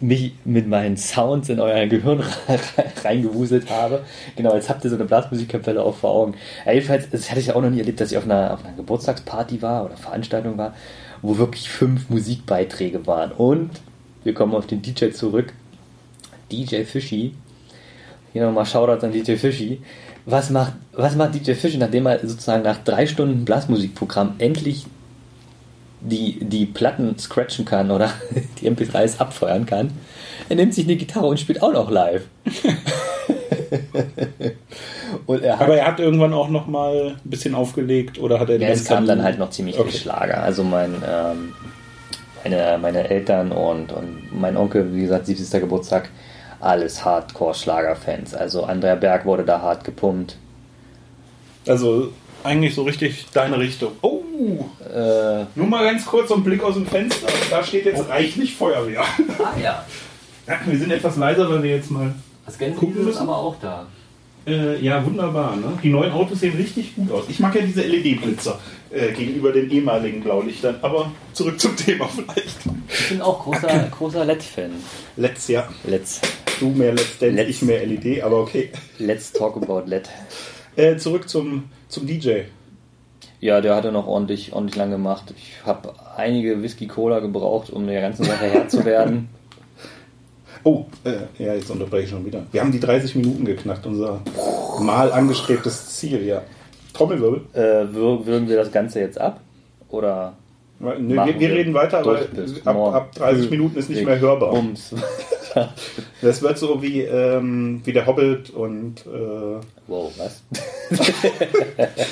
mich 0.00 0.32
mit 0.44 0.68
meinen 0.68 0.96
Sounds 0.96 1.48
in 1.48 1.60
euer 1.60 1.86
Gehirn 1.86 2.22
reingewuselt 3.04 3.70
habe. 3.70 4.04
Genau, 4.36 4.54
jetzt 4.54 4.68
habt 4.68 4.84
ihr 4.84 4.90
so 4.90 4.96
eine 4.96 5.04
Blasmusikkapelle 5.04 5.82
auch 5.82 5.96
vor 5.96 6.10
Augen. 6.10 6.34
Ja, 6.64 6.72
jedenfalls, 6.72 7.08
das 7.10 7.30
hatte 7.30 7.40
ich 7.40 7.46
ja 7.46 7.54
auch 7.54 7.62
noch 7.62 7.70
nie 7.70 7.80
erlebt, 7.80 8.00
dass 8.00 8.12
ich 8.12 8.18
auf 8.18 8.24
einer, 8.24 8.54
auf 8.54 8.64
einer 8.64 8.76
Geburtstagsparty 8.76 9.62
war 9.62 9.84
oder 9.84 9.96
Veranstaltung 9.96 10.58
war, 10.58 10.74
wo 11.22 11.38
wirklich 11.38 11.68
fünf 11.68 12.10
Musikbeiträge 12.10 13.06
waren. 13.06 13.32
Und 13.32 13.70
wir 14.24 14.34
kommen 14.34 14.54
auf 14.54 14.66
den 14.66 14.82
DJ 14.82 15.10
zurück. 15.10 15.52
DJ 16.52 16.82
Fischi. 16.84 17.34
Hier 18.32 18.44
nochmal 18.44 18.66
Shoutout 18.66 19.04
an 19.04 19.12
DJ 19.12 19.36
Fischi 19.36 19.80
was 20.26 20.50
macht, 20.50 20.72
was 20.92 21.14
macht 21.14 21.34
DJ 21.34 21.52
Fischer, 21.52 21.78
nachdem 21.78 22.06
er 22.06 22.18
sozusagen 22.18 22.64
nach 22.64 22.78
drei 22.82 23.06
Stunden 23.06 23.44
Blasmusikprogramm 23.44 24.34
endlich 24.38 24.86
die, 26.00 26.38
die 26.40 26.66
Platten 26.66 27.18
scratchen 27.18 27.64
kann 27.64 27.90
oder 27.90 28.12
die 28.60 28.70
MP3s 28.70 29.18
abfeuern 29.18 29.66
kann. 29.66 29.90
Er 30.48 30.56
nimmt 30.56 30.74
sich 30.74 30.84
eine 30.84 30.96
Gitarre 30.96 31.26
und 31.26 31.40
spielt 31.40 31.62
auch 31.62 31.72
noch 31.72 31.90
live. 31.90 32.22
er 35.42 35.60
Aber 35.60 35.76
er 35.76 35.86
hat 35.86 36.00
irgendwann 36.00 36.32
auch 36.32 36.48
noch 36.48 36.66
mal 36.66 37.16
ein 37.24 37.30
bisschen 37.30 37.54
aufgelegt 37.54 38.18
oder 38.18 38.38
hat 38.38 38.50
er 38.50 38.60
Ja, 38.60 38.68
es 38.68 38.84
kam 38.84 39.06
dann 39.06 39.22
halt 39.22 39.38
noch 39.38 39.50
ziemlich 39.50 39.78
okay. 39.78 39.90
viel 39.90 40.00
Schlager. 40.00 40.42
Also 40.42 40.62
mein, 40.62 41.02
ähm, 41.06 41.54
meine, 42.44 42.78
meine 42.78 43.08
Eltern 43.08 43.52
und, 43.52 43.92
und 43.92 44.28
mein 44.32 44.56
Onkel, 44.56 44.94
wie 44.94 45.02
gesagt, 45.02 45.26
70. 45.26 45.60
Geburtstag, 45.60 46.10
alles 46.60 47.04
Hardcore-Schlager-Fans. 47.04 48.34
Also 48.34 48.64
Andrea 48.64 48.94
Berg 48.94 49.24
wurde 49.24 49.44
da 49.44 49.60
hart 49.60 49.84
gepumpt. 49.84 50.36
Also 51.66 52.12
eigentlich 52.46 52.74
so 52.74 52.82
richtig 52.82 53.26
deine 53.32 53.58
Richtung. 53.58 53.92
Oh! 54.02 54.20
Äh, 54.94 55.44
Nur 55.54 55.66
mal 55.66 55.84
ganz 55.84 56.06
kurz 56.06 56.28
so 56.28 56.36
ein 56.36 56.44
Blick 56.44 56.62
aus 56.62 56.74
dem 56.74 56.86
Fenster. 56.86 57.26
Da 57.50 57.62
steht 57.62 57.86
jetzt 57.86 58.04
oh. 58.06 58.10
reichlich 58.10 58.54
Feuerwehr. 58.54 59.02
Ah 59.38 59.54
ja. 59.62 59.84
Wir 60.64 60.78
sind 60.78 60.92
etwas 60.92 61.16
leiser, 61.16 61.50
weil 61.50 61.62
wir 61.62 61.70
jetzt 61.70 61.90
mal 61.90 62.14
das 62.44 62.58
gucken 62.58 62.94
müssen. 62.94 63.10
ist 63.10 63.16
aber 63.16 63.36
auch 63.36 63.56
da. 63.60 63.86
Äh, 64.46 64.80
ja, 64.80 65.04
wunderbar. 65.04 65.56
Ne? 65.56 65.76
Die 65.82 65.90
neuen 65.90 66.12
Autos 66.12 66.40
sehen 66.40 66.56
richtig 66.56 66.94
gut 66.94 67.10
aus. 67.10 67.24
Ich 67.28 67.40
mag 67.40 67.54
ja 67.56 67.62
diese 67.62 67.82
LED-Blitzer 67.82 68.60
äh, 68.90 69.12
gegenüber 69.12 69.50
den 69.50 69.68
ehemaligen 69.70 70.22
Blaulichtern. 70.22 70.76
Aber 70.82 71.10
zurück 71.32 71.58
zum 71.58 71.76
Thema 71.76 72.08
vielleicht. 72.08 72.58
Ich 72.88 73.08
bin 73.08 73.20
auch 73.20 73.42
großer, 73.42 73.68
großer 73.90 74.24
LED-Fan. 74.24 74.70
Let's, 75.16 75.48
ja. 75.48 75.68
Let's. 75.84 76.20
Du 76.60 76.70
mehr 76.70 76.92
Let's 76.92 77.18
Dance, 77.18 77.34
Let's, 77.34 77.50
ich 77.50 77.62
mehr 77.62 77.84
LED, 77.84 78.22
aber 78.22 78.40
okay. 78.40 78.70
Let's 78.98 79.32
talk 79.32 79.56
about 79.56 79.82
LED. 79.86 80.08
Äh, 80.76 80.96
zurück 80.96 81.28
zum, 81.28 81.64
zum 81.88 82.06
DJ. 82.06 82.42
Ja, 83.40 83.60
der 83.60 83.76
hatte 83.76 83.92
noch 83.92 84.06
ordentlich, 84.06 84.52
ordentlich 84.52 84.76
lang 84.76 84.90
gemacht. 84.90 85.32
Ich 85.36 85.64
habe 85.64 85.92
einige 86.16 86.62
Whisky-Cola 86.62 87.20
gebraucht, 87.20 87.70
um 87.70 87.86
der 87.86 88.00
ganzen 88.00 88.24
Sache 88.24 88.46
Herr 88.46 88.68
zu 88.68 88.84
werden. 88.84 89.28
Oh, 90.64 90.84
äh, 91.04 91.12
ja, 91.38 91.54
jetzt 91.54 91.70
unterbreche 91.70 92.04
ich 92.04 92.10
schon 92.10 92.26
wieder. 92.26 92.44
Wir 92.50 92.60
haben 92.60 92.72
die 92.72 92.80
30 92.80 93.14
Minuten 93.14 93.44
geknackt, 93.44 93.86
unser 93.86 94.20
mal 94.80 95.12
angestrebtes 95.12 95.94
Ziel, 95.94 96.26
ja. 96.26 96.42
Trommelwirbel. 96.92 97.42
Äh, 97.52 97.94
würgen 97.94 98.48
wir 98.48 98.56
das 98.56 98.72
Ganze 98.72 98.98
jetzt 98.98 99.20
ab? 99.20 99.40
Oder 99.88 100.32
Nö, 100.80 100.96
wir, 100.98 101.38
wir, 101.38 101.50
reden 101.50 101.72
weiter, 101.72 101.98
aber 101.98 102.18
ab, 102.64 102.94
ab, 102.94 103.14
30 103.14 103.48
Minuten 103.50 103.78
ist 103.78 103.88
nicht 103.88 104.04
mehr 104.04 104.18
hörbar. 104.18 104.50
Bums. 104.50 104.92
das 106.22 106.42
wird 106.42 106.58
so 106.58 106.82
wie, 106.82 107.00
ähm, 107.02 107.80
wie 107.84 107.92
der 107.92 108.06
Hobbit 108.06 108.50
und. 108.50 109.06
Äh, 109.06 109.60
wow, 109.86 110.12
was? 110.16 110.42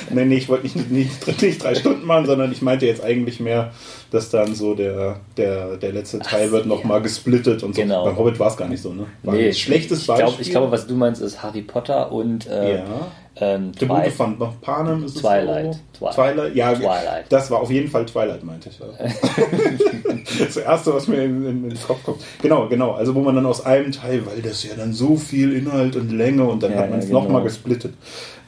nee, 0.09 0.25
nee, 0.25 0.37
ich 0.37 0.49
wollte 0.49 0.63
nicht, 0.63 0.91
nicht, 0.91 1.41
nicht, 1.41 1.63
drei 1.63 1.75
Stunden 1.75 2.05
machen, 2.05 2.25
sondern 2.25 2.51
ich 2.51 2.61
meinte 2.61 2.85
jetzt 2.85 3.03
eigentlich 3.03 3.39
mehr, 3.39 3.71
dass 4.11 4.29
dann 4.29 4.55
so 4.55 4.73
der, 4.73 5.19
der, 5.37 5.77
der 5.77 5.91
letzte 5.91 6.19
Teil 6.19 6.47
Ach, 6.47 6.53
wird 6.53 6.65
nochmal 6.65 6.97
ja. 6.97 7.03
gesplittet 7.03 7.63
und 7.63 7.75
so. 7.75 7.81
Genau. 7.81 8.05
Beim 8.05 8.17
Hobbit 8.17 8.39
war 8.39 8.47
es 8.47 8.57
gar 8.57 8.67
nicht 8.67 8.81
so, 8.81 8.93
ne? 8.93 9.05
War 9.23 9.35
nee, 9.35 9.47
ein 9.47 9.53
schlechtes 9.53 10.05
Beispiel. 10.05 10.41
Ich 10.41 10.49
glaube, 10.49 10.67
glaub, 10.67 10.71
was 10.71 10.87
du 10.87 10.95
meinst, 10.95 11.21
ist 11.21 11.43
Harry 11.43 11.61
Potter 11.61 12.11
und. 12.11 12.47
Äh, 12.47 12.77
ja 12.77 13.11
ähm, 13.37 13.73
Der 13.73 13.87
Twi 13.87 14.09
von 14.11 14.37
Panem 14.61 15.03
ist 15.03 15.19
Twilight. 15.19 15.71
es 15.71 15.99
so? 15.99 16.07
Twilight. 16.07 16.55
Ja, 16.55 16.73
Twilight. 16.73 17.25
das 17.29 17.51
war 17.51 17.59
auf 17.59 17.69
jeden 17.69 17.89
Fall 17.89 18.05
Twilight, 18.05 18.43
meinte 18.43 18.69
ich. 18.69 18.79
das 20.39 20.55
erste, 20.55 20.93
was 20.93 21.07
mir 21.07 21.23
in, 21.23 21.45
in, 21.45 21.63
in, 21.65 21.69
den 21.69 21.83
Kopf 21.83 22.03
kommt. 22.03 22.21
Genau, 22.41 22.69
genau. 22.69 22.91
Also 22.91 23.13
wo 23.13 23.19
man 23.19 23.34
dann 23.35 23.45
aus 23.45 23.65
einem 23.65 23.91
Teil, 23.91 24.25
weil 24.25 24.41
das 24.41 24.63
ja 24.63 24.75
dann 24.75 24.93
so 24.93 25.17
viel 25.17 25.53
Inhalt 25.53 25.95
und 25.95 26.11
Länge 26.11 26.45
und 26.45 26.63
dann 26.63 26.71
ja, 26.71 26.79
hat 26.79 26.89
man 26.89 26.99
es 26.99 27.05
ja, 27.05 27.09
genau. 27.09 27.23
nochmal 27.23 27.43
gesplittet. 27.43 27.93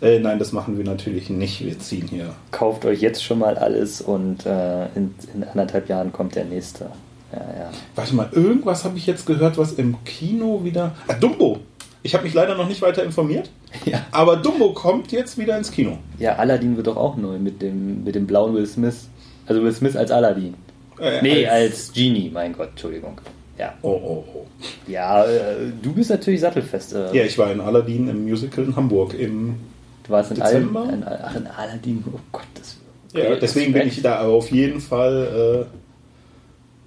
Äh, 0.01 0.19
nein, 0.19 0.39
das 0.39 0.51
machen 0.51 0.77
wir 0.77 0.85
natürlich 0.85 1.29
nicht. 1.29 1.65
Wir 1.65 1.77
ziehen 1.79 2.07
hier. 2.07 2.33
Kauft 2.51 2.85
euch 2.85 3.01
jetzt 3.01 3.23
schon 3.23 3.39
mal 3.39 3.57
alles 3.57 4.01
und 4.01 4.45
äh, 4.45 4.85
in, 4.95 5.15
in 5.33 5.43
anderthalb 5.43 5.89
Jahren 5.89 6.11
kommt 6.11 6.35
der 6.35 6.45
nächste. 6.45 6.91
Ja, 7.31 7.39
ja. 7.39 7.69
Warte 7.95 8.15
mal, 8.15 8.29
irgendwas 8.31 8.85
habe 8.85 8.97
ich 8.97 9.05
jetzt 9.05 9.25
gehört, 9.25 9.57
was 9.57 9.73
im 9.73 10.03
Kino 10.05 10.63
wieder. 10.63 10.95
Ah, 11.07 11.13
Dumbo! 11.13 11.59
Ich 12.03 12.13
habe 12.13 12.23
mich 12.23 12.33
leider 12.33 12.55
noch 12.55 12.67
nicht 12.67 12.81
weiter 12.81 13.03
informiert. 13.03 13.49
Ja. 13.85 14.05
Aber 14.11 14.37
Dumbo 14.37 14.71
kommt 14.71 15.11
jetzt 15.11 15.37
wieder 15.37 15.57
ins 15.57 15.71
Kino. 15.71 15.97
Ja, 16.17 16.37
Aladdin 16.37 16.77
wird 16.77 16.87
doch 16.87 16.95
auch 16.95 17.17
neu 17.17 17.37
mit 17.37 17.61
dem, 17.61 18.05
mit 18.05 18.15
dem 18.15 18.25
blauen 18.25 18.55
Will 18.55 18.65
Smith. 18.65 19.09
Also 19.45 19.61
Will 19.61 19.73
Smith 19.73 19.95
als 19.95 20.09
Aladdin. 20.09 20.55
Äh, 20.99 21.21
nee, 21.21 21.45
als, 21.45 21.73
als, 21.73 21.93
Genie, 21.93 22.31
mein 22.33 22.53
Gott, 22.53 22.69
Entschuldigung. 22.69 23.19
Ja. 23.57 23.73
Oh, 23.81 23.89
oh, 23.89 24.23
oh. 24.33 24.45
Ja, 24.87 25.25
äh, 25.25 25.71
du 25.81 25.93
bist 25.93 26.09
natürlich 26.09 26.41
sattelfest. 26.41 26.93
Äh. 26.93 27.15
Ja, 27.15 27.23
ich 27.23 27.37
war 27.37 27.51
in 27.51 27.59
Aladdin 27.59 28.07
im 28.07 28.23
Musical 28.23 28.65
in 28.65 28.75
Hamburg 28.75 29.13
im 29.13 29.55
Du 30.03 30.11
warst 30.11 30.31
in, 30.31 30.37
Dezember? 30.37 30.83
Al 30.83 30.93
in, 30.93 31.03
ach, 31.03 31.35
in 31.35 31.47
Aladdin, 31.47 32.03
oh 32.13 32.19
Gott. 32.31 32.45
Das, 32.53 32.77
okay, 33.13 33.29
ja, 33.29 33.35
deswegen 33.35 33.73
bin 33.73 33.87
ich 33.87 34.01
da 34.01 34.25
auf 34.25 34.51
jeden 34.51 34.79
Fall 34.79 35.67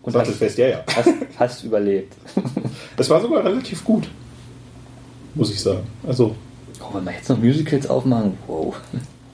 äh, 0.07 0.11
sattelfest, 0.11 0.53
hast, 0.53 0.59
ja, 0.59 0.69
ja. 0.69 0.85
Hast, 0.95 1.09
hast 1.39 1.65
überlebt. 1.65 2.15
Das 2.97 3.09
war 3.09 3.21
sogar 3.21 3.45
relativ 3.45 3.83
gut 3.83 4.09
muss 5.35 5.51
ich 5.51 5.61
sagen. 5.61 5.87
Also. 6.07 6.35
Oh, 6.81 6.95
wenn 6.95 7.05
wir 7.05 7.13
jetzt 7.13 7.29
noch 7.29 7.39
Musicals 7.39 7.89
aufmachen, 7.89 8.35
wow. 8.47 8.75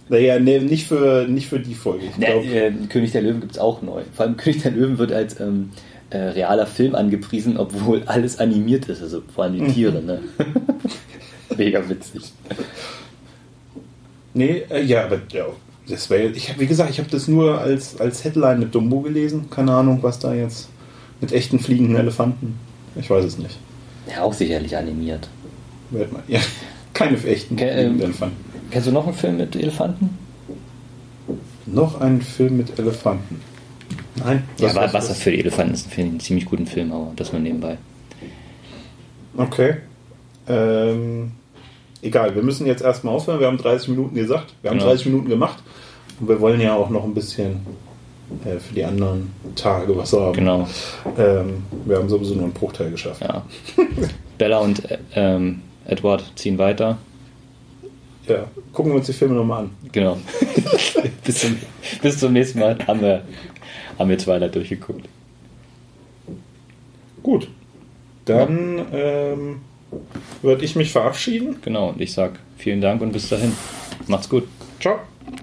Naja, 0.08 0.38
nee, 0.38 0.60
nicht, 0.60 0.86
für, 0.86 1.26
nicht 1.28 1.48
für 1.48 1.58
die 1.58 1.74
Folge. 1.74 2.06
Nee, 2.16 2.26
äh, 2.26 2.72
König 2.88 3.12
der 3.12 3.22
Löwen 3.22 3.40
gibt 3.40 3.52
es 3.52 3.58
auch 3.58 3.82
neu. 3.82 4.02
Vor 4.12 4.26
allem 4.26 4.36
König 4.36 4.62
der 4.62 4.72
Löwen 4.72 4.98
wird 4.98 5.12
als 5.12 5.40
ähm, 5.40 5.70
äh, 6.16 6.30
realer 6.30 6.66
Film 6.66 6.94
angepriesen, 6.94 7.58
obwohl 7.58 8.02
alles 8.06 8.38
animiert 8.38 8.86
ist, 8.88 9.02
also 9.02 9.22
vor 9.34 9.44
allem 9.44 9.54
die 9.54 9.60
mhm. 9.62 9.72
Tiere. 9.72 10.02
Ne? 10.02 10.20
Mega 11.56 11.86
witzig. 11.88 12.32
Nee, 14.34 14.62
äh, 14.70 14.82
ja, 14.82 15.04
aber 15.04 15.20
ja, 15.30 15.46
das 15.88 16.08
wäre. 16.10 16.28
Ich 16.30 16.48
habe, 16.48 16.60
wie 16.60 16.66
gesagt, 16.66 16.90
ich 16.90 16.98
habe 16.98 17.10
das 17.10 17.28
nur 17.28 17.60
als, 17.60 18.00
als 18.00 18.24
Headline 18.24 18.60
mit 18.60 18.74
Dumbo 18.74 19.00
gelesen. 19.00 19.50
Keine 19.50 19.72
Ahnung, 19.72 19.98
was 20.02 20.18
da 20.18 20.34
jetzt 20.34 20.68
mit 21.20 21.32
echten 21.32 21.58
fliegenden 21.58 21.96
Elefanten. 21.96 22.58
Ich 22.96 23.10
weiß 23.10 23.24
es 23.24 23.38
nicht. 23.38 23.58
Ja, 24.10 24.22
auch 24.22 24.32
sicherlich 24.32 24.76
animiert. 24.76 25.28
Weltmann. 25.90 26.22
Ja, 26.28 26.40
keine 26.94 27.22
echten 27.24 27.56
Ken, 27.56 27.78
ähm, 27.78 28.00
Elefanten. 28.00 28.44
Kennst 28.70 28.88
du 28.88 28.92
noch 28.92 29.06
einen 29.06 29.16
Film 29.16 29.36
mit 29.36 29.54
Elefanten? 29.54 30.18
Noch 31.66 32.00
einen 32.00 32.22
Film 32.22 32.56
mit 32.56 32.78
Elefanten? 32.78 33.40
Nein. 34.24 34.44
Ja, 34.58 34.74
war 34.74 34.92
Wasser 34.92 35.14
für 35.14 35.30
die 35.30 35.40
Elefanten 35.40 35.74
ist 35.74 35.88
ich 35.90 35.98
einen 35.98 36.20
ziemlich 36.20 36.46
guten 36.46 36.66
Film, 36.66 36.92
aber 36.92 37.12
das 37.16 37.32
nur 37.32 37.40
nebenbei. 37.40 37.78
Okay. 39.36 39.76
Ähm, 40.48 41.32
egal, 42.02 42.34
wir 42.34 42.42
müssen 42.42 42.66
jetzt 42.66 42.82
erstmal 42.82 43.14
aufhören. 43.14 43.40
Wir 43.40 43.46
haben 43.46 43.58
30 43.58 43.88
Minuten 43.88 44.14
gesagt. 44.14 44.54
Wir 44.62 44.70
haben 44.70 44.78
genau. 44.78 44.90
30 44.90 45.06
Minuten 45.06 45.28
gemacht. 45.28 45.62
Und 46.20 46.28
wir 46.28 46.40
wollen 46.40 46.60
ja 46.60 46.74
auch 46.74 46.88
noch 46.88 47.04
ein 47.04 47.14
bisschen 47.14 47.60
äh, 48.44 48.58
für 48.58 48.74
die 48.74 48.84
anderen 48.84 49.32
Tage 49.54 49.96
was 49.96 50.12
haben. 50.12 50.32
Genau. 50.32 50.68
Ähm, 51.18 51.64
wir 51.84 51.96
haben 51.96 52.08
sowieso 52.08 52.34
nur 52.34 52.44
einen 52.44 52.52
Bruchteil 52.52 52.90
geschafft. 52.90 53.20
Ja. 53.20 53.44
Bella 54.38 54.58
und 54.58 54.82
ähm, 55.14 55.62
Edward 55.86 56.24
ziehen 56.36 56.58
weiter. 56.58 56.98
Ja, 58.26 58.44
gucken 58.72 58.92
wir 58.92 58.96
uns 58.96 59.06
die 59.06 59.12
Filme 59.12 59.34
nochmal 59.34 59.64
an. 59.64 59.70
Genau. 59.92 60.18
bis, 61.24 61.40
zum, 61.40 61.56
bis 62.02 62.18
zum 62.18 62.32
nächsten 62.32 62.58
Mal 62.58 62.76
haben 62.86 63.00
wir, 63.00 63.22
haben 63.98 64.10
wir 64.10 64.18
Twilight 64.18 64.54
durchgeguckt. 64.54 65.08
Gut. 67.22 67.48
Dann 68.24 68.78
ja. 68.78 69.32
ähm, 69.32 69.60
würde 70.42 70.64
ich 70.64 70.76
mich 70.76 70.90
verabschieden. 70.90 71.56
Genau, 71.62 71.90
und 71.90 72.00
ich 72.00 72.12
sage 72.12 72.34
vielen 72.56 72.80
Dank 72.80 73.02
und 73.02 73.12
bis 73.12 73.28
dahin. 73.28 73.52
Macht's 74.08 74.28
gut. 74.28 74.46
Ciao. 74.80 75.00